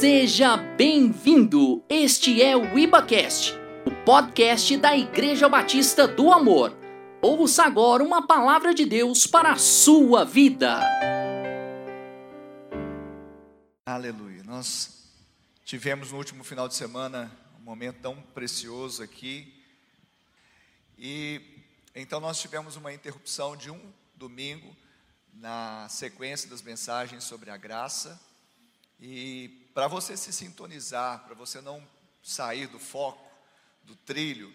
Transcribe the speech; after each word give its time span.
Seja 0.00 0.56
bem-vindo! 0.56 1.84
Este 1.86 2.40
é 2.40 2.56
o 2.56 2.78
IbaCast, 2.78 3.52
o 3.84 3.90
podcast 4.02 4.74
da 4.78 4.96
Igreja 4.96 5.46
Batista 5.46 6.08
do 6.08 6.32
Amor. 6.32 6.74
Ouça 7.20 7.64
agora 7.64 8.02
uma 8.02 8.26
palavra 8.26 8.72
de 8.72 8.86
Deus 8.86 9.26
para 9.26 9.52
a 9.52 9.58
sua 9.58 10.24
vida. 10.24 10.80
Aleluia. 13.84 14.42
Nós 14.42 15.12
tivemos 15.66 16.12
no 16.12 16.16
último 16.16 16.44
final 16.44 16.66
de 16.66 16.76
semana 16.76 17.30
um 17.60 17.62
momento 17.62 18.00
tão 18.00 18.16
precioso 18.32 19.02
aqui. 19.02 19.52
E 20.98 21.42
então 21.94 22.20
nós 22.20 22.40
tivemos 22.40 22.74
uma 22.74 22.90
interrupção 22.90 23.54
de 23.54 23.70
um 23.70 23.92
domingo 24.14 24.74
na 25.34 25.86
sequência 25.90 26.48
das 26.48 26.62
mensagens 26.62 27.22
sobre 27.22 27.50
a 27.50 27.56
graça. 27.58 28.18
E 28.98 29.59
para 29.74 29.88
você 29.88 30.16
se 30.16 30.32
sintonizar, 30.32 31.20
para 31.24 31.34
você 31.34 31.60
não 31.60 31.86
sair 32.22 32.66
do 32.66 32.78
foco, 32.78 33.24
do 33.84 33.94
trilho, 33.96 34.54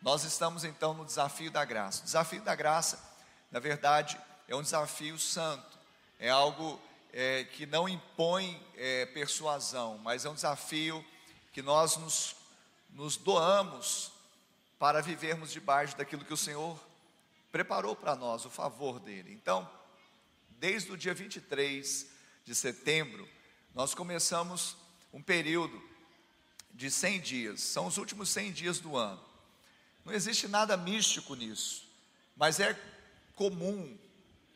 nós 0.00 0.24
estamos 0.24 0.64
então 0.64 0.94
no 0.94 1.04
desafio 1.04 1.50
da 1.50 1.64
graça. 1.64 2.02
O 2.02 2.04
desafio 2.04 2.42
da 2.42 2.54
graça, 2.54 3.02
na 3.50 3.58
verdade, 3.58 4.18
é 4.48 4.56
um 4.56 4.62
desafio 4.62 5.18
santo, 5.18 5.78
é 6.18 6.30
algo 6.30 6.80
é, 7.12 7.44
que 7.44 7.66
não 7.66 7.88
impõe 7.88 8.60
é, 8.76 9.06
persuasão, 9.06 9.98
mas 9.98 10.24
é 10.24 10.30
um 10.30 10.34
desafio 10.34 11.04
que 11.52 11.62
nós 11.62 11.96
nos, 11.96 12.36
nos 12.90 13.16
doamos 13.16 14.12
para 14.78 15.02
vivermos 15.02 15.52
debaixo 15.52 15.96
daquilo 15.96 16.24
que 16.24 16.32
o 16.32 16.38
Senhor 16.38 16.78
preparou 17.52 17.94
para 17.94 18.14
nós, 18.14 18.44
o 18.44 18.50
favor 18.50 19.00
dele. 19.00 19.32
Então, 19.32 19.68
desde 20.48 20.92
o 20.92 20.96
dia 20.96 21.12
23 21.12 22.06
de 22.44 22.54
setembro, 22.54 23.28
nós 23.74 23.94
começamos 23.94 24.76
um 25.12 25.22
período 25.22 25.80
de 26.72 26.90
100 26.90 27.20
dias, 27.20 27.60
são 27.60 27.86
os 27.86 27.98
últimos 27.98 28.28
100 28.30 28.52
dias 28.52 28.78
do 28.78 28.96
ano. 28.96 29.20
Não 30.04 30.12
existe 30.12 30.48
nada 30.48 30.76
místico 30.76 31.34
nisso, 31.34 31.88
mas 32.36 32.58
é 32.58 32.78
comum 33.34 33.96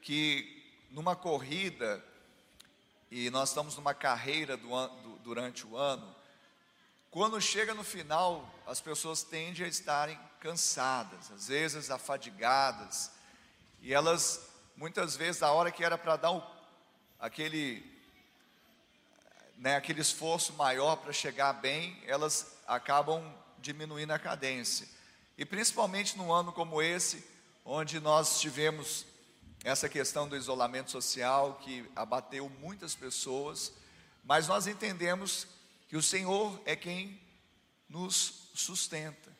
que 0.00 0.62
numa 0.90 1.16
corrida, 1.16 2.04
e 3.10 3.30
nós 3.30 3.50
estamos 3.50 3.76
numa 3.76 3.94
carreira 3.94 4.56
do, 4.56 4.68
do, 4.68 5.18
durante 5.18 5.66
o 5.66 5.76
ano, 5.76 6.14
quando 7.10 7.40
chega 7.40 7.74
no 7.74 7.84
final, 7.84 8.52
as 8.66 8.80
pessoas 8.80 9.22
tendem 9.22 9.64
a 9.64 9.68
estarem 9.68 10.18
cansadas, 10.40 11.30
às 11.30 11.48
vezes 11.48 11.90
afadigadas, 11.90 13.10
e 13.80 13.94
elas, 13.94 14.48
muitas 14.76 15.14
vezes, 15.14 15.42
a 15.42 15.52
hora 15.52 15.70
que 15.70 15.84
era 15.84 15.96
para 15.96 16.16
dar 16.16 16.32
um, 16.32 16.42
aquele 17.20 17.93
né, 19.64 19.76
aquele 19.76 20.02
esforço 20.02 20.52
maior 20.52 20.96
para 20.96 21.10
chegar 21.10 21.54
bem, 21.54 21.98
elas 22.06 22.54
acabam 22.66 23.34
diminuindo 23.58 24.10
a 24.10 24.18
cadência. 24.18 24.86
E 25.38 25.44
principalmente 25.46 26.18
num 26.18 26.30
ano 26.30 26.52
como 26.52 26.82
esse, 26.82 27.24
onde 27.64 27.98
nós 27.98 28.42
tivemos 28.42 29.06
essa 29.64 29.88
questão 29.88 30.28
do 30.28 30.36
isolamento 30.36 30.90
social 30.90 31.58
que 31.62 31.90
abateu 31.96 32.46
muitas 32.60 32.94
pessoas, 32.94 33.72
mas 34.22 34.48
nós 34.48 34.66
entendemos 34.66 35.46
que 35.88 35.96
o 35.96 36.02
Senhor 36.02 36.60
é 36.66 36.76
quem 36.76 37.18
nos 37.88 38.50
sustenta. 38.54 39.34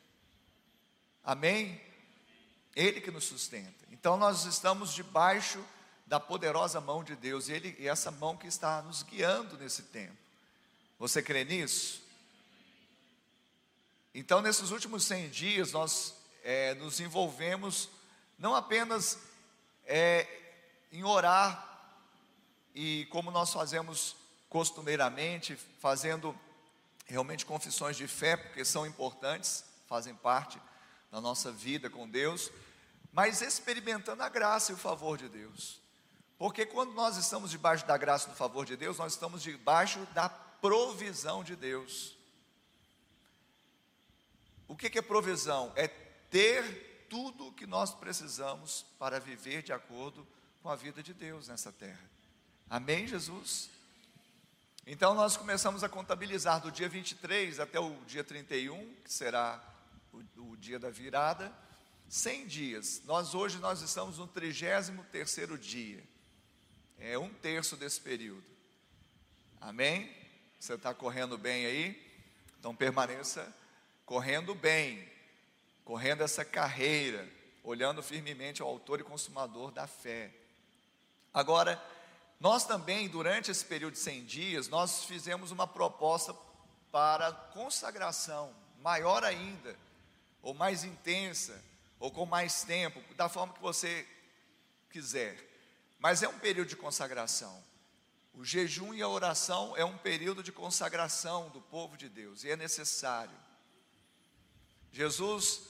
Amém? 1.23 1.79
Ele 2.75 3.03
que 3.03 3.11
nos 3.11 3.25
sustenta. 3.25 3.85
Então 3.93 4.17
nós 4.17 4.47
estamos 4.47 4.95
debaixo 4.95 5.63
da 6.07 6.21
poderosa 6.21 6.81
mão 6.81 7.03
de 7.03 7.17
Deus, 7.17 7.49
e, 7.49 7.53
ele, 7.53 7.77
e 7.79 7.89
essa 7.89 8.11
mão 8.11 8.37
que 8.37 8.47
está 8.47 8.83
nos 8.83 9.03
guiando 9.03 9.57
nesse 9.57 9.85
tempo. 9.85 10.17
Você 10.99 11.23
crê 11.23 11.45
nisso? 11.45 12.03
Então, 14.15 14.41
nesses 14.41 14.71
últimos 14.71 15.05
100 15.05 15.31
dias, 15.31 15.73
nós 15.73 16.15
é, 16.43 16.75
nos 16.75 17.01
envolvemos 17.01 17.89
não 18.39 18.55
apenas 18.55 19.19
é, 19.87 20.27
em 20.93 21.03
orar, 21.03 21.73
e 22.75 23.07
como 23.07 23.31
nós 23.31 23.53
fazemos 23.53 24.17
costumeiramente, 24.49 25.57
fazendo 25.81 26.39
realmente 27.07 27.45
confissões 27.45 27.97
de 27.97 28.07
fé, 28.07 28.37
porque 28.37 28.65
são 28.65 28.87
importantes, 28.87 29.65
fazem 29.89 30.15
parte 30.15 30.61
da 31.11 31.21
nossa 31.21 31.51
vida 31.51 31.91
com 31.91 32.09
Deus, 32.09 32.51
mas 33.13 33.43
experimentando 33.43 34.23
a 34.23 34.29
graça 34.29 34.73
e 34.73 34.75
o 34.75 34.79
favor 34.79 35.17
de 35.17 35.29
Deus. 35.29 35.84
Porque 36.39 36.67
quando 36.67 36.93
nós 36.93 37.17
estamos 37.17 37.51
debaixo 37.51 37.87
da 37.87 37.97
graça 37.97 38.27
e 38.27 38.31
do 38.31 38.37
favor 38.37 38.67
de 38.67 38.77
Deus, 38.77 38.99
nós 38.99 39.13
estamos 39.13 39.43
debaixo 39.43 40.01
da 40.13 40.29
provisão 40.29 41.45
de 41.45 41.55
Deus. 41.55 42.17
O 44.67 44.77
que 44.77 44.99
é 44.99 45.03
provisão? 45.03 45.73
É 45.77 45.87
ter 45.87 47.07
tudo 47.09 47.49
o 47.49 47.53
que 47.53 47.67
nós 47.67 47.95
precisamos 47.95 48.85
para 48.99 49.21
viver 49.21 49.63
de 49.63 49.73
acordo 49.73 50.27
com 50.63 50.69
a 50.69 50.75
vida 50.75 51.03
de 51.03 51.15
Deus 51.15 51.47
nessa 51.47 51.71
terra. 51.71 52.11
Amém, 52.69 53.07
Jesus? 53.07 53.71
Então 54.87 55.15
nós 55.15 55.37
começamos 55.37 55.85
a 55.85 55.89
contabilizar 55.89 56.61
do 56.61 56.73
dia 56.73 56.89
23 56.89 57.61
até 57.61 57.79
o 57.79 57.95
dia 58.07 58.25
31, 58.25 58.95
que 59.05 59.13
será 59.13 59.63
o, 60.13 60.51
o 60.51 60.57
dia 60.57 60.79
da 60.79 60.91
virada, 60.91 61.53
100 62.09 62.47
dias. 62.47 63.03
Nós 63.05 63.35
hoje 63.35 63.59
nós 63.59 63.81
estamos 63.81 64.19
no 64.19 64.27
33º 64.27 65.57
dia 65.57 66.14
é 66.99 67.19
um 67.19 67.33
terço 67.33 67.77
desse 67.77 68.01
período. 68.01 68.45
Amém? 69.61 70.15
Você 70.59 70.75
está 70.75 70.95
correndo 70.95 71.37
bem 71.37 71.67
aí? 71.67 72.15
Então 72.59 72.75
permaneça 72.75 73.55
correndo 74.07 74.55
bem, 74.55 75.07
correndo 75.85 76.23
essa 76.23 76.45
carreira, 76.45 77.29
olhando 77.63 78.03
firmemente 78.03 78.63
ao 78.63 78.69
autor 78.69 79.01
e 79.01 79.05
consumador 79.05 79.71
da 79.71 79.87
fé. 79.87 80.31
Agora, 81.33 81.83
nós 82.39 82.65
também, 82.67 83.09
durante 83.09 83.51
esse 83.51 83.65
período 83.65 83.95
de 83.95 84.01
100 84.01 84.25
dias, 84.25 84.69
nós 84.69 85.05
fizemos 85.05 85.51
uma 85.51 85.67
proposta 85.67 86.35
para 86.93 87.33
consagração, 87.33 88.55
maior 88.81 89.25
ainda, 89.25 89.77
ou 90.43 90.53
mais 90.53 90.85
intensa, 90.85 91.61
ou 91.99 92.11
com 92.11 92.27
mais 92.27 92.63
tempo, 92.65 93.01
da 93.15 93.29
forma 93.29 93.55
que 93.55 93.61
você 93.63 94.07
quiser. 94.91 95.54
Mas 96.05 96.23
é 96.23 96.29
um 96.29 96.39
período 96.39 96.69
de 96.69 96.77
consagração. 96.77 97.65
O 98.35 98.45
jejum 98.45 98.93
e 98.93 99.01
a 99.01 99.09
oração 99.09 99.75
é 99.75 99.87
um 99.87 99.97
período 99.97 100.43
de 100.43 100.53
consagração 100.53 101.49
do 101.49 101.63
povo 101.63 101.97
de 101.97 102.11
Deus 102.11 102.45
e 102.45 102.51
é 102.51 102.57
necessário. 102.57 103.35
Jesus, 104.93 105.63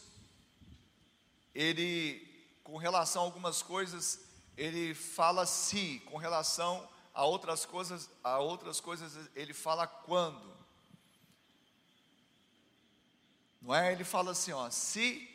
ele, 1.54 2.50
com 2.64 2.76
relação 2.78 3.22
a 3.22 3.24
algumas 3.26 3.62
coisas, 3.62 4.18
ele 4.56 4.92
fala 4.92 5.46
se, 5.46 6.00
com 6.00 6.16
relação 6.16 6.90
a 7.14 7.24
outras 7.24 7.64
coisas, 7.64 8.10
a 8.24 8.40
outras 8.40 8.80
coisas 8.80 9.16
ele 9.36 9.54
fala 9.54 9.86
quando. 9.86 10.52
Não 13.62 13.72
é? 13.72 13.92
Ele 13.92 14.02
fala 14.02 14.32
assim, 14.32 14.50
ó, 14.50 14.68
se 14.68 15.30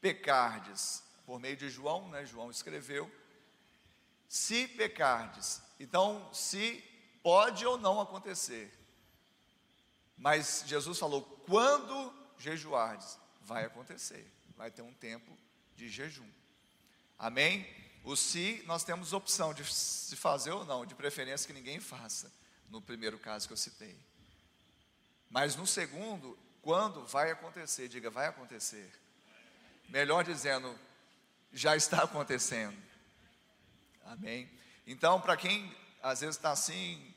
pecardes, 0.00 1.04
por 1.24 1.38
meio 1.38 1.56
de 1.56 1.70
João, 1.70 2.08
né? 2.08 2.26
João 2.26 2.50
escreveu, 2.50 3.08
se 4.28 4.68
pecardes. 4.68 5.62
Então, 5.80 6.28
se 6.32 6.84
pode 7.22 7.64
ou 7.64 7.78
não 7.78 8.00
acontecer. 8.00 8.72
Mas 10.16 10.64
Jesus 10.66 10.98
falou: 10.98 11.22
quando 11.46 12.12
jejuardes, 12.38 13.18
vai 13.42 13.64
acontecer. 13.64 14.30
Vai 14.56 14.70
ter 14.70 14.82
um 14.82 14.92
tempo 14.92 15.36
de 15.74 15.88
jejum. 15.88 16.28
Amém? 17.18 17.66
O 18.04 18.16
se, 18.16 18.62
nós 18.66 18.84
temos 18.84 19.12
opção 19.12 19.52
de 19.52 19.64
se 19.64 20.16
fazer 20.16 20.50
ou 20.50 20.64
não, 20.64 20.86
de 20.86 20.94
preferência 20.94 21.46
que 21.46 21.52
ninguém 21.52 21.80
faça, 21.80 22.32
no 22.68 22.80
primeiro 22.80 23.18
caso 23.18 23.46
que 23.46 23.52
eu 23.52 23.56
citei. 23.56 23.98
Mas 25.30 25.56
no 25.56 25.66
segundo, 25.66 26.38
quando 26.62 27.04
vai 27.04 27.30
acontecer, 27.30 27.88
diga, 27.88 28.10
vai 28.10 28.26
acontecer. 28.26 28.90
Melhor 29.88 30.24
dizendo, 30.24 30.78
já 31.52 31.76
está 31.76 32.02
acontecendo. 32.04 32.87
Amém? 34.08 34.48
Então, 34.86 35.20
para 35.20 35.36
quem 35.36 35.70
às 36.02 36.20
vezes 36.20 36.36
está 36.36 36.50
assim, 36.50 37.14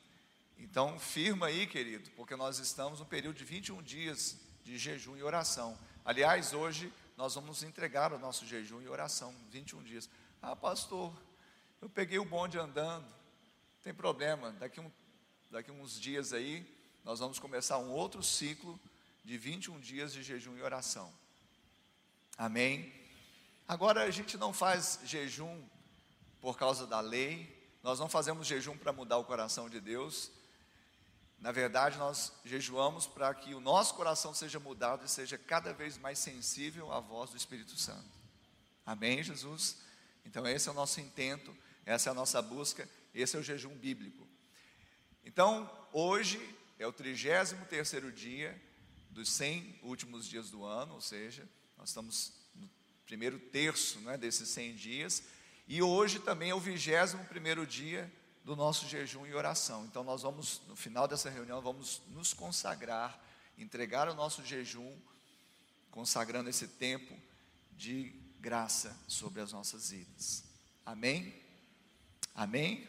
então 0.57 0.99
firma 0.99 1.47
aí, 1.47 1.65
querido, 1.65 2.11
porque 2.17 2.35
nós 2.35 2.59
estamos 2.59 2.99
no 2.99 3.05
período 3.05 3.38
de 3.38 3.45
21 3.45 3.81
dias 3.81 4.38
de 4.61 4.77
jejum 4.77 5.15
e 5.15 5.23
oração. 5.23 5.79
Aliás, 6.03 6.51
hoje 6.51 6.91
nós 7.15 7.33
vamos 7.33 7.63
entregar 7.63 8.11
o 8.11 8.19
nosso 8.19 8.45
jejum 8.45 8.81
e 8.81 8.89
oração, 8.89 9.33
21 9.49 9.83
dias. 9.83 10.09
Ah, 10.41 10.53
pastor, 10.53 11.13
eu 11.81 11.88
peguei 11.88 12.19
o 12.19 12.25
bonde 12.25 12.59
andando, 12.59 13.05
não 13.05 13.81
tem 13.81 13.93
problema, 13.93 14.51
daqui, 14.51 14.81
um, 14.81 14.91
daqui 15.49 15.71
uns 15.71 15.97
dias 15.97 16.33
aí, 16.33 16.67
nós 17.05 17.19
vamos 17.19 17.39
começar 17.39 17.77
um 17.77 17.91
outro 17.91 18.21
ciclo 18.21 18.77
de 19.23 19.38
21 19.38 19.79
dias 19.79 20.11
de 20.11 20.23
jejum 20.23 20.57
e 20.57 20.61
oração. 20.61 21.09
Amém? 22.38 22.93
Agora 23.65 24.03
a 24.03 24.11
gente 24.11 24.38
não 24.38 24.51
faz 24.51 24.99
jejum 25.05 25.65
por 26.41 26.57
causa 26.57 26.85
da 26.88 26.99
lei, 26.99 27.55
nós 27.83 27.99
não 27.99 28.09
fazemos 28.09 28.47
jejum 28.47 28.75
para 28.75 28.91
mudar 28.91 29.17
o 29.17 29.23
coração 29.23 29.69
de 29.69 29.79
Deus, 29.79 30.31
Na 31.41 31.51
verdade, 31.51 31.97
nós 31.97 32.31
jejuamos 32.45 33.07
para 33.07 33.33
que 33.33 33.55
o 33.55 33.59
nosso 33.59 33.95
coração 33.95 34.31
seja 34.31 34.59
mudado 34.59 35.03
e 35.03 35.09
seja 35.09 35.39
cada 35.39 35.73
vez 35.73 35.97
mais 35.97 36.19
sensível 36.19 36.91
à 36.91 36.99
voz 36.99 37.31
do 37.31 37.38
Espírito 37.38 37.75
Santo. 37.75 38.11
Amém, 38.85 39.23
Jesus? 39.23 39.77
Então, 40.23 40.47
esse 40.47 40.69
é 40.69 40.71
o 40.71 40.75
nosso 40.75 41.01
intento, 41.01 41.55
essa 41.83 42.09
é 42.09 42.11
a 42.11 42.13
nossa 42.13 42.43
busca, 42.43 42.88
esse 43.11 43.35
é 43.35 43.39
o 43.39 43.43
jejum 43.43 43.75
bíblico. 43.75 44.27
Então, 45.25 45.67
hoje 45.91 46.39
é 46.77 46.85
o 46.85 46.93
33 46.93 47.55
terceiro 47.67 48.11
dia 48.11 48.59
dos 49.09 49.27
100 49.31 49.79
últimos 49.81 50.27
dias 50.27 50.51
do 50.51 50.63
ano, 50.63 50.93
ou 50.93 51.01
seja, 51.01 51.49
nós 51.75 51.89
estamos 51.89 52.33
no 52.53 52.69
primeiro 53.03 53.39
terço 53.39 53.99
né, 54.01 54.15
desses 54.15 54.47
100 54.49 54.75
dias, 54.75 55.23
e 55.67 55.81
hoje 55.81 56.19
também 56.19 56.49
é 56.49 56.55
o 56.55 56.59
21 56.59 57.25
primeiro 57.25 57.65
dia 57.65 58.11
do 58.43 58.55
nosso 58.55 58.87
jejum 58.87 59.25
e 59.25 59.33
oração. 59.33 59.85
Então 59.85 60.03
nós 60.03 60.21
vamos, 60.21 60.61
no 60.67 60.75
final 60.75 61.07
dessa 61.07 61.29
reunião, 61.29 61.61
vamos 61.61 62.01
nos 62.07 62.33
consagrar, 62.33 63.19
entregar 63.57 64.09
o 64.09 64.13
nosso 64.13 64.43
jejum, 64.43 64.97
consagrando 65.91 66.49
esse 66.49 66.67
tempo 66.67 67.15
de 67.71 68.13
graça 68.39 68.97
sobre 69.07 69.41
as 69.41 69.51
nossas 69.51 69.91
vidas. 69.91 70.43
Amém? 70.85 71.41
Amém? 72.33 72.87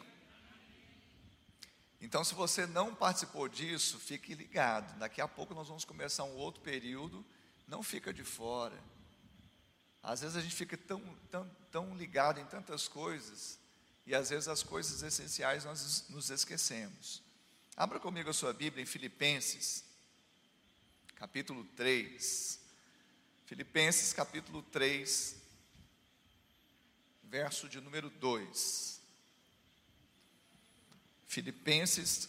Então, 2.00 2.25
se 2.25 2.34
você 2.34 2.66
não 2.66 2.92
participou 2.94 3.48
disso, 3.48 3.98
fique 3.98 4.34
ligado. 4.34 4.98
Daqui 4.98 5.20
a 5.20 5.28
pouco 5.28 5.54
nós 5.54 5.68
vamos 5.68 5.84
começar 5.84 6.25
um 6.25 6.34
outro 6.34 6.60
período. 6.60 7.25
Não 7.68 7.80
fica 7.80 8.12
de 8.12 8.25
fora. 8.25 8.76
Às 10.02 10.20
vezes 10.20 10.36
a 10.36 10.40
gente 10.40 10.54
fica 10.54 10.76
tão, 10.76 11.00
tão, 11.30 11.48
tão 11.72 11.96
ligado 11.96 12.38
em 12.38 12.44
tantas 12.44 12.86
coisas 12.86 13.58
e 14.06 14.14
às 14.14 14.28
vezes 14.28 14.46
as 14.46 14.62
coisas 14.62 15.02
essenciais 15.02 15.64
nós 15.64 16.04
nos 16.10 16.28
esquecemos. 16.28 17.22
Abra 17.74 17.98
comigo 17.98 18.28
a 18.28 18.34
sua 18.34 18.52
Bíblia 18.52 18.82
em 18.82 18.86
Filipenses, 18.86 19.82
capítulo 21.16 21.64
3. 21.74 22.60
Filipenses, 23.46 24.12
capítulo 24.12 24.62
3, 24.64 25.36
verso 27.24 27.69
de 27.69 27.80
número 27.80 28.10
2. 28.10 29.00
Filipenses, 31.26 32.28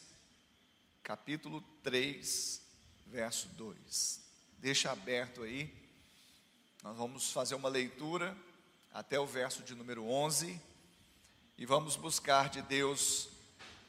capítulo 1.04 1.62
3, 1.84 2.62
verso 3.08 3.50
2. 3.50 4.22
Deixa 4.60 4.90
aberto 4.92 5.44
aí. 5.44 5.74
Nós 6.82 6.96
vamos 6.96 7.32
fazer 7.32 7.56
uma 7.56 7.68
leitura 7.68 8.38
até 8.94 9.20
o 9.20 9.26
verso 9.26 9.64
de 9.64 9.74
número 9.74 10.06
11 10.08 10.62
e 11.58 11.66
vamos 11.66 11.96
buscar 11.96 12.48
de 12.48 12.62
Deus 12.62 13.28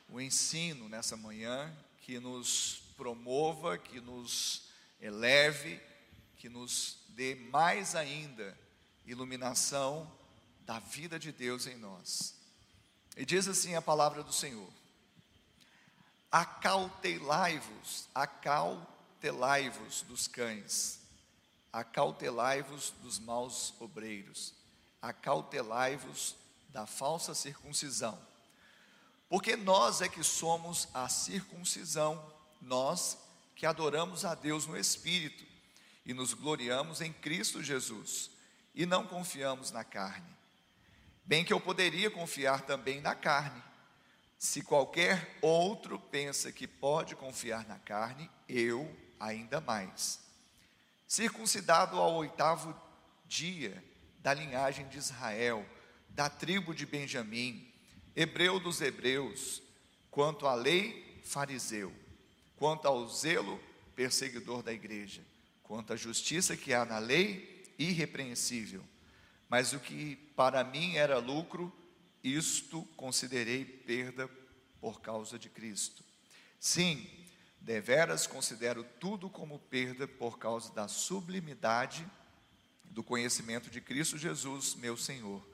o 0.09 0.19
ensino 0.19 0.89
nessa 0.89 1.15
manhã 1.15 1.71
que 1.99 2.19
nos 2.19 2.83
promova, 2.97 3.77
que 3.77 4.01
nos 4.01 4.63
eleve, 4.99 5.79
que 6.39 6.49
nos 6.49 6.99
dê 7.09 7.35
mais 7.35 7.95
ainda 7.95 8.59
iluminação 9.05 10.11
da 10.61 10.79
vida 10.79 11.19
de 11.19 11.31
Deus 11.31 11.67
em 11.67 11.77
nós. 11.77 12.35
E 13.15 13.27
diz 13.27 13.47
assim 13.47 13.75
a 13.75 13.83
palavra 13.83 14.23
do 14.23 14.33
Senhor: 14.33 14.73
Acautelai-vos, 16.33 18.09
acautelai-vos 18.15 20.01
dos 20.03 20.27
cães, 20.27 21.01
acautelai-vos 21.71 22.91
dos 23.03 23.19
maus 23.19 23.75
obreiros, 23.79 24.55
acautelai-vos 25.09 26.35
da 26.71 26.87
falsa 26.87 27.35
circuncisão. 27.35 28.19
Porque 29.29 29.57
nós 29.57 30.01
é 30.01 30.09
que 30.09 30.23
somos 30.23 30.89
a 30.95 31.09
circuncisão, 31.09 32.33
nós 32.61 33.19
que 33.55 33.67
adoramos 33.67 34.25
a 34.25 34.35
Deus 34.35 34.67
no 34.67 34.77
Espírito 34.77 35.45
e 36.05 36.15
nos 36.15 36.35
gloriamos 36.35 37.01
em 37.01 37.13
Cristo 37.13 37.63
Jesus 37.63 38.31
e 38.75 38.87
não 38.87 39.07
confiamos 39.07 39.71
na 39.71 39.85
carne. 39.85 40.35
Bem 41.25 41.45
que 41.45 41.53
eu 41.53 41.61
poderia 41.61 42.11
confiar 42.11 42.63
também 42.63 43.01
na 43.01 43.15
carne 43.15 43.63
se 44.39 44.63
qualquer 44.63 45.39
outro 45.41 45.99
pensa 45.99 46.53
que 46.53 46.67
pode 46.67 47.17
confiar 47.17 47.67
na 47.67 47.79
carne, 47.79 48.31
eu 48.49 48.95
ainda 49.19 49.61
mais. 49.61 50.21
Circuncidado 51.07 51.99
ao 51.99 52.15
oitavo 52.15 52.79
dia 53.27 53.83
da 54.25 54.33
linhagem 54.33 54.89
de 54.89 54.97
Israel, 54.97 55.67
da 56.09 56.31
tribo 56.31 56.75
de 56.75 56.87
Benjamim, 56.87 57.71
hebreu 58.17 58.59
dos 58.59 58.81
hebreus, 58.81 59.61
quanto 60.11 60.47
à 60.47 60.55
lei, 60.55 61.21
fariseu, 61.23 61.93
quanto 62.57 62.89
ao 62.89 63.07
zelo, 63.07 63.61
perseguidor 63.95 64.63
da 64.63 64.73
igreja, 64.73 65.21
quanto 65.63 65.93
à 65.93 65.97
justiça 65.97 66.57
que 66.57 66.73
há 66.73 66.87
na 66.87 66.99
lei, 66.99 67.67
irrepreensível. 67.79 68.83
Mas 69.47 69.75
o 69.75 69.79
que 69.79 70.17
para 70.35 70.65
mim 70.65 70.97
era 70.97 71.19
lucro, 71.19 71.71
isto 72.23 72.83
considerei 72.97 73.63
perda 73.63 74.27
por 74.81 75.03
causa 75.03 75.39
de 75.39 75.51
Cristo. 75.51 76.03
Sim, 76.59 77.07
deveras 77.61 78.27
considero 78.27 78.85
tudo 78.99 79.29
como 79.29 79.59
perda 79.59 80.09
por 80.09 80.39
causa 80.39 80.73
da 80.73 80.89
sublimidade 80.89 82.11
do 82.95 83.03
conhecimento 83.03 83.69
de 83.69 83.81
Cristo 83.81 84.17
Jesus, 84.17 84.77
meu 84.77 84.97
Senhor, 84.97 85.45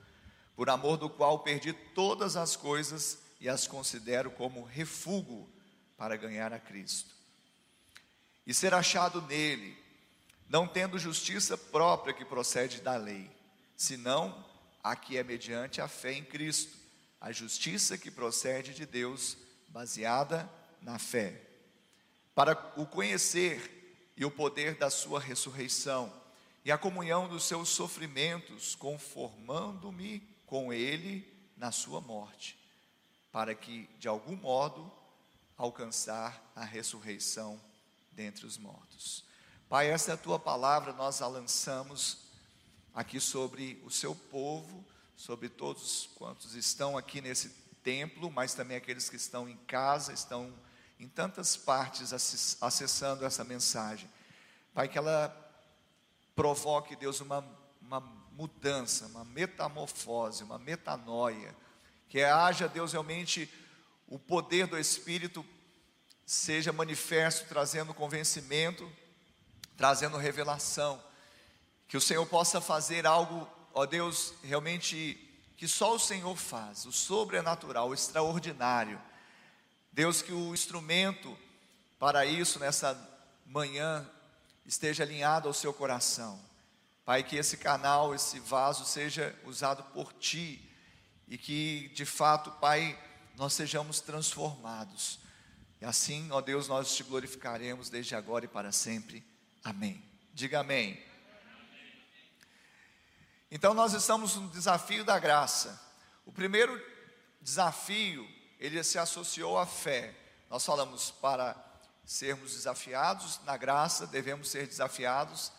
por 0.55 0.69
amor 0.69 0.99
do 0.99 1.09
qual 1.09 1.39
perdi 1.39 1.73
todas 1.73 2.37
as 2.37 2.55
coisas 2.55 3.19
e 3.41 3.49
as 3.49 3.67
considero 3.67 4.31
como 4.31 4.63
refúgio 4.63 5.49
para 5.97 6.17
ganhar 6.17 6.53
a 6.53 6.61
Cristo. 6.61 7.15
E 8.47 8.53
ser 8.53 8.75
achado 8.75 9.23
nele, 9.23 9.75
não 10.51 10.69
tendo 10.69 10.99
justiça 10.99 11.57
própria 11.57 12.13
que 12.13 12.27
procede 12.27 12.83
da 12.83 12.97
lei, 12.97 13.31
senão 13.75 14.45
a 14.85 14.95
que 14.95 15.17
é 15.17 15.25
mediante 15.25 15.81
a 15.81 15.89
fé 15.89 16.13
em 16.13 16.25
Cristo, 16.25 16.77
a 17.19 17.33
justiça 17.33 17.97
que 17.97 18.11
procede 18.11 18.75
de 18.75 18.85
Deus, 18.85 19.37
baseada 19.69 20.51
na 20.83 20.99
fé. 20.99 21.41
Para 22.35 22.53
o 22.77 22.85
conhecer 22.85 24.13
e 24.15 24.27
o 24.27 24.31
poder 24.31 24.75
da 24.75 24.91
sua 24.91 25.19
ressurreição 25.19 26.20
e 26.65 26.71
a 26.71 26.79
comunhão 26.79 27.29
dos 27.29 27.45
seus 27.45 27.69
sofrimentos, 27.69 28.75
conformando-me 28.75 30.21
com 30.47 30.73
ele 30.73 31.27
na 31.57 31.73
sua 31.73 32.01
morte, 32.01 32.59
para 33.33 33.55
que 33.55 33.89
de 33.99 34.09
algum 34.09 34.37
modo 34.37 34.91
alcançar 35.57 36.53
a 36.55 36.65
ressurreição 36.65 37.61
dentre 38.13 38.47
os 38.47 38.59
mortos. 38.59 39.25
Pai, 39.69 39.89
essa 39.89 40.11
é 40.11 40.15
a 40.15 40.19
tua 40.19 40.39
palavra, 40.39 40.93
nós 40.93 41.23
a 41.23 41.29
lançamos 41.29 42.19
aqui 42.95 43.21
sobre 43.21 43.81
o 43.85 43.91
seu 43.91 44.15
povo, 44.15 44.85
sobre 45.17 45.49
todos 45.49 46.09
quantos 46.15 46.55
estão 46.55 46.99
aqui 46.99 47.21
nesse 47.21 47.51
templo, 47.83 48.31
mas 48.31 48.55
também 48.55 48.77
aqueles 48.77 49.09
que 49.09 49.17
estão 49.17 49.49
em 49.49 49.57
casa, 49.59 50.13
estão 50.13 50.53
em 50.99 51.09
tantas 51.09 51.57
partes 51.57 52.13
acessando 52.61 53.25
essa 53.25 53.45
mensagem. 53.45 54.11
Pai, 54.75 54.89
que 54.89 54.99
ela 54.99 55.29
provoque, 56.41 56.97
Deus, 56.97 57.21
uma, 57.21 57.47
uma 57.83 58.01
mudança, 58.33 59.05
uma 59.09 59.27
metamorfose, 59.27 60.43
uma 60.43 60.59
metanoia, 60.59 61.55
que 62.09 62.23
haja, 62.23 62.67
Deus, 62.67 62.93
realmente 62.93 63.47
o 64.09 64.19
poder 64.19 64.67
do 64.67 64.79
Espírito 64.79 65.45
seja 66.25 66.73
manifesto, 66.73 67.47
trazendo 67.47 67.93
convencimento, 67.93 68.91
trazendo 69.77 70.17
revelação 70.17 70.99
que 71.87 71.99
o 71.99 72.01
Senhor 72.01 72.25
possa 72.25 72.59
fazer 72.59 73.07
algo, 73.07 73.47
ó 73.75 73.85
Deus, 73.85 74.33
realmente 74.43 75.21
que 75.59 75.69
só 75.69 75.95
o 75.95 76.01
Senhor 76.01 76.35
faz, 76.37 76.87
o 76.87 76.93
sobrenatural, 76.93 77.91
o 77.91 77.95
extraordinário. 77.95 78.99
Deus, 79.93 80.23
que 80.23 80.33
o 80.33 80.55
instrumento 80.55 81.37
para 81.99 82.25
isso 82.25 82.59
nessa 82.59 82.97
manhã 83.45 84.09
esteja 84.71 85.03
alinhado 85.03 85.49
ao 85.49 85.53
seu 85.53 85.75
coração. 85.75 86.41
Pai, 87.05 87.25
que 87.25 87.35
esse 87.35 87.57
canal, 87.57 88.15
esse 88.15 88.39
vaso 88.39 88.85
seja 88.85 89.37
usado 89.45 89.83
por 89.93 90.13
ti 90.13 90.65
e 91.27 91.37
que, 91.37 91.89
de 91.89 92.07
fato, 92.07 92.53
Pai, 92.53 92.97
nós 93.37 93.53
sejamos 93.53 94.01
transformados. 94.01 95.19
E 95.81 95.85
assim, 95.85 96.31
ó 96.31 96.41
Deus, 96.41 96.69
nós 96.69 96.95
te 96.95 97.03
glorificaremos 97.03 97.91
desde 97.91 98.15
agora 98.15 98.45
e 98.45 98.49
para 98.49 98.71
sempre. 98.71 99.25
Amém. 99.65 100.01
Diga 100.33 100.61
amém. 100.61 101.03
Então 103.51 103.75
nós 103.75 103.93
estamos 103.93 104.37
no 104.37 104.49
desafio 104.51 105.05
da 105.05 105.19
graça. 105.19 105.81
O 106.25 106.31
primeiro 106.31 106.81
desafio, 107.41 108.25
ele 108.61 108.85
se 108.85 109.01
associou 109.01 109.59
à 109.59 109.67
fé. 109.67 110.15
Nós 110.49 110.65
falamos 110.65 111.11
para 111.11 111.70
sermos 112.11 112.55
desafiados 112.55 113.41
na 113.45 113.57
graça, 113.57 114.05
devemos 114.05 114.51
ser 114.51 114.67
desafiados 114.67 115.53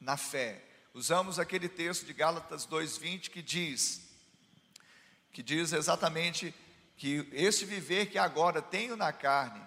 na 0.00 0.16
fé. 0.16 0.64
Usamos 0.94 1.38
aquele 1.38 1.68
texto 1.68 2.06
de 2.06 2.14
Gálatas 2.14 2.64
2:20 2.64 3.28
que 3.28 3.42
diz 3.42 4.00
que 5.30 5.42
diz 5.42 5.74
exatamente 5.74 6.54
que 6.96 7.28
este 7.32 7.66
viver 7.66 8.06
que 8.06 8.16
agora 8.16 8.62
tenho 8.62 8.96
na 8.96 9.12
carne, 9.12 9.62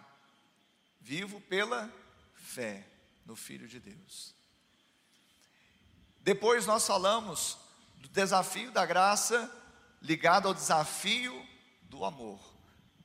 Vivo 1.00 1.40
pela 1.42 1.94
fé 2.34 2.88
no 3.26 3.36
Filho 3.36 3.68
de 3.68 3.80
Deus. 3.80 4.34
Depois 6.22 6.66
nós 6.66 6.88
falamos 6.88 7.60
do 7.98 8.10
desafio 8.10 8.72
da 8.72 8.86
graça 8.86 9.52
ligado 10.02 10.48
ao 10.48 10.54
desafio 10.54 11.48
do 11.84 12.04
amor. 12.04 12.53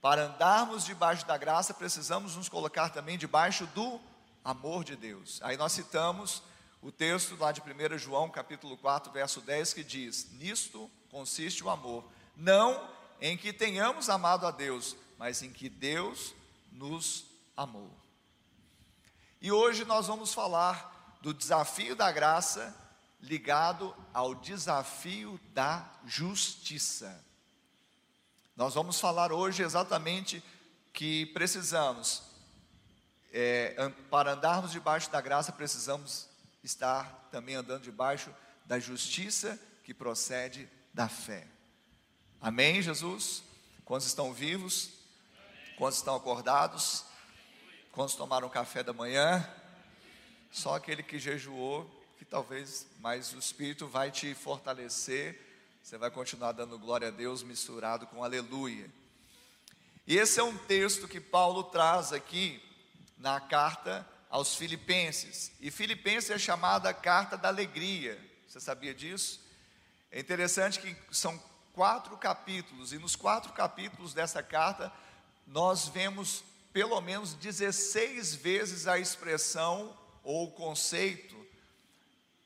Para 0.00 0.26
andarmos 0.26 0.84
debaixo 0.84 1.26
da 1.26 1.36
graça, 1.36 1.74
precisamos 1.74 2.36
nos 2.36 2.48
colocar 2.48 2.90
também 2.90 3.18
debaixo 3.18 3.66
do 3.68 4.00
amor 4.44 4.84
de 4.84 4.94
Deus. 4.94 5.40
Aí 5.42 5.56
nós 5.56 5.72
citamos 5.72 6.42
o 6.80 6.92
texto 6.92 7.36
lá 7.36 7.50
de 7.50 7.60
1 7.60 7.98
João, 7.98 8.30
capítulo 8.30 8.76
4, 8.76 9.10
verso 9.12 9.40
10, 9.40 9.74
que 9.74 9.82
diz: 9.82 10.30
Nisto 10.32 10.88
consiste 11.10 11.64
o 11.64 11.70
amor, 11.70 12.04
não 12.36 12.88
em 13.20 13.36
que 13.36 13.52
tenhamos 13.52 14.08
amado 14.08 14.46
a 14.46 14.50
Deus, 14.52 14.96
mas 15.18 15.42
em 15.42 15.52
que 15.52 15.68
Deus 15.68 16.32
nos 16.70 17.24
amou. 17.56 17.90
E 19.40 19.50
hoje 19.50 19.84
nós 19.84 20.06
vamos 20.06 20.32
falar 20.32 21.18
do 21.20 21.34
desafio 21.34 21.96
da 21.96 22.12
graça 22.12 22.74
ligado 23.20 23.94
ao 24.14 24.34
desafio 24.34 25.40
da 25.52 25.90
justiça. 26.04 27.24
Nós 28.58 28.74
vamos 28.74 28.98
falar 28.98 29.30
hoje 29.30 29.62
exatamente 29.62 30.42
que 30.92 31.26
precisamos, 31.26 32.24
é, 33.32 33.88
para 34.10 34.32
andarmos 34.32 34.72
debaixo 34.72 35.08
da 35.12 35.20
graça, 35.20 35.52
precisamos 35.52 36.28
estar 36.64 37.28
também 37.30 37.54
andando 37.54 37.84
debaixo 37.84 38.34
da 38.66 38.80
justiça 38.80 39.56
que 39.84 39.94
procede 39.94 40.68
da 40.92 41.08
fé. 41.08 41.46
Amém, 42.40 42.82
Jesus? 42.82 43.44
Quantos 43.84 44.08
estão 44.08 44.34
vivos? 44.34 44.90
Quantos 45.76 45.98
estão 45.98 46.16
acordados? 46.16 47.04
Quantos 47.92 48.16
tomaram 48.16 48.48
café 48.48 48.82
da 48.82 48.92
manhã? 48.92 49.48
Só 50.50 50.74
aquele 50.74 51.04
que 51.04 51.20
jejuou 51.20 51.88
que 52.18 52.24
talvez, 52.24 52.88
mas 52.98 53.32
o 53.32 53.38
Espírito 53.38 53.86
vai 53.86 54.10
te 54.10 54.34
fortalecer, 54.34 55.47
você 55.88 55.96
vai 55.96 56.10
continuar 56.10 56.52
dando 56.52 56.78
glória 56.78 57.08
a 57.08 57.10
Deus 57.10 57.42
misturado 57.42 58.06
com 58.08 58.22
aleluia. 58.22 58.90
E 60.06 60.18
esse 60.18 60.38
é 60.38 60.42
um 60.42 60.54
texto 60.54 61.08
que 61.08 61.18
Paulo 61.18 61.64
traz 61.64 62.12
aqui 62.12 62.62
na 63.16 63.40
carta 63.40 64.06
aos 64.28 64.54
Filipenses. 64.54 65.50
E 65.58 65.70
Filipenses 65.70 66.28
é 66.28 66.38
chamada 66.38 66.92
carta 66.92 67.38
da 67.38 67.48
alegria. 67.48 68.22
Você 68.46 68.60
sabia 68.60 68.94
disso? 68.94 69.40
É 70.12 70.20
interessante 70.20 70.78
que 70.78 70.94
são 71.10 71.42
quatro 71.72 72.18
capítulos, 72.18 72.92
e 72.92 72.98
nos 72.98 73.16
quatro 73.16 73.54
capítulos 73.54 74.12
dessa 74.12 74.42
carta, 74.42 74.92
nós 75.46 75.88
vemos 75.88 76.44
pelo 76.70 77.00
menos 77.00 77.32
16 77.32 78.34
vezes 78.34 78.86
a 78.86 78.98
expressão 78.98 79.96
ou 80.22 80.48
o 80.48 80.52
conceito 80.52 81.34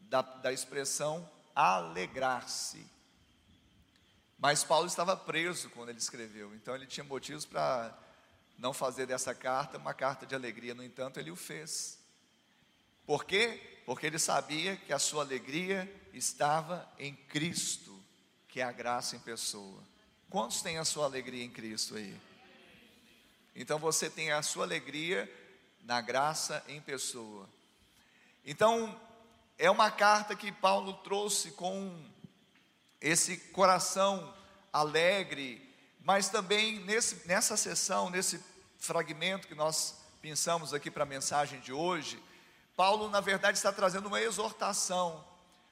da, 0.02 0.22
da 0.22 0.52
expressão 0.52 1.28
alegrar-se. 1.56 2.92
Mas 4.42 4.64
Paulo 4.64 4.88
estava 4.88 5.16
preso 5.16 5.70
quando 5.70 5.90
ele 5.90 6.00
escreveu, 6.00 6.52
então 6.52 6.74
ele 6.74 6.84
tinha 6.84 7.04
motivos 7.04 7.44
para 7.44 7.96
não 8.58 8.72
fazer 8.72 9.06
dessa 9.06 9.32
carta 9.32 9.78
uma 9.78 9.94
carta 9.94 10.26
de 10.26 10.34
alegria, 10.34 10.74
no 10.74 10.82
entanto, 10.82 11.20
ele 11.20 11.30
o 11.30 11.36
fez. 11.36 11.96
Por 13.06 13.24
quê? 13.24 13.78
Porque 13.86 14.04
ele 14.04 14.18
sabia 14.18 14.76
que 14.76 14.92
a 14.92 14.98
sua 14.98 15.22
alegria 15.22 15.88
estava 16.12 16.92
em 16.98 17.14
Cristo, 17.14 17.96
que 18.48 18.58
é 18.60 18.64
a 18.64 18.72
graça 18.72 19.14
em 19.14 19.20
pessoa. 19.20 19.80
Quantos 20.28 20.60
têm 20.60 20.76
a 20.76 20.84
sua 20.84 21.04
alegria 21.04 21.44
em 21.44 21.50
Cristo 21.50 21.94
aí? 21.94 22.20
Então 23.54 23.78
você 23.78 24.10
tem 24.10 24.32
a 24.32 24.42
sua 24.42 24.64
alegria 24.64 25.32
na 25.84 26.00
graça 26.00 26.64
em 26.66 26.80
pessoa. 26.80 27.48
Então, 28.44 29.00
é 29.56 29.70
uma 29.70 29.88
carta 29.88 30.34
que 30.34 30.50
Paulo 30.50 30.94
trouxe 30.94 31.52
com 31.52 32.10
esse 33.02 33.36
coração 33.36 34.32
alegre, 34.72 35.60
mas 36.04 36.28
também 36.28 36.78
nesse, 36.80 37.26
nessa 37.26 37.56
sessão, 37.56 38.08
nesse 38.08 38.40
fragmento 38.78 39.48
que 39.48 39.54
nós 39.54 39.96
pensamos 40.22 40.72
aqui 40.72 40.90
para 40.90 41.02
a 41.02 41.06
mensagem 41.06 41.60
de 41.60 41.72
hoje, 41.72 42.22
Paulo, 42.76 43.10
na 43.10 43.20
verdade, 43.20 43.58
está 43.58 43.72
trazendo 43.72 44.06
uma 44.06 44.20
exortação, 44.20 45.24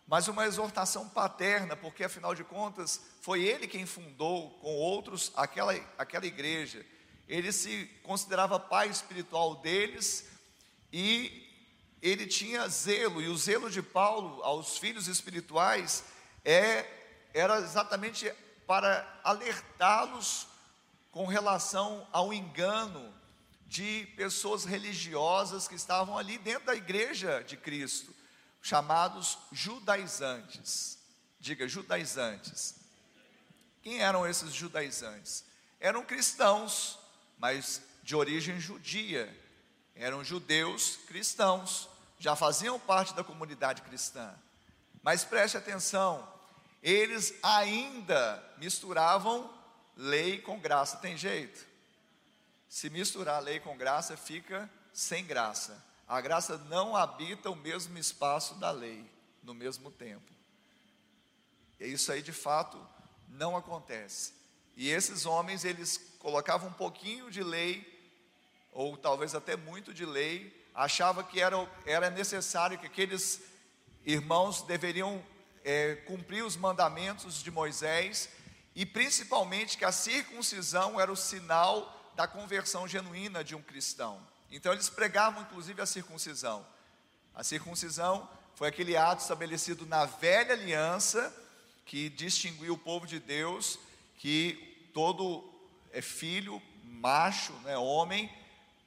mas 0.06 0.28
uma 0.28 0.44
exortação 0.44 1.08
paterna, 1.08 1.76
porque 1.76 2.04
afinal 2.04 2.34
de 2.34 2.42
contas, 2.42 3.00
foi 3.20 3.42
ele 3.42 3.68
quem 3.68 3.86
fundou 3.86 4.50
com 4.58 4.74
outros 4.74 5.32
aquela, 5.36 5.72
aquela 5.96 6.26
igreja. 6.26 6.84
Ele 7.28 7.52
se 7.52 7.86
considerava 8.02 8.58
pai 8.58 8.88
espiritual 8.88 9.54
deles 9.56 10.28
e 10.92 11.48
ele 12.02 12.26
tinha 12.26 12.66
zelo, 12.68 13.22
e 13.22 13.28
o 13.28 13.36
zelo 13.36 13.70
de 13.70 13.82
Paulo 13.82 14.42
aos 14.42 14.78
filhos 14.78 15.06
espirituais 15.06 16.04
é, 16.44 16.99
era 17.32 17.58
exatamente 17.58 18.32
para 18.66 19.06
alertá-los 19.24 20.46
com 21.10 21.26
relação 21.26 22.06
ao 22.12 22.32
engano 22.32 23.12
de 23.66 24.06
pessoas 24.16 24.64
religiosas 24.64 25.68
que 25.68 25.74
estavam 25.74 26.18
ali 26.18 26.38
dentro 26.38 26.66
da 26.66 26.74
igreja 26.74 27.42
de 27.42 27.56
Cristo, 27.56 28.14
chamados 28.60 29.38
judaizantes. 29.52 30.98
Diga, 31.38 31.68
judaizantes. 31.68 32.74
Quem 33.82 34.00
eram 34.00 34.26
esses 34.26 34.52
judaizantes? 34.52 35.44
Eram 35.78 36.04
cristãos, 36.04 36.98
mas 37.38 37.80
de 38.02 38.14
origem 38.14 38.60
judia. 38.60 39.34
Eram 39.94 40.24
judeus 40.24 40.96
cristãos, 41.06 41.88
já 42.18 42.36
faziam 42.36 42.78
parte 42.78 43.14
da 43.14 43.24
comunidade 43.24 43.82
cristã. 43.82 44.34
Mas 45.02 45.24
preste 45.24 45.56
atenção, 45.56 46.28
eles 46.82 47.34
ainda 47.42 48.42
misturavam 48.58 49.52
lei 49.96 50.40
com 50.40 50.58
graça. 50.58 50.96
Tem 50.98 51.16
jeito? 51.16 51.66
Se 52.68 52.88
misturar 52.88 53.42
lei 53.42 53.60
com 53.60 53.76
graça, 53.76 54.16
fica 54.16 54.70
sem 54.92 55.24
graça. 55.24 55.84
A 56.06 56.20
graça 56.20 56.58
não 56.68 56.96
habita 56.96 57.50
o 57.50 57.56
mesmo 57.56 57.98
espaço 57.98 58.54
da 58.54 58.70
lei, 58.70 59.04
no 59.42 59.54
mesmo 59.54 59.90
tempo. 59.90 60.32
E 61.78 61.86
isso 61.86 62.10
aí 62.10 62.22
de 62.22 62.32
fato 62.32 62.78
não 63.28 63.56
acontece. 63.56 64.34
E 64.76 64.88
esses 64.88 65.26
homens, 65.26 65.64
eles 65.64 66.16
colocavam 66.18 66.68
um 66.68 66.72
pouquinho 66.72 67.30
de 67.30 67.42
lei, 67.42 67.86
ou 68.72 68.96
talvez 68.96 69.34
até 69.34 69.56
muito 69.56 69.92
de 69.92 70.04
lei, 70.04 70.66
achava 70.74 71.22
que 71.22 71.40
era, 71.40 71.56
era 71.84 72.10
necessário 72.10 72.78
que 72.78 72.86
aqueles 72.86 73.42
irmãos 74.04 74.62
deveriam 74.62 75.22
é, 75.64 75.96
cumprir 76.06 76.44
os 76.44 76.56
mandamentos 76.56 77.42
de 77.42 77.50
Moisés 77.50 78.28
e 78.74 78.86
principalmente 78.86 79.76
que 79.76 79.84
a 79.84 79.92
circuncisão 79.92 81.00
era 81.00 81.10
o 81.10 81.16
sinal 81.16 82.12
da 82.14 82.26
conversão 82.26 82.86
genuína 82.86 83.42
de 83.42 83.54
um 83.54 83.62
cristão. 83.62 84.20
Então 84.50 84.72
eles 84.72 84.88
pregavam 84.88 85.42
inclusive 85.42 85.80
a 85.80 85.86
circuncisão. 85.86 86.66
A 87.34 87.44
circuncisão 87.44 88.28
foi 88.54 88.68
aquele 88.68 88.96
ato 88.96 89.22
estabelecido 89.22 89.86
na 89.86 90.04
velha 90.04 90.54
aliança 90.54 91.34
que 91.86 92.08
distinguiu 92.08 92.74
o 92.74 92.78
povo 92.78 93.06
de 93.06 93.18
Deus 93.18 93.78
que 94.16 94.90
todo 94.92 95.50
é 95.92 96.02
filho, 96.02 96.60
macho, 96.84 97.52
né, 97.64 97.76
homem, 97.78 98.30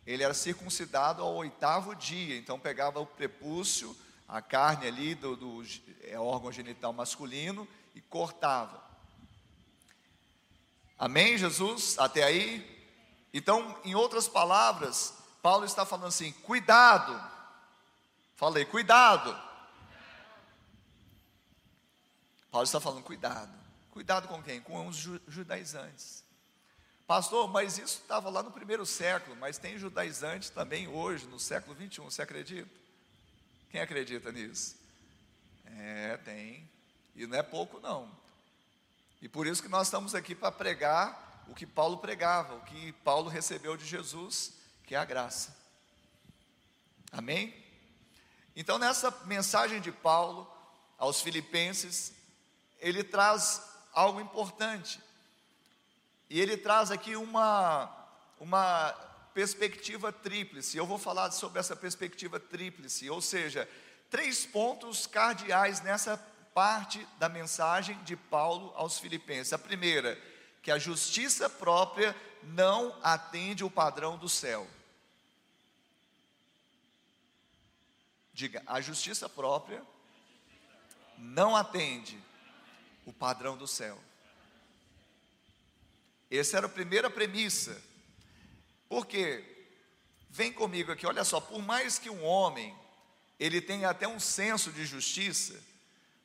ele 0.05 0.23
era 0.23 0.33
circuncidado 0.33 1.21
ao 1.21 1.33
oitavo 1.35 1.95
dia, 1.95 2.37
então 2.37 2.59
pegava 2.59 2.99
o 2.99 3.05
prepúcio, 3.05 3.95
a 4.33 4.41
carne 4.41 4.87
ali 4.87 5.13
do, 5.13 5.35
do 5.35 5.63
é, 6.01 6.17
órgão 6.17 6.51
genital 6.51 6.91
masculino 6.91 7.67
e 7.93 8.01
cortava. 8.01 8.83
Amém, 10.97 11.37
Jesus? 11.37 11.99
Até 11.99 12.23
aí? 12.23 12.67
Então, 13.31 13.79
em 13.83 13.93
outras 13.93 14.27
palavras, 14.27 15.13
Paulo 15.39 15.65
está 15.65 15.85
falando 15.85 16.07
assim: 16.07 16.31
cuidado. 16.31 17.13
Falei, 18.35 18.65
cuidado. 18.65 19.39
Paulo 22.49 22.65
está 22.65 22.79
falando, 22.79 23.03
cuidado. 23.03 23.53
Cuidado 23.91 24.27
com 24.27 24.41
quem? 24.41 24.59
Com 24.61 24.87
os 24.87 24.97
judaizantes. 25.27 26.23
Pastor, 27.05 27.47
mas 27.47 27.77
isso 27.77 27.99
estava 28.01 28.31
lá 28.31 28.41
no 28.41 28.49
primeiro 28.49 28.83
século, 28.83 29.35
mas 29.35 29.59
tem 29.59 29.77
judaizantes 29.77 30.49
também 30.49 30.87
hoje, 30.87 31.27
no 31.27 31.39
século 31.39 31.75
21, 31.75 32.05
você 32.05 32.23
acredita? 32.23 32.82
Quem 33.73 33.81
acredita 33.81 34.31
nisso? 34.31 34.75
É, 35.65 36.17
tem. 36.17 36.69
E 37.15 37.25
não 37.25 37.35
é 37.35 37.41
pouco, 37.41 37.79
não. 37.79 38.07
E 39.19 39.27
por 39.27 39.47
isso 39.47 39.63
que 39.63 39.67
nós 39.67 39.87
estamos 39.87 40.13
aqui 40.13 40.35
para 40.35 40.51
pregar 40.51 41.43
o 41.47 41.55
que 41.55 41.65
Paulo 41.65 41.97
pregava, 41.97 42.53
o 42.53 42.61
que 42.61 42.91
Paulo 43.03 43.31
recebeu 43.31 43.75
de 43.75 43.83
Jesus, 43.83 44.53
que 44.83 44.93
é 44.93 44.99
a 44.99 45.03
graça. 45.03 45.57
Amém? 47.11 47.51
Então, 48.55 48.77
nessa 48.77 49.09
mensagem 49.25 49.81
de 49.81 49.91
Paulo 49.91 50.47
aos 50.95 51.21
Filipenses, 51.21 52.13
ele 52.79 53.03
traz 53.03 53.59
algo 53.91 54.21
importante. 54.21 55.01
E 56.29 56.39
ele 56.39 56.57
traz 56.57 56.91
aqui 56.91 57.15
uma, 57.15 57.91
uma 58.39 58.91
perspectiva 59.33 60.11
tríplice. 60.11 60.77
Eu 60.77 60.85
vou 60.85 60.97
falar 60.97 61.31
sobre 61.31 61.59
essa 61.59 61.75
perspectiva 61.75 62.39
tríplice, 62.39 63.09
ou 63.09 63.21
seja, 63.21 63.67
três 64.09 64.45
pontos 64.45 65.07
cardeais 65.07 65.81
nessa 65.81 66.17
parte 66.53 67.05
da 67.17 67.27
mensagem 67.27 67.97
de 68.03 68.15
Paulo 68.15 68.71
aos 68.75 68.99
Filipenses. 68.99 69.53
A 69.53 69.57
primeira, 69.57 70.21
que 70.61 70.71
a 70.71 70.77
justiça 70.77 71.49
própria 71.49 72.15
não 72.43 72.95
atende 73.01 73.63
o 73.63 73.71
padrão 73.71 74.17
do 74.17 74.29
céu. 74.29 74.67
Diga, 78.33 78.63
a 78.65 78.81
justiça 78.81 79.29
própria 79.29 79.81
não 81.17 81.55
atende 81.55 82.19
o 83.05 83.13
padrão 83.13 83.55
do 83.55 83.67
céu. 83.67 83.99
Essa 86.29 86.57
era 86.57 86.65
a 86.65 86.69
primeira 86.69 87.09
premissa. 87.09 87.79
Porque, 88.93 89.43
vem 90.29 90.53
comigo 90.53 90.91
aqui, 90.91 91.07
olha 91.07 91.23
só, 91.23 91.41
por 91.41 91.63
mais 91.63 91.97
que 91.97 92.12
um 92.12 92.23
homem, 92.23 92.77
ele 93.39 93.59
tenha 93.59 93.89
até 93.89 94.07
um 94.07 94.19
senso 94.19 94.71
de 94.71 94.85
justiça, 94.85 95.59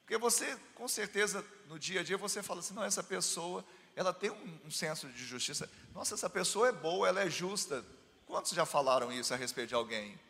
porque 0.03 0.19
você, 0.19 0.55
com 0.75 0.87
certeza, 0.87 1.43
no 1.67 1.79
dia 1.79 2.01
a 2.01 2.05
dia, 2.05 2.19
você 2.19 2.43
fala 2.43 2.61
assim, 2.61 2.75
não, 2.75 2.85
essa 2.85 3.03
pessoa, 3.03 3.65
ela 3.97 4.13
tem 4.13 4.29
um, 4.29 4.61
um 4.67 4.71
senso 4.71 5.09
de 5.09 5.25
justiça, 5.25 5.67
nossa, 5.95 6.13
essa 6.13 6.29
pessoa 6.29 6.69
é 6.69 6.73
boa, 6.73 7.09
ela 7.09 7.23
é 7.23 7.31
justa, 7.31 7.83
quantos 8.27 8.53
já 8.53 8.67
falaram 8.67 9.11
isso 9.11 9.33
a 9.33 9.37
respeito 9.39 9.71
de 9.71 9.75
alguém? 9.75 10.21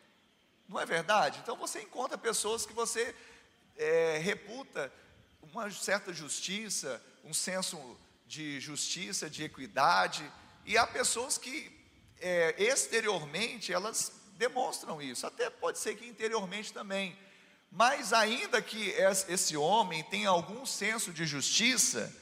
Não 0.69 0.79
é 0.79 0.85
verdade? 0.85 1.39
Então 1.43 1.57
você 1.57 1.81
encontra 1.81 2.17
pessoas 2.17 2.65
que 2.65 2.71
você 2.71 3.13
é, 3.75 4.17
reputa 4.17 4.89
uma 5.41 5.69
certa 5.71 6.13
justiça, 6.13 7.03
um 7.21 7.33
senso 7.33 7.97
de 8.25 8.61
justiça, 8.61 9.29
de 9.29 9.43
equidade, 9.43 10.31
e 10.65 10.77
há 10.77 10.87
pessoas 10.87 11.37
que 11.37 11.77
é, 12.19 12.55
exteriormente 12.57 13.71
elas 13.71 14.11
demonstram 14.37 15.01
isso, 15.01 15.27
até 15.27 15.49
pode 15.49 15.79
ser 15.79 15.95
que 15.95 16.07
interiormente 16.07 16.71
também, 16.71 17.17
mas 17.71 18.13
ainda 18.13 18.61
que 18.61 18.89
esse 19.27 19.55
homem 19.55 20.03
tenha 20.03 20.29
algum 20.29 20.65
senso 20.65 21.11
de 21.11 21.25
justiça, 21.25 22.13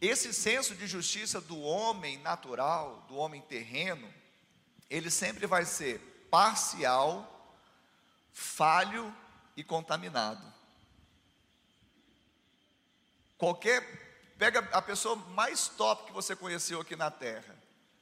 esse 0.00 0.32
senso 0.32 0.74
de 0.74 0.86
justiça 0.86 1.40
do 1.40 1.60
homem 1.60 2.18
natural, 2.18 3.04
do 3.08 3.16
homem 3.16 3.42
terreno, 3.42 4.12
ele 4.88 5.10
sempre 5.10 5.46
vai 5.46 5.64
ser 5.64 5.98
parcial, 6.30 7.56
falho 8.32 9.14
e 9.56 9.64
contaminado. 9.64 10.42
Qualquer, 13.36 14.34
pega 14.38 14.60
a 14.72 14.80
pessoa 14.80 15.16
mais 15.16 15.68
top 15.68 16.06
que 16.06 16.12
você 16.12 16.36
conheceu 16.36 16.80
aqui 16.80 16.94
na 16.94 17.10
terra, 17.10 17.59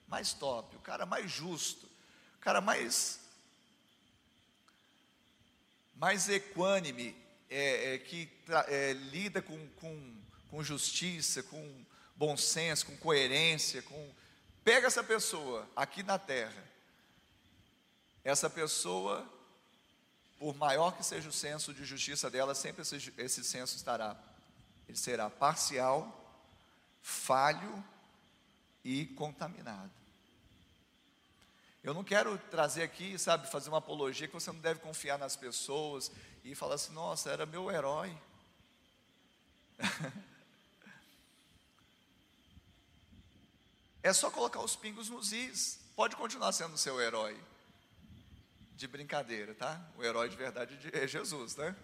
mais 0.08 0.32
top, 0.32 0.76
o 0.76 0.80
cara 0.80 1.06
mais 1.06 1.30
justo, 1.30 1.86
o 2.36 2.40
cara 2.40 2.60
mais 2.60 3.20
mais 5.94 6.28
equânime, 6.28 7.14
é, 7.50 7.94
é, 7.94 7.98
que 7.98 8.30
é, 8.68 8.92
lida 8.92 9.42
com, 9.42 9.68
com, 9.80 10.16
com 10.48 10.62
justiça, 10.62 11.42
com 11.42 11.84
bom 12.14 12.36
senso, 12.36 12.86
com 12.86 12.96
coerência, 12.98 13.82
com 13.82 14.14
pega 14.62 14.86
essa 14.86 15.02
pessoa 15.02 15.68
aqui 15.74 16.02
na 16.02 16.18
terra, 16.18 16.62
essa 18.22 18.48
pessoa, 18.48 19.26
por 20.38 20.54
maior 20.56 20.96
que 20.96 21.04
seja 21.04 21.28
o 21.28 21.32
senso 21.32 21.74
de 21.74 21.84
justiça 21.84 22.30
dela, 22.30 22.54
sempre 22.54 22.82
esse, 22.82 23.12
esse 23.16 23.42
senso 23.42 23.74
estará, 23.74 24.16
ele 24.88 24.98
será 24.98 25.28
parcial, 25.28 26.14
falho 27.02 27.82
e 28.84 29.06
contaminado. 29.06 29.97
Eu 31.82 31.94
não 31.94 32.02
quero 32.02 32.36
trazer 32.50 32.82
aqui, 32.82 33.18
sabe, 33.18 33.50
fazer 33.50 33.68
uma 33.68 33.78
apologia 33.78 34.26
que 34.26 34.34
você 34.34 34.50
não 34.50 34.60
deve 34.60 34.80
confiar 34.80 35.16
nas 35.18 35.36
pessoas 35.36 36.10
e 36.44 36.54
falar 36.54 36.74
assim, 36.74 36.92
nossa, 36.92 37.30
era 37.30 37.46
meu 37.46 37.70
herói. 37.70 38.14
é 44.02 44.12
só 44.12 44.30
colocar 44.30 44.60
os 44.60 44.74
pingos 44.74 45.08
nos 45.08 45.32
is. 45.32 45.78
Pode 45.94 46.16
continuar 46.16 46.52
sendo 46.52 46.76
seu 46.76 47.00
herói. 47.00 47.40
De 48.74 48.86
brincadeira, 48.88 49.54
tá? 49.54 49.80
O 49.96 50.04
herói 50.04 50.28
de 50.28 50.36
verdade 50.36 50.78
é 50.92 51.06
Jesus, 51.06 51.56
né? 51.56 51.74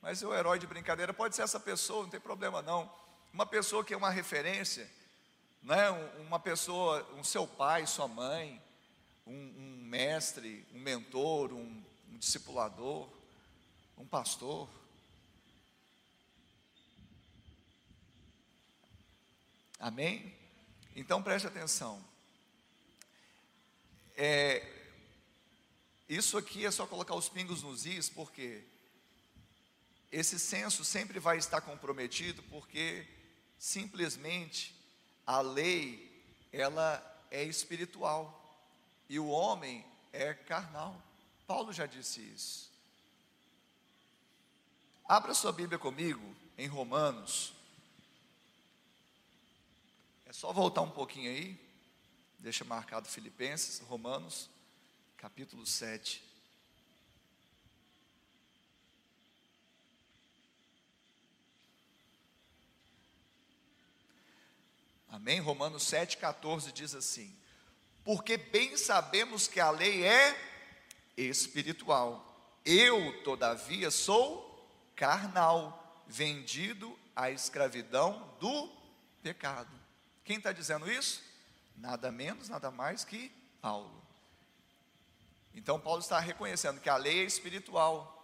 Mas 0.00 0.20
o 0.22 0.34
herói 0.34 0.58
de 0.58 0.66
brincadeira 0.66 1.14
pode 1.14 1.36
ser 1.36 1.42
essa 1.42 1.60
pessoa, 1.60 2.02
não 2.02 2.10
tem 2.10 2.20
problema 2.20 2.60
não. 2.60 2.92
Uma 3.32 3.46
pessoa 3.46 3.84
que 3.84 3.94
é 3.94 3.96
uma 3.96 4.10
referência, 4.10 4.90
né? 5.62 5.90
uma 6.18 6.40
pessoa, 6.40 7.08
um 7.14 7.22
seu 7.24 7.46
pai, 7.46 7.86
sua 7.86 8.08
mãe, 8.08 8.60
um, 9.26 9.34
um 9.34 9.84
mestre, 9.84 10.66
um 10.72 10.80
mentor, 10.80 11.52
um, 11.52 11.82
um 12.10 12.18
discipulador, 12.18 13.08
um 13.96 14.06
pastor. 14.06 14.68
Amém? 19.78 20.34
Então 20.94 21.22
preste 21.22 21.46
atenção. 21.46 22.04
É, 24.16 24.66
isso 26.08 26.36
aqui 26.36 26.66
é 26.66 26.70
só 26.70 26.86
colocar 26.86 27.14
os 27.14 27.28
pingos 27.28 27.62
nos 27.62 27.86
is, 27.86 28.08
porque 28.08 28.62
esse 30.10 30.38
senso 30.38 30.84
sempre 30.84 31.18
vai 31.18 31.38
estar 31.38 31.60
comprometido, 31.62 32.42
porque 32.44 33.06
simplesmente 33.58 34.74
a 35.26 35.40
lei 35.40 36.22
ela 36.52 37.02
é 37.30 37.42
espiritual 37.42 38.41
e 39.12 39.18
o 39.18 39.28
homem 39.28 39.84
é 40.10 40.32
carnal. 40.32 40.98
Paulo 41.46 41.70
já 41.70 41.84
disse 41.84 42.22
isso. 42.22 42.72
Abra 45.06 45.34
sua 45.34 45.52
Bíblia 45.52 45.78
comigo 45.78 46.34
em 46.56 46.66
Romanos. 46.66 47.52
É 50.24 50.32
só 50.32 50.50
voltar 50.50 50.80
um 50.80 50.90
pouquinho 50.90 51.30
aí. 51.30 51.60
Deixa 52.38 52.64
marcado 52.64 53.06
Filipenses, 53.06 53.80
Romanos, 53.80 54.48
capítulo 55.18 55.66
7. 55.66 56.24
Amém? 65.10 65.38
Romanos 65.38 65.82
7,14 65.82 66.72
diz 66.72 66.94
assim: 66.94 67.41
porque 68.04 68.36
bem 68.36 68.76
sabemos 68.76 69.46
que 69.46 69.60
a 69.60 69.70
lei 69.70 70.04
é 70.04 70.36
espiritual. 71.16 72.28
Eu, 72.64 73.22
todavia, 73.22 73.90
sou 73.90 74.50
carnal, 74.94 76.02
vendido 76.06 76.98
à 77.14 77.30
escravidão 77.30 78.36
do 78.38 78.70
pecado. 79.22 79.70
Quem 80.24 80.36
está 80.36 80.52
dizendo 80.52 80.90
isso? 80.90 81.22
Nada 81.76 82.12
menos, 82.12 82.48
nada 82.48 82.70
mais 82.70 83.04
que 83.04 83.30
Paulo. 83.60 84.02
Então, 85.54 85.78
Paulo 85.78 86.00
está 86.00 86.18
reconhecendo 86.18 86.80
que 86.80 86.88
a 86.88 86.96
lei 86.96 87.20
é 87.20 87.24
espiritual, 87.24 88.18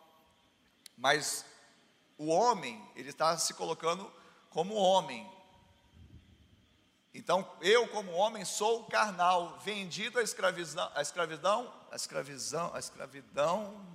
mas 0.96 1.44
o 2.16 2.28
homem, 2.28 2.82
ele 2.96 3.10
está 3.10 3.36
se 3.36 3.54
colocando 3.54 4.10
como 4.50 4.74
homem, 4.74 5.30
então, 7.14 7.50
eu 7.60 7.88
como 7.88 8.12
homem 8.12 8.44
sou 8.44 8.84
carnal, 8.84 9.58
vendido 9.60 10.18
à 10.18 10.22
escravidão, 10.22 10.90
à 10.94 11.02
escravidão, 11.02 11.74
à 11.90 11.96
escravidão, 11.96 12.74
à 12.74 12.78
escravidão. 12.78 13.86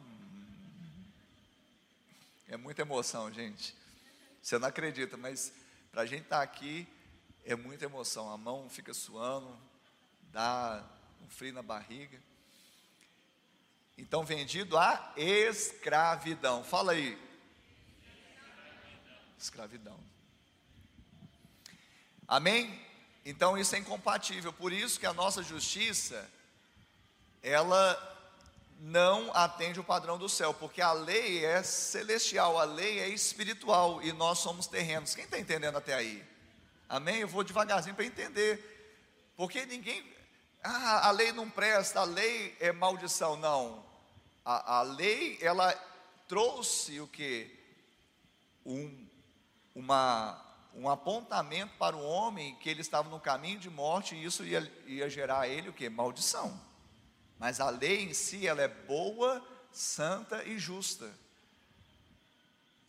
É 2.47 2.57
muita 2.57 2.81
emoção, 2.81 3.31
gente. 3.31 3.75
Você 4.41 4.57
não 4.57 4.67
acredita, 4.67 5.15
mas 5.15 5.53
para 5.91 6.01
a 6.01 6.05
gente 6.05 6.23
estar 6.23 6.37
tá 6.37 6.43
aqui 6.43 6.87
é 7.45 7.55
muita 7.55 7.85
emoção. 7.85 8.31
A 8.31 8.37
mão 8.37 8.69
fica 8.69 8.93
suando, 8.93 9.57
dá 10.31 10.83
um 11.21 11.29
frio 11.29 11.53
na 11.53 11.61
barriga. 11.61 12.19
Então, 13.97 14.23
vendido 14.25 14.77
à 14.77 15.13
escravidão. 15.15 16.63
Fala 16.63 16.93
aí. 16.93 17.17
Escravidão. 19.37 19.99
Amém? 22.27 22.92
Então 23.25 23.57
isso 23.57 23.75
é 23.75 23.79
incompatível. 23.79 24.51
Por 24.51 24.73
isso 24.73 24.99
que 24.99 25.05
a 25.05 25.13
nossa 25.13 25.41
justiça 25.41 26.29
ela 27.41 28.11
não 28.79 29.31
atende 29.33 29.79
o 29.79 29.83
padrão 29.83 30.17
do 30.17 30.27
céu, 30.27 30.53
porque 30.53 30.81
a 30.81 30.91
lei 30.91 31.45
é 31.45 31.63
celestial, 31.63 32.57
a 32.57 32.65
lei 32.65 32.99
é 32.99 33.07
espiritual 33.07 34.01
e 34.03 34.11
nós 34.11 34.39
somos 34.39 34.67
terrenos. 34.67 35.15
Quem 35.15 35.23
está 35.23 35.39
entendendo 35.39 35.77
até 35.77 35.93
aí? 35.93 36.23
Amém? 36.89 37.19
Eu 37.19 37.27
vou 37.27 37.43
devagarzinho 37.43 37.95
para 37.95 38.05
entender, 38.05 39.31
porque 39.37 39.65
ninguém, 39.65 40.03
ah, 40.61 41.07
a 41.07 41.11
lei 41.11 41.31
não 41.31 41.49
presta, 41.49 42.01
a 42.01 42.03
lei 42.03 42.57
é 42.59 42.73
maldição. 42.73 43.37
Não, 43.37 43.83
a, 44.43 44.79
a 44.79 44.81
lei 44.81 45.37
ela 45.41 45.73
trouxe 46.27 46.99
o 46.99 47.07
que? 47.07 47.49
Um, 48.65 49.07
uma 49.73 50.42
um 50.75 50.89
apontamento 50.89 51.73
para 51.77 51.95
o 51.95 52.03
homem 52.03 52.55
que 52.55 52.69
ele 52.69 52.81
estava 52.81 53.09
no 53.09 53.19
caminho 53.19 53.59
de 53.59 53.69
morte 53.69 54.15
e 54.15 54.25
isso 54.25 54.43
ia, 54.43 54.59
ia 54.85 55.09
gerar 55.09 55.41
a 55.41 55.47
ele 55.47 55.69
o 55.69 55.73
que? 55.73 55.87
Maldição. 55.89 56.59
Mas 57.37 57.59
a 57.59 57.69
lei 57.69 58.03
em 58.03 58.13
si, 58.13 58.47
ela 58.47 58.61
é 58.61 58.67
boa, 58.67 59.45
santa 59.71 60.43
e 60.43 60.57
justa. 60.57 61.11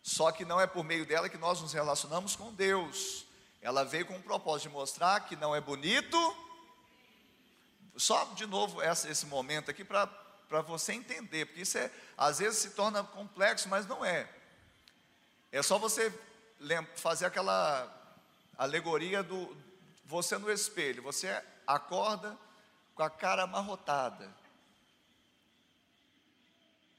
Só 0.01 0.31
que 0.31 0.45
não 0.45 0.59
é 0.61 0.67
por 0.67 0.83
meio 0.83 1.05
dela 1.05 1.29
que 1.29 1.37
nós 1.37 1.61
nos 1.61 1.73
relacionamos 1.73 2.35
com 2.35 2.53
Deus. 2.53 3.25
Ela 3.61 3.83
veio 3.83 4.05
com 4.05 4.15
o 4.15 4.21
propósito 4.21 4.69
de 4.69 4.75
mostrar 4.75 5.19
que 5.21 5.35
não 5.35 5.55
é 5.55 5.59
bonito. 5.59 6.17
Só 7.97 8.23
de 8.35 8.45
novo 8.45 8.81
essa, 8.81 9.09
esse 9.09 9.25
momento 9.25 9.71
aqui 9.71 9.83
para 9.83 10.61
você 10.61 10.93
entender, 10.93 11.45
porque 11.45 11.61
isso 11.61 11.77
é, 11.77 11.91
às 12.17 12.39
vezes 12.39 12.59
se 12.59 12.69
torna 12.71 13.03
complexo, 13.03 13.67
mas 13.67 13.87
não 13.87 14.05
é. 14.05 14.29
É 15.51 15.63
só 15.63 15.79
você 15.79 16.13
fazer 16.95 17.25
aquela 17.25 17.91
alegoria 18.57 19.21
do 19.21 19.55
você 20.05 20.37
no 20.37 20.51
espelho. 20.51 21.03
Você 21.03 21.43
acorda 21.65 22.37
com 22.93 23.03
a 23.03 23.09
cara 23.09 23.43
amarrotada. 23.43 24.33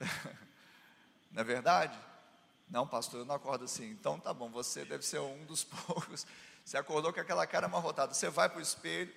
não 1.30 1.40
é 1.40 1.44
verdade? 1.44 1.98
Não, 2.68 2.86
pastor, 2.86 3.20
eu 3.20 3.24
não 3.24 3.34
acordo 3.36 3.64
assim. 3.64 3.90
Então 3.90 4.18
tá 4.18 4.34
bom, 4.34 4.50
você 4.50 4.84
deve 4.84 5.06
ser 5.06 5.20
um 5.20 5.44
dos 5.44 5.64
poucos. 5.86 6.26
Você 6.64 6.76
acordou 6.76 7.12
com 7.12 7.20
aquela 7.20 7.46
cara 7.46 7.66
amarrotada. 7.66 8.12
Você 8.12 8.28
vai 8.28 8.48
para 8.48 8.58
o 8.58 8.62
espelho, 8.62 9.14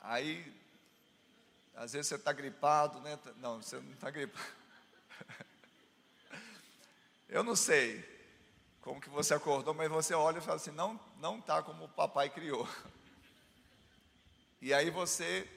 aí, 0.00 0.54
às 1.74 1.92
vezes 1.92 2.06
você 2.06 2.14
está 2.14 2.32
gripado, 2.32 3.00
né? 3.00 3.18
Não, 3.38 3.60
você 3.60 3.80
não 3.80 3.92
está 3.92 4.10
gripado. 4.10 4.46
Eu 7.28 7.42
não 7.42 7.56
sei 7.56 8.13
como 8.84 9.00
que 9.00 9.08
você 9.08 9.32
acordou, 9.32 9.72
mas 9.72 9.90
você 9.90 10.12
olha 10.12 10.38
e 10.38 10.42
fala 10.42 10.56
assim, 10.56 10.70
não 10.70 11.00
não 11.18 11.38
está 11.38 11.62
como 11.62 11.86
o 11.86 11.88
papai 11.88 12.28
criou. 12.28 12.68
E 14.60 14.74
aí 14.74 14.90
você, 14.90 15.50